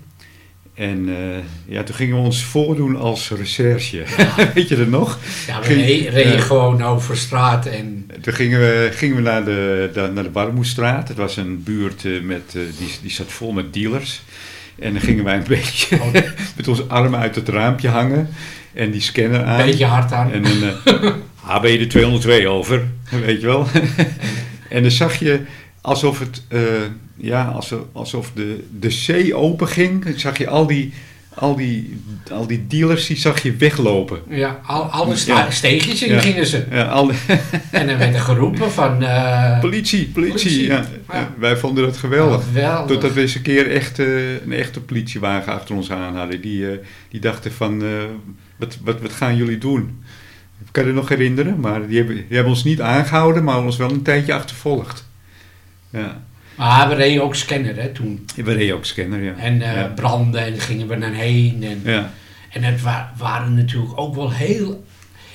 En 0.74 1.08
eh, 1.08 1.38
ja, 1.74 1.82
toen 1.82 1.94
gingen 1.94 2.16
we 2.16 2.22
ons 2.22 2.44
voordoen 2.44 2.96
als 2.96 3.30
recherche. 3.30 4.02
Weet 4.54 4.68
je 4.68 4.76
dat 4.76 4.86
nog? 4.88 5.18
Ja, 5.46 5.58
we 5.60 5.64
Ging- 5.64 6.08
reden 6.08 6.40
gewoon 6.40 6.82
over 6.82 7.16
straat 7.16 7.66
en 7.66 8.10
Toen 8.20 8.34
gingen 8.34 8.60
we, 8.60 8.88
gingen 8.92 9.16
we 9.16 9.22
naar 9.22 9.44
de, 9.44 9.90
de, 9.94 10.10
naar 10.14 10.24
de 10.24 10.32
Warmoestraat. 10.32 11.08
Het 11.08 11.16
was 11.16 11.36
een 11.36 11.62
buurt 11.62 12.04
eh, 12.04 12.20
met, 12.22 12.42
eh, 12.46 12.60
die, 12.78 12.88
die 13.02 13.10
zat 13.10 13.32
vol 13.32 13.52
met 13.52 13.72
dealers. 13.74 14.22
En 14.78 14.92
dan 14.92 15.02
gingen 15.02 15.24
wij 15.24 15.36
een 15.36 15.44
beetje 15.58 15.96
Oh. 16.00 16.12
met 16.56 16.68
onze 16.68 16.82
armen 16.84 17.20
uit 17.20 17.34
het 17.34 17.48
raampje 17.48 17.88
hangen. 17.88 18.28
En 18.74 18.90
die 18.90 19.00
scanner 19.00 19.44
aan. 19.44 19.60
een 19.60 19.66
beetje 19.66 19.84
hard 19.84 20.12
aan. 20.12 20.32
En 20.32 20.44
eh 20.44 21.12
HB 21.42 21.62
de 21.62 21.86
202 21.86 22.48
over, 22.48 22.82
weet 23.24 23.40
je 23.40 23.46
wel. 23.46 23.66
en 24.68 24.82
dan 24.82 24.90
zag 24.90 25.14
je 25.18 25.40
alsof 25.82 26.18
het, 26.18 26.42
eh, 26.48 26.60
ja, 27.16 27.44
alsof, 27.44 27.80
alsof 27.92 28.30
de, 28.34 28.64
de 28.78 28.90
zee 28.90 29.34
open 29.34 29.68
ging. 29.68 30.04
Dan 30.04 30.18
zag 30.18 30.38
je 30.38 30.48
al 30.48 30.66
die, 30.66 30.92
al, 31.34 31.56
die, 31.56 32.00
al 32.30 32.46
die 32.46 32.66
dealers, 32.66 33.06
die 33.06 33.16
zag 33.16 33.42
je 33.42 33.56
weglopen. 33.56 34.20
Ja, 34.28 34.60
al, 34.66 34.82
alle 34.82 35.14
Ja. 35.26 35.50
steegjes 35.50 36.02
in 36.02 36.12
Ja. 36.12 36.20
gingen 36.20 36.46
ze. 36.46 36.64
Ja, 36.70 36.84
al 36.84 37.10
En 37.70 37.86
dan 37.86 37.98
werd 37.98 38.14
er 38.14 38.20
geroepen 38.20 38.70
van... 38.72 39.02
eh 39.02 39.60
politie, 39.60 40.08
politie. 40.08 40.32
Politie. 40.42 40.66
Ja. 40.66 40.84
Ja. 41.08 41.18
Ja, 41.18 41.34
wij 41.38 41.56
vonden 41.56 41.84
dat 41.84 41.96
geweldig. 41.96 42.44
geweldig. 42.44 42.86
Totdat 42.86 43.12
we 43.12 43.20
eens 43.20 43.34
een 43.34 43.42
keer 43.42 43.70
echt, 43.70 43.98
eh, 43.98 44.32
een 44.32 44.52
echte 44.52 44.80
politiewagen 44.80 45.52
achter 45.52 45.74
ons 45.74 45.90
aan 45.90 46.16
hadden. 46.16 46.40
Die, 46.40 46.70
eh, 46.70 46.78
die 47.08 47.20
dachten 47.20 47.52
van, 47.52 47.82
eh, 47.82 47.88
wat, 48.56 48.78
wat, 48.84 49.00
wat 49.00 49.12
gaan 49.12 49.36
jullie 49.36 49.58
doen? 49.58 50.02
Ik 50.66 50.68
kan 50.70 50.86
je 50.86 50.92
nog 50.92 51.08
herinneren, 51.08 51.60
maar 51.60 51.86
die 51.88 51.96
hebben, 51.98 52.14
die 52.14 52.24
hebben 52.28 52.52
ons 52.52 52.64
niet 52.64 52.80
aangehouden, 52.80 53.44
maar 53.44 53.62
ons 53.64 53.76
wel 53.76 53.90
een 53.90 54.02
tijdje 54.02 54.34
achtervolgd. 54.34 55.10
Ja, 55.92 56.22
Maar 56.56 56.88
we 56.88 56.94
reden 56.94 57.22
ook 57.22 57.34
scanner 57.34 57.76
hè, 57.76 57.88
toen. 57.88 58.24
we 58.36 58.52
reden 58.52 58.74
ook 58.76 58.84
scanner, 58.84 59.22
ja. 59.22 59.34
En 59.36 59.58
ja. 59.58 59.92
branden 59.94 60.44
en 60.44 60.58
gingen 60.60 60.88
we 60.88 60.96
naar 60.96 61.12
heen. 61.12 61.62
En, 61.64 61.80
ja. 61.92 62.12
en 62.50 62.62
het 62.62 62.82
wa- 62.82 63.12
waren 63.16 63.54
natuurlijk 63.54 63.92
ook 64.00 64.14
wel 64.14 64.32
heel... 64.32 64.84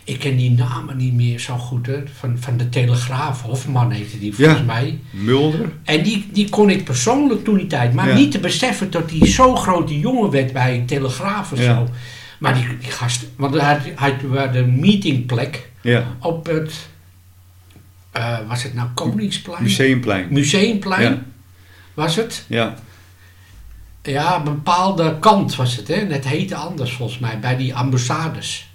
Ik 0.03 0.19
ken 0.19 0.37
die 0.37 0.51
namen 0.51 0.97
niet 0.97 1.13
meer 1.13 1.39
zo 1.39 1.55
goed, 1.57 1.85
hè. 1.85 2.03
Van, 2.19 2.37
van 2.39 2.57
de 2.57 2.69
Telegraaf. 2.69 3.41
Hofman 3.41 3.91
heette 3.91 4.19
die 4.19 4.33
volgens 4.35 4.57
Ja. 4.59 4.63
mij. 4.65 4.99
Mulder? 5.11 5.69
En 5.83 6.03
die, 6.03 6.25
die 6.33 6.49
kon 6.49 6.69
ik 6.69 6.83
persoonlijk 6.83 7.43
toen 7.43 7.57
die 7.57 7.67
tijd. 7.67 7.93
Maar 7.93 8.13
niet 8.15 8.31
te 8.31 8.39
beseffen 8.39 8.91
dat 8.91 9.11
hij 9.11 9.27
zo'n 9.27 9.57
grote 9.57 9.99
jongen 9.99 10.29
werd 10.31 10.53
bij 10.53 10.83
Telegraaf 10.85 11.51
of 11.51 11.59
zo. 11.61 11.87
Maar 12.39 12.53
die, 12.53 12.65
die 12.81 12.91
gast, 12.91 13.25
want 13.35 13.53
hij 13.61 13.79
had, 13.95 14.13
had 14.35 14.53
de 14.53 14.65
meetingplek 14.65 15.69
Ja. 15.81 16.03
op 16.19 16.45
het, 16.45 16.89
eh, 18.17 18.37
was 18.47 18.63
het 18.63 18.73
nou 18.73 18.87
Koningsplein? 18.93 19.63
Museumplein. 19.63 20.27
Museumplein 20.29 21.01
Ja. 21.01 21.21
was 21.93 22.15
het. 22.15 22.43
Ja. 22.47 22.75
Ja, 24.03 24.35
een 24.37 24.43
bepaalde 24.43 25.19
kant 25.19 25.55
was 25.55 25.75
het, 25.75 25.87
hè. 25.87 25.93
En 25.93 26.11
het 26.11 26.27
heette 26.27 26.55
anders 26.55 26.91
volgens 26.93 27.19
mij, 27.19 27.39
bij 27.39 27.57
die 27.57 27.75
ambassades. 27.75 28.71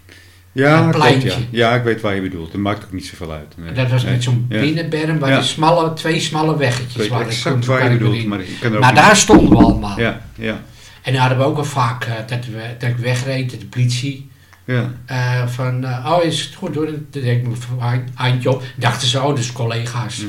Ja, 0.55 0.91
klopt, 0.91 1.23
ja. 1.23 1.35
ja, 1.51 1.75
ik 1.75 1.83
weet 1.83 2.01
waar 2.01 2.15
je 2.15 2.21
bedoelt. 2.21 2.53
Dat 2.53 2.61
maakt 2.61 2.85
ook 2.85 2.93
niet 2.93 3.07
zoveel 3.07 3.33
uit. 3.33 3.55
Nee. 3.57 3.73
Dat 3.73 3.91
was 3.91 4.03
Nee. 4.03 4.13
met 4.13 4.23
zo'n 4.23 4.47
binnenberm 4.49 5.19
waar 5.19 5.31
Ja. 5.31 5.37
die 5.39 5.47
smalle, 5.47 5.93
twee 5.93 6.21
smalle 6.21 6.53
Ik 6.53 6.59
weggetjes 6.59 6.97
weet 6.97 7.09
waren. 7.09 7.27
exact 7.27 7.65
waar 7.67 7.93
je 7.93 7.99
bedoelt, 7.99 8.25
maar 8.27 8.41
ik 8.41 8.57
kan 8.61 8.71
er 8.71 8.77
ook 8.77 8.83
Maar 8.83 8.93
niet- 8.93 9.03
daar 9.03 9.17
stonden 9.17 9.49
we 9.59 9.65
allemaal. 9.65 9.99
Ja, 10.01 10.21
ja, 10.35 10.61
En 11.03 11.13
daar 11.13 11.21
hadden 11.21 11.39
we 11.39 11.45
ook 11.45 11.57
al 11.57 11.65
vaak 11.65 12.05
eh, 12.05 12.13
dat, 12.27 12.45
we, 12.47 12.63
dat 12.79 12.89
ik 12.91 12.97
wegreed, 12.97 13.51
dat 13.51 13.61
de 13.61 13.67
politie. 13.67 14.31
Ja. 14.65 14.93
eh, 15.07 15.47
van, 15.47 15.85
eh, 15.85 16.13
oh 16.19 16.25
is 16.25 16.41
het 16.45 16.55
goed 16.55 16.75
hoor, 16.75 16.87
dan 16.87 17.07
deed 17.11 17.25
ik 17.25 17.47
mijn 17.79 18.09
handje 18.15 18.51
op. 18.51 18.63
Dachten 18.77 19.09
ze, 19.09 19.21
oh 19.23 19.37
dus 19.37 19.53
collega's. 19.53 20.17
Hm. 20.19 20.27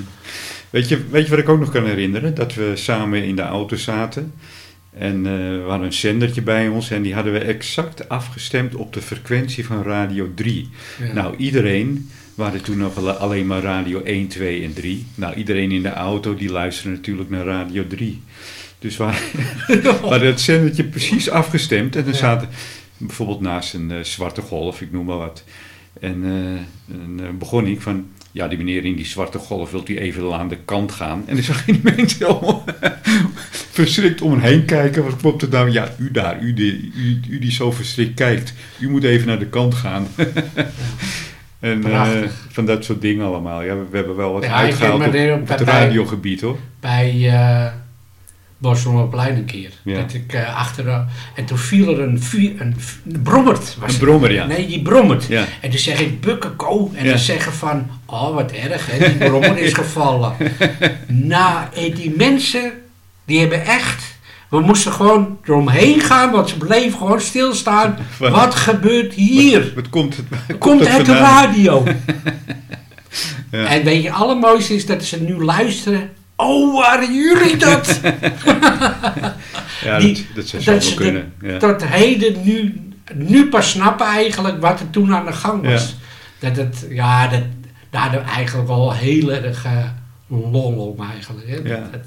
Weet 0.69 0.89
je, 0.89 1.01
weet 1.09 1.23
je 1.23 1.29
wat 1.29 1.39
ik 1.39 1.49
ook 1.49 1.59
nog 1.59 1.71
kan 1.71 1.85
herinneren? 1.85 2.33
Dat 2.35 2.53
we 2.53 2.71
samen 2.75 3.23
in 3.23 3.35
de 3.35 3.41
auto 3.41 3.75
zaten. 3.75 4.33
En 4.97 5.15
eh, 5.25 5.31
we 5.33 5.65
hadden 5.67 5.87
een 5.87 5.93
zendertje 5.93 6.41
bij 6.41 6.67
ons 6.67 6.91
en 6.91 7.01
die 7.01 7.13
hadden 7.13 7.33
we 7.33 7.39
exact 7.39 8.09
afgestemd 8.09 8.75
op 8.75 8.93
de 8.93 9.01
frequentie 9.01 9.65
van 9.65 9.83
Radio 9.83 10.31
3. 10.35 10.69
Ja. 10.99 11.13
Nou, 11.13 11.35
iedereen, 11.37 12.09
we 12.35 12.43
hadden 12.43 12.61
toen 12.61 12.77
nog 12.77 12.97
alle- 12.97 13.13
alleen 13.13 13.47
maar 13.47 13.61
Radio 13.61 14.01
1, 14.03 14.27
2 14.27 14.63
en 14.63 14.73
3. 14.73 15.05
Nou, 15.15 15.33
iedereen 15.35 15.71
in 15.71 15.81
de 15.81 15.89
auto 15.93 16.35
die 16.35 16.51
luisterde 16.51 16.95
natuurlijk 16.95 17.29
naar 17.29 17.45
Radio 17.45 17.87
3. 17.87 18.21
Dus 18.79 18.97
we 18.97 19.05
we 19.67 19.95
hadden 20.01 20.27
het 20.27 20.41
zendertje 20.41 20.83
precies 20.83 21.29
afgestemd 21.29 21.95
en 21.95 22.03
dan 22.03 22.13
Ja. 22.13 22.19
Bijvoorbeeld 23.07 23.41
naast 23.41 23.73
een 23.73 23.91
eh, 23.91 24.03
zwarte 24.03 24.41
golf, 24.41 24.81
ik 24.81 24.91
noem 24.91 25.05
maar 25.05 25.17
wat. 25.17 25.43
En, 25.99 26.23
eh, 26.23 26.95
en 26.95 27.19
eh, 27.19 27.25
begon 27.39 27.67
ik 27.67 27.81
van, 27.81 28.07
ja, 28.31 28.47
die 28.47 28.57
meneer 28.57 28.85
in 28.85 28.95
die 28.95 29.05
zwarte 29.05 29.37
golf, 29.37 29.71
wilt 29.71 29.89
u 29.89 29.97
even 29.97 30.33
aan 30.33 30.47
de 30.47 30.57
kant 30.65 30.91
gaan? 30.91 31.23
En 31.25 31.35
dan 31.35 31.43
zag 31.43 31.65
je 31.65 31.71
die 31.71 31.81
mensen 31.95 32.27
allemaal 32.27 32.63
verschrikt 33.71 34.21
om 34.21 34.31
hen 34.31 34.41
heen 34.41 34.65
kijken. 34.65 35.03
Wat 35.03 35.15
klopt 35.15 35.41
er 35.41 35.49
nou? 35.49 35.71
Ja, 35.71 35.91
u 35.97 36.11
daar, 36.11 36.41
u 36.41 36.53
die, 36.53 36.91
u, 36.95 37.19
u 37.29 37.39
die 37.39 37.51
zo 37.51 37.71
verschrikt 37.71 38.13
kijkt. 38.13 38.53
U 38.79 38.89
moet 38.89 39.03
even 39.03 39.27
naar 39.27 39.39
de 39.39 39.49
kant 39.49 39.73
gaan. 39.73 40.07
en 41.59 41.83
van 42.49 42.65
dat 42.65 42.85
soort 42.85 43.01
dingen 43.01 43.25
allemaal. 43.25 43.61
Ja, 43.61 43.77
we, 43.77 43.85
we 43.89 43.97
hebben 43.97 44.15
wel 44.15 44.33
wat 44.33 44.43
Ja, 44.43 44.53
uitgehaald 44.53 45.05
op, 45.41 45.47
het 45.47 45.61
radiogebied 45.61 46.41
hoor. 46.41 46.57
Bij 46.79 47.31
Bosrommerplein 48.63 49.35
een 49.35 49.45
keer. 49.45 49.69
Ja. 49.83 49.95
Dat 50.01 50.13
ik 50.13 50.35
achter... 50.55 50.83
de- 50.83 51.03
en 51.35 51.45
toen 51.45 51.57
viel 51.57 51.91
er 51.93 51.99
een, 51.99 52.21
een, 52.33 52.57
een 52.59 53.21
brommert. 53.23 53.75
Was 53.79 53.93
Een 53.93 53.99
brommer, 53.99 54.31
ja. 54.31 54.45
Nee, 54.45 54.67
die 54.67 54.81
brommert. 54.81 55.25
Ja. 55.27 55.45
En 55.61 55.69
toen 55.69 55.79
zeg 55.79 55.99
ik 55.99 56.21
bukken 56.21 56.55
ko. 56.55 56.91
En 56.95 57.03
Ja. 57.03 57.09
dan 57.09 57.19
zeggen 57.19 57.53
van, 57.53 57.87
oh 58.05 58.33
wat 58.33 58.51
erg 58.51 58.87
hè, 58.91 58.97
die 59.09 59.17
brommer 59.29 59.57
is 59.57 59.73
gevallen. 59.83 60.33
nou, 61.07 61.65
en 61.75 61.93
die 61.93 62.13
mensen, 62.17 62.71
die 63.25 63.39
hebben 63.39 63.65
echt... 63.65 64.11
We 64.49 64.59
moesten 64.59 64.91
gewoon 64.91 65.37
eromheen 65.45 65.99
gaan, 66.01 66.31
want 66.31 66.49
ze 66.49 66.57
bleven 66.57 66.97
gewoon 66.97 67.21
stilstaan. 67.21 67.97
Wat- 68.19 68.31
Wat 68.31 68.55
gebeurt 68.55 69.13
hier? 69.13 69.71
Wat 69.75 69.89
komt 69.89 70.17
het? 70.17 70.57
Komt 70.57 70.85
uit 70.87 71.05
de 71.05 71.17
radio. 71.17 71.83
Ja. 73.51 73.65
En 73.65 73.83
weet 73.83 74.01
je, 74.03 74.07
het 74.09 74.17
allermooiste 74.17 74.75
is 74.75 74.85
dat 74.85 75.03
ze 75.03 75.21
nu 75.21 75.43
luisteren. 75.43 76.09
Oh, 76.43 76.81
waren 76.81 77.13
jullie 77.13 77.57
dat? 77.57 77.99
Ja, 79.83 79.99
die- 79.99 80.27
dat, 80.35 80.49
dat 80.51 80.61
zou 80.63 80.79
dat 80.79 80.93
kunnen. 80.93 81.33
Ja. 81.41 81.57
Tot 81.57 81.85
heden 81.85 82.43
nu, 82.43 82.81
nu 83.13 83.49
pas 83.49 83.69
snappen 83.69 84.05
eigenlijk 84.05 84.61
wat 84.61 84.79
er 84.79 84.89
toen 84.89 85.13
aan 85.15 85.25
de 85.25 85.33
gang 85.33 85.65
was. 85.65 85.95
Dat 86.39 86.55
het, 86.55 86.85
ja, 86.89 87.27
dat, 87.27 87.41
daar 87.89 88.23
eigenlijk 88.27 88.67
wel 88.67 88.93
heel 88.93 89.31
erg 89.33 89.65
eh, 89.65 89.85
lol 90.27 90.95
om 90.97 91.05
eigenlijk. 91.11 91.47
Hè? 91.47 91.55
Ja. 91.55 91.89
Dat, 91.91 92.01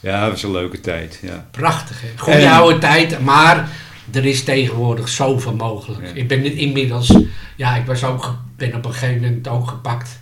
ja, 0.00 0.20
dat 0.20 0.30
was 0.30 0.42
een 0.42 0.50
leuke 0.50 0.80
tijd. 0.80 1.18
Ja. 1.22 1.46
prachtig, 1.50 2.00
hè? 2.00 2.08
Goeie 2.16 2.38
En- 2.44 2.52
oude 2.52 2.78
tijd, 2.78 3.20
maar 3.20 3.68
er 4.12 4.24
is 4.24 4.44
tegenwoordig 4.44 5.08
zoveel 5.08 5.54
mogelijk. 5.54 6.06
Ja. 6.06 6.12
Ik 6.14 6.28
ben 6.28 6.44
inmiddels, 6.56 7.14
ja, 7.56 7.76
ik 7.76 7.86
was 7.86 8.04
ook, 8.04 8.34
ben 8.56 8.74
op 8.74 8.84
een 8.84 8.92
gegeven 8.92 9.22
moment 9.22 9.48
ook 9.48 9.68
gepakt. 9.68 10.18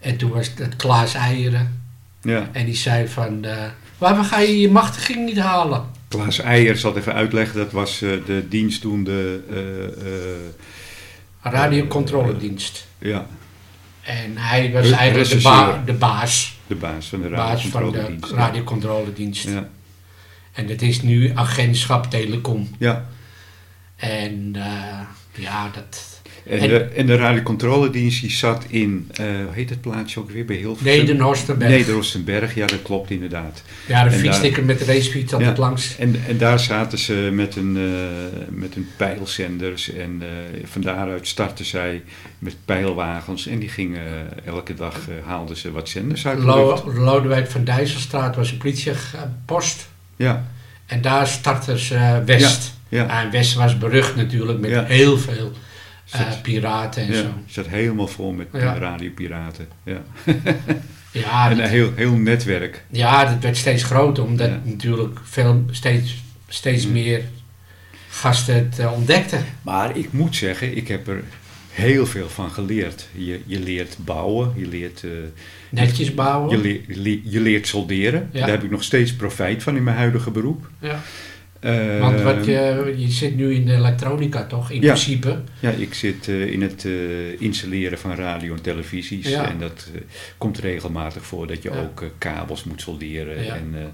En 0.00 0.16
toen 0.16 0.30
was 0.30 0.50
het 0.58 0.76
Klaas 0.76 1.14
Eieren. 1.14 1.84
Ja. 2.26 2.48
En 2.52 2.64
die 2.64 2.74
zei 2.76 3.08
van, 3.08 3.44
eh, 3.44 3.56
waarom 3.98 4.24
ga 4.24 4.38
je 4.38 4.58
je 4.60 4.70
machtiging 4.70 5.24
niet 5.24 5.38
halen? 5.38 5.84
Klaas 6.08 6.38
Eijer 6.40 6.76
zal 6.76 6.96
even 6.96 7.12
uitleggen. 7.14 7.56
Dat 7.56 7.72
was 7.72 8.02
eh, 8.02 8.10
de 8.26 8.48
dienstdoende... 8.48 9.40
eh, 9.50 9.84
eh, 9.84 10.36
Radiocontroledienst. 11.42 12.86
ja, 12.98 13.26
En 14.02 14.36
hij 14.36 14.72
was 14.72 14.90
eigenlijk 14.90 15.28
de, 15.30 15.40
ba- 15.40 15.82
de 15.86 15.92
baas. 15.92 16.58
de 16.66 16.74
baas 16.74 17.06
van 17.08 17.22
de 17.22 17.28
baas 17.28 17.66
van 17.66 17.80
de 17.82 17.98
radiocontroledienst. 17.98 18.30
ja. 18.30 18.36
radiocontroledienst. 18.36 19.48
En 20.52 20.66
dat 20.66 20.80
is 20.80 21.02
nu 21.02 21.30
agentschap 21.34 22.10
Telecom. 22.10 22.68
ja. 22.78 23.04
En 23.96 24.54
ja, 25.34 25.70
dat... 25.74 26.15
En, 26.48 26.58
En- 26.58 26.68
de, 26.68 26.78
en 26.78 27.06
de 27.06 27.16
radiocontroledienst 27.16 28.20
die 28.20 28.30
zat 28.30 28.64
in, 28.68 29.08
eh, 29.12 29.24
hoe 29.26 29.52
heet 29.52 29.70
het 29.70 29.80
plaatsje 29.80 30.20
ook 30.20 30.30
weer, 30.30 30.44
bij 30.44 30.56
Hilversum? 30.56 30.98
Nederhorstenberg. 30.98 31.70
Nederhorstenberg, 31.70 32.54
ja 32.54 32.66
dat 32.66 32.82
klopt 32.82 33.10
inderdaad. 33.10 33.62
Ja, 33.86 34.04
de 34.04 34.10
fiets 34.10 34.40
ik 34.40 34.64
met 34.64 34.78
de 34.78 34.84
racefiets 34.84 35.32
altijd 35.32 35.56
Ja. 35.56 35.62
langs. 35.62 35.96
En, 35.98 36.20
en 36.28 36.38
daar 36.38 36.58
zaten 36.60 36.98
ze 36.98 37.28
met 37.32 37.56
een, 37.56 37.76
eh, 37.76 38.38
met 38.48 38.76
een 38.76 38.88
pijlzenders 38.96 39.92
en 39.92 40.22
eh, 40.22 40.28
van 40.64 40.80
daaruit 40.82 41.28
startten 41.28 41.64
zij 41.64 42.02
met 42.38 42.56
pijlwagens 42.64 43.46
en 43.46 43.58
die 43.58 43.68
gingen 43.68 44.02
elke 44.44 44.74
dag 44.74 44.98
haalden 45.24 45.56
ze 45.56 45.70
wat 45.72 45.88
zenders 45.88 46.26
uit 46.26 46.38
de. 46.38 46.44
Lo 46.44 46.82
Lodewijk 46.94 47.50
van 47.50 47.64
Dijsselstraat 47.64 48.36
was 48.36 48.50
een 48.50 48.58
politiepost. 48.58 49.88
Ja, 50.16 50.46
En 50.86 51.00
daar 51.00 51.26
startten 51.26 51.78
ze 51.78 52.22
West. 52.26 52.74
ja. 52.88 53.22
En 53.24 53.30
West 53.30 53.54
was 53.54 53.78
berucht 53.78 54.16
natuurlijk 54.16 54.58
met 54.58 54.70
Ja. 54.70 54.84
heel 54.84 55.18
veel 55.18 55.52
eh, 56.10 56.20
piraten 56.42 57.02
en 57.02 57.12
ja, 57.12 57.20
zo. 57.20 57.28
zat 57.46 57.66
helemaal 57.66 58.06
vol 58.08 58.32
met 58.32 58.46
Ja. 58.52 58.78
radiopiraten. 58.78 59.68
Ja. 59.84 60.02
Ja, 61.12 61.50
en 61.50 61.56
dat- 61.56 61.64
een 61.64 61.70
heel, 61.72 61.92
heel 61.94 62.12
netwerk. 62.16 62.84
Ja, 62.90 63.24
dat 63.24 63.42
werd 63.42 63.56
steeds 63.56 63.82
groter, 63.82 64.24
omdat 64.24 64.48
Ja. 64.48 64.60
natuurlijk 64.64 65.18
veel, 65.24 65.64
steeds, 65.70 66.22
steeds 66.48 66.86
Mm. 66.86 66.92
meer 66.92 67.22
gasten 68.08 68.54
het 68.54 68.78
eh, 68.78 68.92
ontdekten. 68.92 69.44
Maar 69.62 69.96
ik 69.96 70.12
moet 70.12 70.36
zeggen, 70.36 70.76
ik 70.76 70.88
heb 70.88 71.08
er 71.08 71.22
heel 71.70 72.06
veel 72.06 72.28
van 72.28 72.50
geleerd. 72.50 73.08
Je, 73.12 73.40
je 73.46 73.60
leert 73.60 73.96
bouwen, 74.00 74.52
je 74.56 74.66
leert, 74.66 75.04
eh, 75.04 75.10
Netjes 75.70 76.14
bouwen. 76.14 76.50
je, 76.56 76.62
leert, 76.62 76.84
je 76.86 76.96
le- 77.00 77.20
je 77.24 77.40
leert 77.40 77.66
solderen. 77.66 78.28
Ja. 78.32 78.40
Daar 78.40 78.48
heb 78.50 78.64
ik 78.64 78.70
nog 78.70 78.82
steeds 78.82 79.14
profijt 79.14 79.62
van 79.62 79.76
in 79.76 79.82
mijn 79.82 79.96
huidige 79.96 80.30
beroep. 80.30 80.68
Ja. 80.80 81.02
Eh, 81.66 82.00
Want 82.00 82.20
wat 82.22 82.44
je, 82.44 82.94
je 82.96 83.10
zit 83.10 83.36
nu 83.36 83.54
in 83.54 83.66
de 83.66 83.72
elektronica 83.72 84.46
toch, 84.46 84.70
in 84.70 84.80
Ja. 84.80 84.86
principe. 84.92 85.40
Ja, 85.60 85.70
ik 85.70 85.94
zit 85.94 86.28
eh, 86.28 86.52
in 86.52 86.62
het 86.62 86.84
eh, 86.84 86.92
installeren 87.40 87.98
van 87.98 88.14
radio 88.14 88.54
en 88.54 88.60
televisies. 88.62 89.28
Ja. 89.28 89.48
En 89.50 89.58
dat 89.58 89.90
eh, 89.94 90.00
komt 90.38 90.58
regelmatig 90.58 91.24
voor 91.24 91.46
dat 91.46 91.62
je 91.62 91.70
Ja. 91.70 91.80
ook 91.80 92.00
eh, 92.02 92.08
kabels 92.18 92.64
moet 92.64 92.80
solderen. 92.80 93.36
En, 93.54 93.68
eh, 93.74 93.84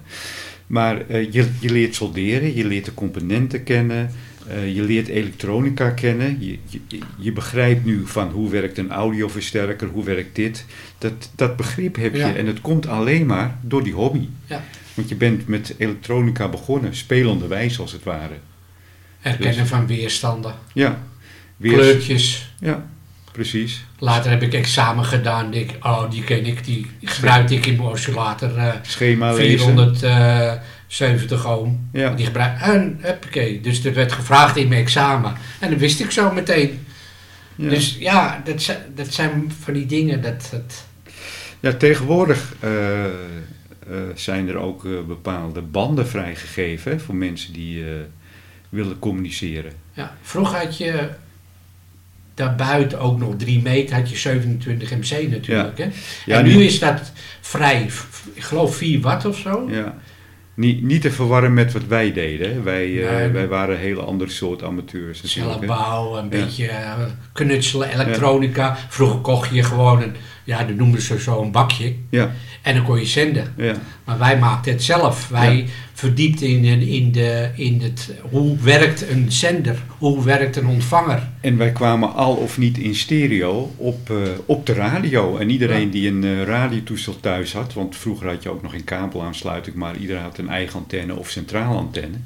maar 0.67 1.07
eh, 1.07 1.31
je, 1.31 1.49
je 1.59 1.69
leert 1.71 1.95
solderen, 1.95 2.55
je 2.55 2.65
leert 2.65 2.85
de 2.85 2.93
componenten 2.93 3.63
kennen. 3.63 4.11
eh, 4.47 4.75
je 4.75 4.81
leert 4.81 5.07
elektronica 5.07 5.89
kennen. 5.89 6.37
Je, 6.39 6.57
je, 6.87 6.97
je 7.17 7.31
begrijpt 7.31 7.85
nu 7.85 8.01
van 8.05 8.29
hoe 8.29 8.49
werkt 8.49 8.77
een 8.77 8.91
audioversterker, 8.91 9.87
hoe 9.87 10.03
werkt 10.03 10.35
dit. 10.35 10.65
Dat, 10.97 11.29
dat 11.35 11.55
begrip 11.57 11.95
heb 11.95 12.11
je. 12.13 12.17
Ja. 12.19 12.35
En 12.35 12.47
het 12.47 12.61
komt 12.61 12.87
alleen 12.87 13.25
maar 13.25 13.57
door 13.61 13.83
die 13.83 13.93
hobby. 13.93 14.27
Ja. 14.47 14.63
Want 14.93 15.09
je 15.09 15.15
bent 15.15 15.47
met 15.47 15.75
elektronica 15.77 16.47
begonnen, 16.47 16.95
spelende 16.95 17.47
wijze 17.47 17.81
als 17.81 17.91
het 17.91 18.03
ware. 18.03 18.33
Herkennen 19.19 19.57
Dus- 19.57 19.69
van 19.69 19.87
weerstanden, 19.87 20.53
Ja, 20.73 20.99
kleurtjes. 21.61 22.53
Ja, 22.59 22.85
precies. 23.31 23.83
Later 23.99 24.31
heb 24.31 24.41
ik 24.41 24.53
examen 24.53 25.05
gedaan. 25.05 25.51
denk 25.51 25.69
oh, 25.81 26.11
die 26.11 26.23
ken 26.23 26.45
ik. 26.45 26.65
Die 26.65 26.87
gebruikte 27.03 27.55
ik 27.55 27.65
in 27.65 27.75
mijn 27.75 27.87
oscillator. 27.89 28.57
eh 28.57 28.73
Schema 28.81 29.33
lezen. 29.33 29.59
470 29.73 31.45
ohm. 31.47 31.71
Ja. 31.91 32.09
Die 32.13 32.25
gebruik, 32.25 32.61
en 32.61 32.97
huppakee. 33.01 33.61
Dus 33.61 33.85
er 33.85 33.93
werd 33.93 34.11
gevraagd 34.11 34.57
in 34.57 34.67
mijn 34.67 34.81
examen. 34.81 35.33
En 35.59 35.69
dat 35.69 35.79
wist 35.79 35.99
ik 35.99 36.11
zo 36.11 36.31
meteen. 36.31 36.85
Ja. 37.55 37.69
Dus 37.69 37.95
ja, 37.99 38.41
dat 38.45 38.61
zijn, 38.61 38.77
dat 38.95 39.13
zijn 39.13 39.51
van 39.63 39.73
die 39.73 39.85
dingen. 39.85 40.21
Dat, 40.21 40.47
dat, 40.51 40.85
ja, 41.59 41.73
tegenwoordig 41.73 42.53
eh, 42.59 43.05
eh, 43.05 43.11
zijn 44.15 44.47
er 44.47 44.55
ook 44.57 44.85
eh, 44.85 44.91
bepaalde 45.07 45.61
banden 45.61 46.07
vrijgegeven 46.07 46.91
hè, 46.91 46.99
voor 46.99 47.15
mensen 47.15 47.53
die 47.53 47.83
eh, 47.83 47.89
willen 48.69 48.99
communiceren. 48.99 49.71
ja. 49.93 50.17
Vroeger 50.21 50.57
had 50.57 50.77
je 50.77 51.09
daarbuiten 52.33 52.99
ook 52.99 53.19
nog 53.19 53.33
3 53.37 53.61
meter, 53.61 53.95
had 53.95 54.09
je 54.09 54.17
27 54.17 54.91
MC 54.91 55.29
natuurlijk. 55.29 55.77
Hè? 55.77 55.87
Ja, 56.25 56.37
en 56.39 56.45
nu 56.45 56.55
niet- 56.55 56.69
is 56.69 56.79
dat 56.79 57.11
vrij, 57.41 57.81
ik 58.33 58.43
geloof 58.43 58.75
4 58.75 59.01
watt 59.01 59.25
of 59.25 59.37
zo. 59.37 59.67
Ja. 59.71 59.97
Niet, 60.55 60.81
niet 60.83 61.01
te 61.01 61.11
verwarren 61.11 61.53
met 61.53 61.71
wat 61.73 61.85
wij 61.87 62.13
deden. 62.13 62.53
hè. 62.53 62.61
Wij, 62.61 63.07
eh, 63.25 63.31
wij 63.31 63.47
waren 63.47 63.75
een 63.75 63.81
hele 63.81 64.01
andere 64.01 64.29
soort 64.29 64.63
amateurs. 64.63 65.21
Cellenbouw, 65.31 66.17
een 66.17 66.29
beetje 66.29 66.67
eh, 66.67 67.01
knutselen, 67.33 67.89
elektronica. 67.89 68.77
Vroeger 68.89 69.19
kocht 69.19 69.53
je 69.53 69.63
gewoon 69.63 70.01
een, 70.01 70.15
ja, 70.43 70.63
dat 70.63 70.75
noemden 70.75 71.01
ze 71.01 71.19
zo 71.19 71.41
een 71.41 71.51
bakje. 71.51 71.95
Ja, 72.09 72.31
En 72.63 72.75
dan 72.75 72.83
kon 72.83 72.99
je 72.99 73.05
zenden. 73.05 73.53
ja, 73.57 73.73
Maar 74.03 74.17
wij 74.19 74.37
maakten 74.39 74.71
het 74.71 74.83
zelf. 74.83 75.27
Wij 75.29 75.55
Ja. 75.57 75.63
verdiepten 75.93 76.47
in, 76.47 76.63
in, 76.81 77.11
de, 77.11 77.49
in 77.55 77.81
het, 77.81 78.13
hoe 78.21 78.57
werkt 78.61 79.09
een 79.09 79.31
zender? 79.31 79.83
Hoe 79.97 80.23
werkt 80.23 80.55
een 80.55 80.65
ontvanger? 80.67 81.29
En 81.41 81.57
wij 81.57 81.71
kwamen 81.71 82.13
al 82.13 82.33
of 82.35 82.57
niet 82.57 82.77
in 82.77 82.95
stereo 82.95 83.71
op, 83.77 84.09
eh, 84.09 84.17
op 84.45 84.65
de 84.65 84.73
radio. 84.73 85.37
En 85.37 85.49
iedereen 85.49 85.85
Ja. 85.85 85.91
die 85.91 86.07
een 86.07 86.23
eh, 86.23 86.43
radiotoestel 86.43 87.19
thuis 87.19 87.53
had, 87.53 87.73
want 87.73 87.95
vroeger 87.95 88.27
had 88.27 88.43
je 88.43 88.49
ook 88.49 88.61
nog 88.61 88.73
een 88.73 88.83
kabelaansluiting, 88.83 89.75
maar 89.75 89.95
iedereen 89.97 90.21
had 90.23 90.37
een 90.37 90.49
eigen 90.49 90.79
antenne 90.79 91.15
of 91.15 91.29
centrale 91.29 91.77
antenne, 91.77 92.17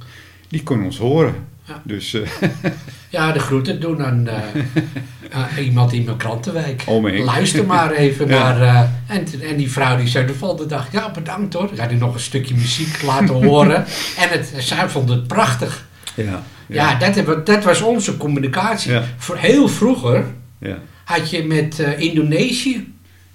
die 0.48 0.64
kon 0.64 0.84
ons 0.84 0.98
horen. 0.98 1.36
Ja. 1.68 1.82
Dus 1.84 2.14
eh, 2.14 2.22
Ja, 3.10 3.32
de 3.32 3.40
groeten 3.40 3.80
doen 3.80 4.04
aan 4.06 4.28
eh, 4.28 5.58
iemand 5.66 5.94
in 5.94 6.04
mijn 6.04 6.18
krantenwijk. 6.18 6.82
Henk. 6.82 7.18
Luister 7.26 7.66
maar 7.66 7.92
even 8.06 8.28
Ja. 8.28 8.38
naar... 8.58 8.62
eh, 8.62 9.16
en, 9.16 9.26
en 9.50 9.56
die 9.58 9.72
vrouw 9.72 9.98
die 9.98 10.08
zei 10.08 10.26
de 10.26 10.34
volgende 10.34 10.66
dag... 10.66 10.92
Ja, 10.92 11.12
bedankt 11.12 11.54
hoor. 11.54 11.70
Ik 11.72 11.80
had 11.80 11.92
nog 11.92 12.14
een 12.14 12.20
stukje 12.20 12.56
muziek 12.56 13.02
laten 13.02 13.44
horen. 13.46 13.76
En 14.18 14.30
het, 14.30 14.54
zij 14.58 14.90
vond 14.90 15.10
het 15.10 15.28
prachtig. 15.28 15.88
ja, 16.16 16.44
Ja, 16.68 16.96
dat, 16.96 17.16
hebben- 17.16 17.44
dat 17.44 17.64
was 17.64 17.82
onze 17.82 18.18
communicatie. 18.18 18.92
Ja. 18.92 19.04
Voor 19.18 19.38
heel 19.38 19.68
vroeger 19.68 20.26
ja, 20.60 20.78
had 21.04 21.30
je 21.30 21.44
met 21.46 21.80
Indonesië... 21.98 22.94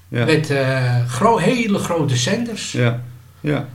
met 0.08 0.52
gro- 1.08 1.38
hele 1.38 1.78
grote 1.78 2.16
zenders... 2.16 2.72
ja, 2.72 3.02
ja. 3.40 3.68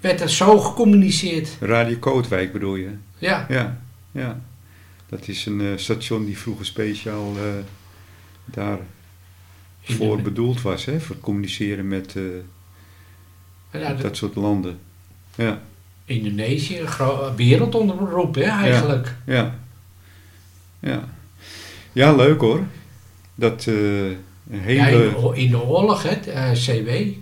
werd 0.00 0.20
er 0.20 0.30
zo 0.30 0.58
gecommuniceerd. 0.58 1.48
Radio 1.60 1.96
Kootwijk 1.96 2.52
bedoel 2.52 2.74
je? 2.74 2.88
Ja, 3.18 3.46
Ja, 3.48 3.76
ja. 4.14 4.40
Dat 5.08 5.28
is 5.28 5.46
een 5.46 5.60
eh, 5.60 5.76
station 5.76 6.24
die 6.24 6.38
vroeger 6.38 6.66
speciaal 6.66 7.32
eh 7.36 7.42
daar 8.44 8.78
voor 9.82 9.94
Indone- 10.00 10.22
bedoeld 10.22 10.62
was, 10.62 10.84
hè? 10.84 11.00
Voor 11.00 11.18
communiceren 11.20 11.88
met 11.88 12.16
eh, 12.16 13.80
ja, 13.80 13.94
dat 13.94 14.16
soort 14.16 14.34
landen. 14.34 14.78
Ja, 15.34 15.62
Indonesië, 16.04 16.82
wereldonderroep 17.36 18.34
hè, 18.34 18.42
eigenlijk. 18.42 19.14
ja, 19.26 19.58
ja. 20.80 21.08
Ja, 21.92 22.12
leuk 22.14 22.40
hoor. 22.40 22.66
Dat 23.34 23.66
eh, 23.66 23.74
een 23.74 24.16
Ja, 24.50 24.56
in, 24.56 24.82
hele 24.84 24.98
de, 25.10 25.30
in 25.34 25.50
de 25.50 25.62
oorlog, 25.62 26.02
hè, 26.02 26.08
eh, 26.10 26.50
CW, 26.52 26.68
CW, 26.68 26.88
ja. 26.88 27.14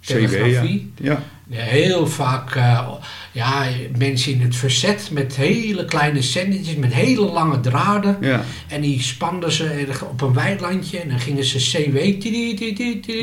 telegrafie. 0.00 0.92
Ja, 0.96 1.22
Heel 1.48 2.06
vaak 2.06 2.54
eh, 2.54 2.92
ja, 3.36 3.66
mensen 3.98 4.32
in 4.32 4.40
het 4.40 4.56
verzet 4.56 5.08
met 5.12 5.36
hele 5.36 5.84
kleine 5.84 6.22
zendertjes, 6.22 6.76
met 6.76 6.94
hele 6.94 7.20
lange 7.20 7.60
draden. 7.60 8.16
ja, 8.20 8.44
En 8.68 8.80
die 8.80 9.02
spanden 9.02 9.52
ze 9.52 9.86
op 10.10 10.20
een 10.20 10.32
weilandje 10.32 10.98
en 10.98 11.08
dan 11.08 11.20
gingen 11.20 11.44
ze 11.44 11.58
CW. 11.58 12.22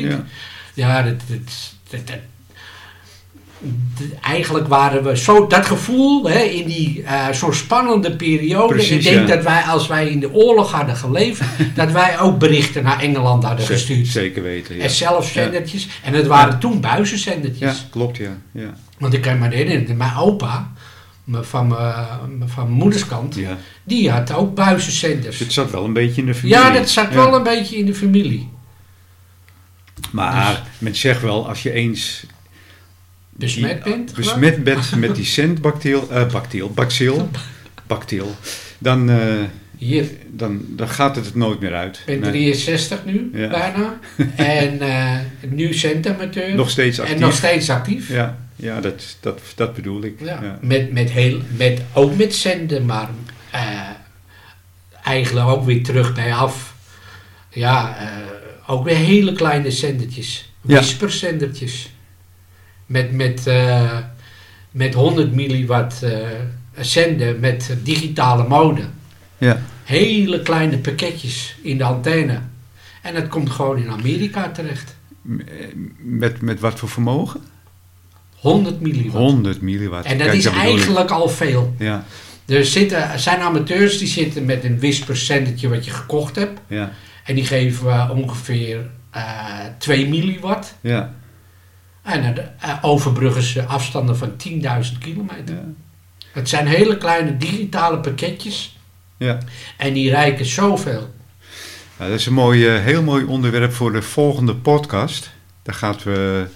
ja, 0.08 0.24
Ja, 0.74 1.02
dat, 1.02 2.00
eigenlijk 4.20 4.68
waren 4.68 5.04
we 5.04 5.16
zo, 5.16 5.46
dat 5.46 5.66
gevoel 5.66 6.28
hè, 6.28 6.42
in 6.42 6.66
die 6.66 7.02
eh, 7.02 7.30
zo'n 7.30 7.54
spannende 7.54 8.16
periode. 8.16 8.74
Precies, 8.74 8.96
ik 8.96 9.02
denk 9.02 9.28
ja. 9.28 9.34
dat 9.34 9.44
wij, 9.44 9.62
als 9.62 9.86
wij 9.86 10.08
in 10.08 10.20
de 10.20 10.32
oorlog 10.32 10.72
hadden 10.72 10.96
geleefd, 10.96 11.42
dat 11.74 11.92
wij 11.92 12.20
ook 12.20 12.38
berichten 12.38 12.82
naar 12.82 13.00
Engeland 13.00 13.44
hadden 13.44 13.66
gestuurd. 13.66 14.06
zeker 14.06 14.42
weten. 14.42 14.76
Ja. 14.76 14.82
En 14.82 14.90
zelfs 14.90 15.32
zendertjes. 15.32 15.88
En 16.02 16.12
het 16.12 16.26
waren 16.26 16.58
toen 16.58 16.80
buizenzendertjes. 16.80 17.78
ja, 17.78 17.86
klopt 17.90 18.16
ja. 18.16 18.36
ja. 18.52 18.74
Want 19.04 19.16
ik 19.16 19.22
kan 19.22 19.38
me 19.38 19.48
herinneren, 19.48 19.96
mijn 19.96 20.16
opa, 20.16 20.72
van 21.30 21.66
mijn, 21.68 22.48
van 22.48 22.64
mijn 22.64 22.76
moederskant, 22.78 23.34
ja. 23.34 23.56
die 23.82 24.10
had 24.10 24.32
ook 24.32 24.54
buizenzenders. 24.54 25.38
Het 25.38 25.52
zat 25.52 25.70
wel 25.70 25.84
een 25.84 25.92
beetje 25.92 26.20
in 26.20 26.26
de 26.26 26.34
familie. 26.34 26.58
Ja, 26.58 26.70
dat 26.70 26.88
zat 26.90 27.08
Ja. 27.08 27.14
wel 27.14 27.34
een 27.34 27.42
beetje 27.42 27.76
in 27.76 27.86
de 27.86 27.94
familie. 27.94 28.48
Maar 30.10 30.50
Dus- 30.50 30.60
men 30.78 30.94
zegt 30.94 31.22
wel, 31.22 31.48
als 31.48 31.62
je 31.62 31.72
eens 31.72 32.24
Besmet 33.30 33.82
bent? 33.82 34.14
besmet 34.14 34.64
bent 34.64 34.96
met 34.96 35.14
die 35.14 35.24
centbacteel, 35.24 36.10
eh 36.10 36.26
bacteel, 36.26 36.70
bacil, 36.70 37.28
bacteel, 37.86 38.34
dan, 38.78 39.10
eh, 39.10 39.18
Hier, 39.78 40.10
dan, 40.30 40.64
dan 40.68 40.88
gaat 40.88 41.16
het 41.16 41.24
het 41.24 41.34
nooit 41.34 41.60
meer 41.60 41.74
uit. 41.74 41.96
Ik 42.06 42.20
ben 42.20 42.20
Nee. 42.20 42.30
63 42.30 43.04
nu, 43.04 43.30
Ja. 43.34 43.48
bijna. 43.48 43.98
En 44.36 44.80
eh, 44.80 45.18
nu 45.48 45.74
centamateur. 45.74 46.54
Nog 46.54 46.70
steeds 46.70 47.00
actief. 47.00 47.14
En 47.14 47.20
nog 47.20 47.34
steeds 47.34 47.70
actief. 47.70 48.08
Ja. 48.08 48.38
Ja, 48.56 48.80
dat, 48.80 49.16
dat, 49.20 49.40
dat 49.54 49.74
bedoel 49.74 50.02
ik. 50.02 50.20
Ja. 50.20 50.58
Met, 50.60 50.92
met 50.92 51.10
heel, 51.10 51.40
met, 51.56 51.82
ook 51.92 52.16
met 52.16 52.34
zenden, 52.34 52.84
maar 52.84 53.08
eh, 53.50 53.88
eigenlijk 55.02 55.46
ook 55.48 55.64
weer 55.64 55.82
terug 55.82 56.14
bij 56.14 56.34
af. 56.34 56.74
Ja, 57.50 57.96
eh, 57.98 58.06
ook 58.66 58.84
weer 58.84 58.96
hele 58.96 59.32
kleine 59.32 59.70
zendertjes. 59.70 60.52
Whisperzendertjes. 60.60 61.92
Met, 62.86 63.12
met, 63.12 63.46
eh, 63.46 63.98
met 64.70 64.94
100 64.94 65.34
milliwatt 65.34 66.06
zenden 66.78 67.40
met 67.40 67.76
digitale 67.82 68.48
mode. 68.48 68.82
Ja. 69.38 69.62
Hele 69.84 70.42
kleine 70.42 70.78
pakketjes 70.78 71.56
in 71.62 71.78
de 71.78 71.84
antenne. 71.84 72.40
En 73.02 73.14
dat 73.14 73.28
komt 73.28 73.50
gewoon 73.50 73.78
in 73.78 73.90
Amerika 73.90 74.50
terecht. 74.50 74.96
Met, 75.98 76.40
met 76.40 76.60
wat 76.60 76.78
voor 76.78 76.88
vermogen? 76.88 77.40
100 78.50 78.80
milliwatt. 78.80 79.16
100 79.24 79.60
milliwatt. 79.60 80.06
En 80.06 80.18
dat 80.18 80.26
Kijk, 80.26 80.38
is 80.38 80.44
eigenlijk 80.46 81.10
al 81.10 81.28
veel. 81.28 81.74
Ja, 81.78 82.04
Er, 82.46 82.64
zitten, 82.64 83.20
zijn 83.20 83.40
amateurs 83.40 83.98
die 83.98 84.08
zitten 84.08 84.44
met 84.44 84.64
een 84.64 84.78
whisper 84.80 85.16
zendertje 85.16 85.68
wat 85.68 85.84
je 85.84 85.90
gekocht 85.90 86.36
hebt. 86.36 86.60
ja, 86.68 86.92
En 87.24 87.34
die 87.34 87.46
geven 87.46 87.90
eh, 87.92 88.10
ongeveer 88.14 88.90
eh 89.10 89.22
2 89.78 90.08
milliwatt. 90.08 90.74
ja. 90.80 91.14
En 92.02 92.22
dan 92.34 92.44
eh, 92.60 92.78
overbruggen 92.82 93.42
ze 93.42 93.64
afstanden 93.64 94.16
van 94.16 94.30
10.000 94.48 94.98
kilometer. 94.98 95.54
ja. 95.54 95.62
Het 96.32 96.48
zijn 96.48 96.66
hele 96.66 96.96
kleine 96.98 97.36
digitale 97.36 97.98
pakketjes. 97.98 98.78
ja. 99.16 99.38
En 99.78 99.92
die 99.92 100.10
rijken 100.10 100.46
zoveel. 100.46 101.12
Nou, 101.98 102.10
dat 102.10 102.18
is 102.20 102.26
een 102.26 102.32
mooi, 102.32 102.66
eh, 102.66 102.82
heel 102.82 103.02
mooi 103.02 103.24
onderwerp 103.24 103.72
voor 103.72 103.92
de 103.92 104.02
volgende 104.02 104.54
podcast. 104.54 105.30
Daar 105.62 105.74
gaat 105.74 106.02
we, 106.02 106.46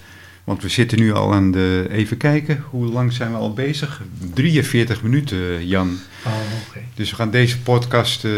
want 0.49 0.61
we 0.61 0.69
zitten 0.69 0.99
nu 0.99 1.13
al 1.13 1.33
aan 1.33 1.51
de, 1.51 1.87
even 1.91 2.17
kijken, 2.17 2.63
hoe 2.69 2.85
lang 2.85 3.13
zijn 3.13 3.31
we 3.31 3.37
al 3.37 3.53
bezig? 3.53 4.01
43 4.33 5.01
minuten, 5.03 5.67
Jan. 5.67 5.97
Oh, 6.25 6.33
oké. 6.67 6.79
Dus 6.95 7.09
we 7.09 7.15
gaan 7.15 7.29
deze 7.31 7.59
podcast 7.59 8.25
eh, 8.25 8.31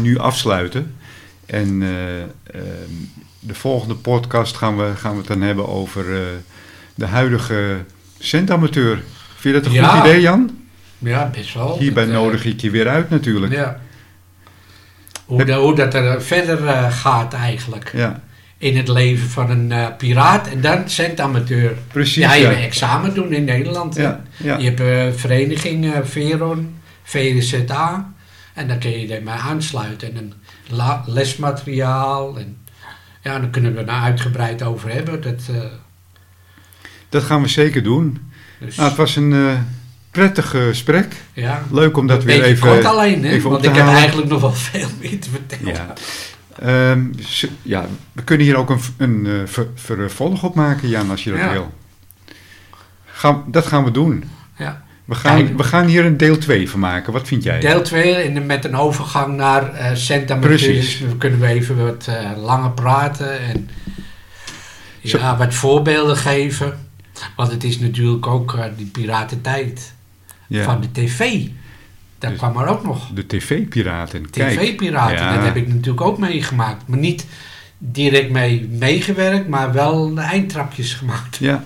nu 0.00 0.18
afsluiten. 0.18 0.94
En 1.46 1.82
eh, 1.82 2.20
ehm, 2.20 2.92
de 3.40 3.54
volgende 3.54 3.94
podcast 3.94 4.56
gaan 4.56 4.76
we, 4.76 4.92
gaan 4.96 5.12
we 5.12 5.18
het 5.18 5.26
dan 5.26 5.40
hebben 5.40 5.68
over 5.68 6.14
eh, 6.14 6.26
de 6.94 7.06
huidige 7.06 7.76
centamateur. 8.18 9.02
Vind 9.36 9.54
je 9.54 9.60
dat 9.60 9.66
een 9.70 9.72
Ja. 9.72 9.88
goed 9.88 10.08
idee, 10.08 10.20
Jan? 10.20 10.58
Ja, 10.98 11.30
best 11.34 11.54
wel. 11.54 11.78
Hierbij 11.78 12.04
Dat, 12.04 12.12
nodig 12.14 12.44
ik 12.44 12.60
je 12.60 12.70
weer 12.70 12.88
uit 12.88 13.10
natuurlijk. 13.10 13.52
Ja. 13.52 13.80
Hoe, 15.24 15.44
de- 15.44 15.52
hoe 15.54 15.74
dat 15.74 15.94
er 15.94 16.22
verder 16.22 16.90
gaat 16.92 17.32
eigenlijk. 17.34 17.90
Ja, 17.94 18.22
In 18.58 18.76
het 18.76 18.88
leven 18.88 19.28
van 19.28 19.50
een 19.50 19.72
eh, 19.72 19.86
piraat 19.98 20.48
en 20.48 20.60
dan 20.60 20.88
centamateur. 20.88 21.76
precies. 21.92 22.14
Ja, 22.24 22.34
je 22.34 22.42
ja. 22.42 22.50
examen 22.52 23.14
doen 23.14 23.32
in 23.32 23.44
Nederland. 23.44 23.94
Ja, 23.94 24.22
ja. 24.36 24.56
Je 24.56 24.64
hebt 24.70 24.80
eh, 24.80 25.20
vereniging 25.20 25.92
eh, 25.94 25.98
Veron, 26.02 26.74
VZA. 27.02 28.12
En 28.54 28.68
dan 28.68 28.78
kun 28.78 28.90
je 29.00 29.14
ermee 29.14 29.34
aansluiten. 29.34 30.08
En 30.08 30.16
een 30.16 30.32
la- 30.68 31.02
lesmateriaal. 31.06 32.38
En, 32.38 32.56
ja, 33.22 33.38
daar 33.38 33.48
kunnen 33.48 33.74
we 33.74 33.80
er 33.80 33.88
uitgebreid 33.88 34.62
over 34.62 34.92
hebben. 34.92 35.20
Dat, 35.20 35.40
Dat 37.08 37.22
gaan 37.22 37.42
we 37.42 37.48
zeker 37.48 37.82
doen. 37.82 38.30
dus, 38.60 38.76
Nou, 38.76 38.88
het 38.88 38.98
was 38.98 39.16
een 39.16 39.66
prettig 40.10 40.50
gesprek. 40.50 41.14
ja. 41.32 41.62
Leuk 41.70 41.96
om 41.96 42.06
dat 42.06 42.24
weer 42.24 42.42
even... 42.42 42.68
kort 42.68 42.84
alleen, 42.84 43.24
hè? 43.24 43.30
even 43.30 43.50
want 43.50 43.64
ik 43.64 43.74
heb 43.74 43.86
eigenlijk 43.86 44.28
nog 44.28 44.40
wel 44.40 44.52
veel 44.70 44.88
meer 45.00 45.18
te 45.20 45.30
vertellen. 45.30 45.74
Ja. 45.74 45.92
Ehm, 46.60 47.04
ja, 47.62 47.86
we 48.12 48.22
kunnen 48.22 48.46
hier 48.46 48.56
ook 48.56 48.70
een, 48.70 48.80
een 48.96 49.26
eh, 49.26 49.32
ver- 49.44 49.68
vervolg 49.74 50.42
op 50.42 50.54
maken, 50.54 50.88
Jan, 50.88 51.10
als 51.10 51.24
je 51.24 51.30
dat 51.30 51.38
Ja. 51.38 51.52
wil. 51.52 51.72
Gaan, 53.06 53.44
dat 53.46 53.66
gaan 53.66 53.84
we 53.84 53.90
doen. 53.90 54.24
Ja. 54.58 54.82
We 55.04 55.14
gaan, 55.14 55.56
we 55.56 55.62
gaan 55.62 55.86
hier 55.86 56.04
een 56.04 56.16
deel 56.16 56.38
2 56.38 56.70
van 56.70 56.80
maken. 56.80 57.12
Wat 57.12 57.26
vind 57.28 57.42
jij? 57.42 57.60
Deel 57.60 57.82
2 57.82 58.30
met 58.40 58.64
een 58.64 58.76
overgang 58.76 59.36
naar 59.36 59.72
eh 59.74 59.94
centamateurs. 59.94 60.62
Precies. 60.64 61.00
We 61.00 61.16
kunnen 61.16 61.40
we 61.40 61.46
even 61.46 61.84
wat 61.86 62.06
eh, 62.08 62.30
langer 62.36 62.70
praten 62.70 63.40
en 63.40 63.68
Zo- 65.04 65.18
ja, 65.18 65.36
wat 65.36 65.54
voorbeelden 65.54 66.16
geven. 66.16 66.78
Want 67.36 67.50
het 67.52 67.64
is 67.64 67.78
natuurlijk 67.78 68.26
ook 68.26 68.58
die 68.76 68.86
piratentijd 68.86 69.92
ja. 70.46 70.64
van 70.64 70.80
de 70.80 70.90
tv. 70.92 71.46
Dat 72.18 72.30
Dus- 72.30 72.38
kwam 72.38 72.56
er 72.56 72.66
ook 72.66 72.84
nog. 72.84 73.10
De 73.14 73.26
tv-piraten. 73.26 74.30
TV-piraten, 74.30 75.16
Ja. 75.16 75.34
dat 75.34 75.44
heb 75.44 75.56
ik 75.56 75.68
natuurlijk 75.68 76.00
ook 76.00 76.18
meegemaakt. 76.18 76.88
Maar 76.88 76.98
niet 76.98 77.26
direct 77.78 78.30
mee 78.30 78.68
meegewerkt, 78.70 79.48
maar 79.48 79.72
wel 79.72 80.14
de 80.14 80.20
eindtrapjes 80.20 80.94
gemaakt. 80.94 81.36
Ja. 81.36 81.62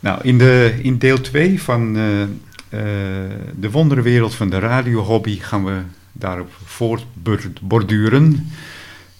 Nou, 0.00 0.18
in, 0.22 0.38
de, 0.38 0.74
in 0.82 0.98
deel 0.98 1.20
2 1.20 1.62
van 1.62 1.96
eh, 1.96 2.22
eh, 2.22 2.28
de 3.54 3.70
wonderenwereld 3.70 4.34
van 4.34 4.50
de 4.50 4.58
radiohobby 4.58 5.38
gaan 5.40 5.64
we 5.64 5.80
daarop 6.12 6.50
voortborduren. 6.64 8.52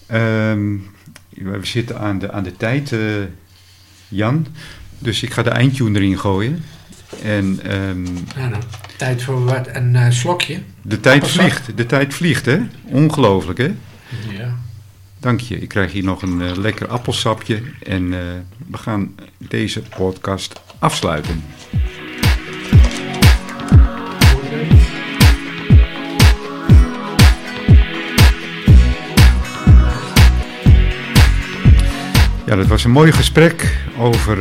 Ehm 0.05 0.75
we 1.29 1.59
zitten 1.61 1.99
aan 1.99 2.19
de, 2.19 2.31
aan 2.31 2.43
de 2.43 2.57
tijd, 2.57 2.91
eh, 2.91 2.99
Jan. 4.07 4.47
Dus 4.99 5.23
ik 5.23 5.33
ga 5.33 5.43
de 5.43 5.49
eindtune 5.49 5.99
erin 5.99 6.19
gooien. 6.19 6.63
En 7.23 7.59
ehm, 7.63 8.05
Ja, 8.37 8.47
nou, 8.49 8.63
tijd 8.97 9.23
voor 9.23 9.45
wat, 9.45 9.67
een 9.71 9.95
eh, 9.95 10.09
slokje. 10.11 10.59
de 10.81 10.99
tijd 10.99 11.15
Appelsap. 11.15 11.41
vliegt. 11.41 11.77
De 11.77 11.85
tijd 11.85 12.13
vliegt, 12.13 12.45
hè? 12.45 12.59
Ongelooflijk, 12.83 13.57
hè? 13.57 13.73
Ja. 14.37 14.55
Dank 15.19 15.39
je. 15.39 15.59
Ik 15.59 15.67
krijg 15.67 15.91
hier 15.91 16.03
nog 16.03 16.21
een 16.21 16.41
eh, 16.41 16.55
lekker 16.55 16.87
appelsapje. 16.87 17.61
En 17.83 18.13
eh, 18.13 18.19
we 18.71 18.77
gaan 18.77 19.15
deze 19.37 19.81
podcast 19.97 20.61
afsluiten. 20.79 21.43
Ja, 32.45 32.55
dat 32.55 32.67
was 32.67 32.83
een 32.83 32.91
mooi 32.91 33.11
gesprek 33.11 33.77
over 33.97 34.37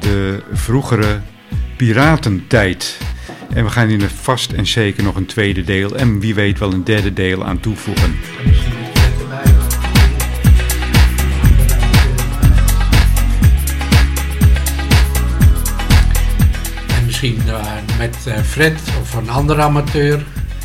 de 0.00 0.42
vroegere 0.52 1.20
piratentijd. 1.78 2.98
En 3.54 3.64
we 3.64 3.70
gaan 3.70 3.88
hier 3.88 4.08
vast 4.20 4.52
en 4.52 4.66
zeker 4.66 5.02
nog 5.02 5.16
een 5.16 5.26
tweede 5.26 5.64
deel 5.64 5.96
en 5.96 6.20
wie 6.20 6.34
weet 6.34 6.58
wel 6.58 6.72
een 6.72 6.84
derde 6.84 7.12
deel 7.12 7.44
aan 7.44 7.60
toevoegen. 7.60 8.14
En 16.98 17.04
misschien 17.04 17.40
eh, 17.46 17.64
met 17.98 18.16
eh, 18.26 18.34
Fred 18.42 18.80
of 19.00 19.14
een 19.14 19.28
andere 19.30 19.62
amateur. 19.62 20.24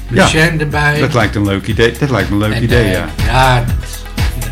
Ja, 0.09 0.29
erbij. 0.59 0.99
Dat 0.99 1.13
lijkt 1.13 1.35
een 1.35 1.45
leuk 1.45 1.67
idee. 1.67 1.91
Dat 1.99 2.09
lijkt 2.09 2.29
me 2.29 2.35
een 2.35 2.41
leuk 2.41 2.53
En, 2.57 2.63
idee, 2.63 2.83
eh, 2.85 2.91
ja. 2.91 3.07
Ja, 3.25 3.63
dat- 4.39 4.49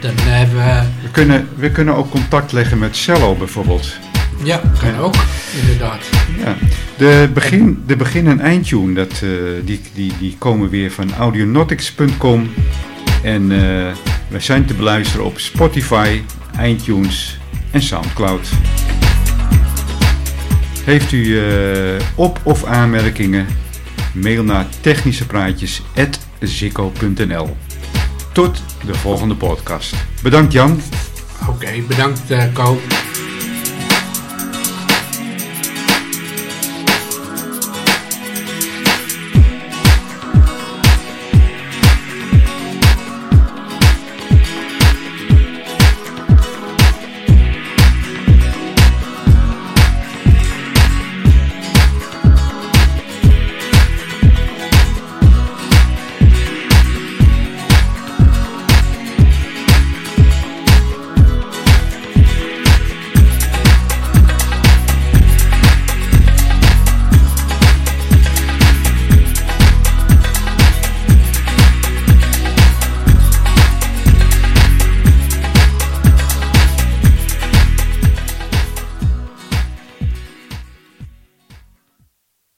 dat- 0.00 0.16
dan 0.16 0.26
hebben 0.26 0.56
we... 0.56 0.82
We 1.02 1.10
kunnen, 1.10 1.48
we 1.56 1.70
kunnen 1.70 1.94
ook 1.94 2.10
contact 2.10 2.52
leggen 2.52 2.78
met 2.78 2.96
Cello 2.96 3.34
bijvoorbeeld. 3.34 3.96
Ja, 4.44 4.60
kan 4.80 4.96
ook, 4.98 5.14
inderdaad. 5.60 5.98
Ja. 6.38 6.56
De, 6.96 7.30
begin, 7.34 7.82
de 7.86 7.96
begin- 7.96 8.26
en 8.26 8.40
eindtune, 8.40 8.94
dat, 8.94 9.12
eh, 9.12 9.28
die, 9.64 9.80
die, 9.94 10.12
die 10.18 10.36
komen 10.38 10.68
weer 10.68 10.90
van 10.90 11.14
audionautics.com. 11.14 12.50
En 13.22 13.52
eh, 13.52 13.58
we 14.28 14.40
zijn 14.40 14.64
te 14.66 14.74
beluisteren 14.74 15.26
op 15.26 15.38
Spotify, 15.38 16.20
iTunes 16.60 17.38
en 17.70 17.82
Soundcloud. 17.82 18.48
Heeft 20.84 21.12
u 21.12 21.38
eh, 21.38 21.44
op- 22.14 22.40
of 22.42 22.64
aanmerkingen? 22.64 23.46
Mail 24.12 24.42
naar 24.42 24.66
technischepraatjes.zikko.nl 24.80 27.56
Tot 28.32 28.62
de 28.86 28.94
volgende 28.94 29.34
podcast. 29.34 29.94
Bedankt 30.22 30.52
Jan. 30.52 30.80
Oké, 31.48 31.70
bedankt 31.88 32.20
uh, 32.30 32.42
Ko. 32.52 32.80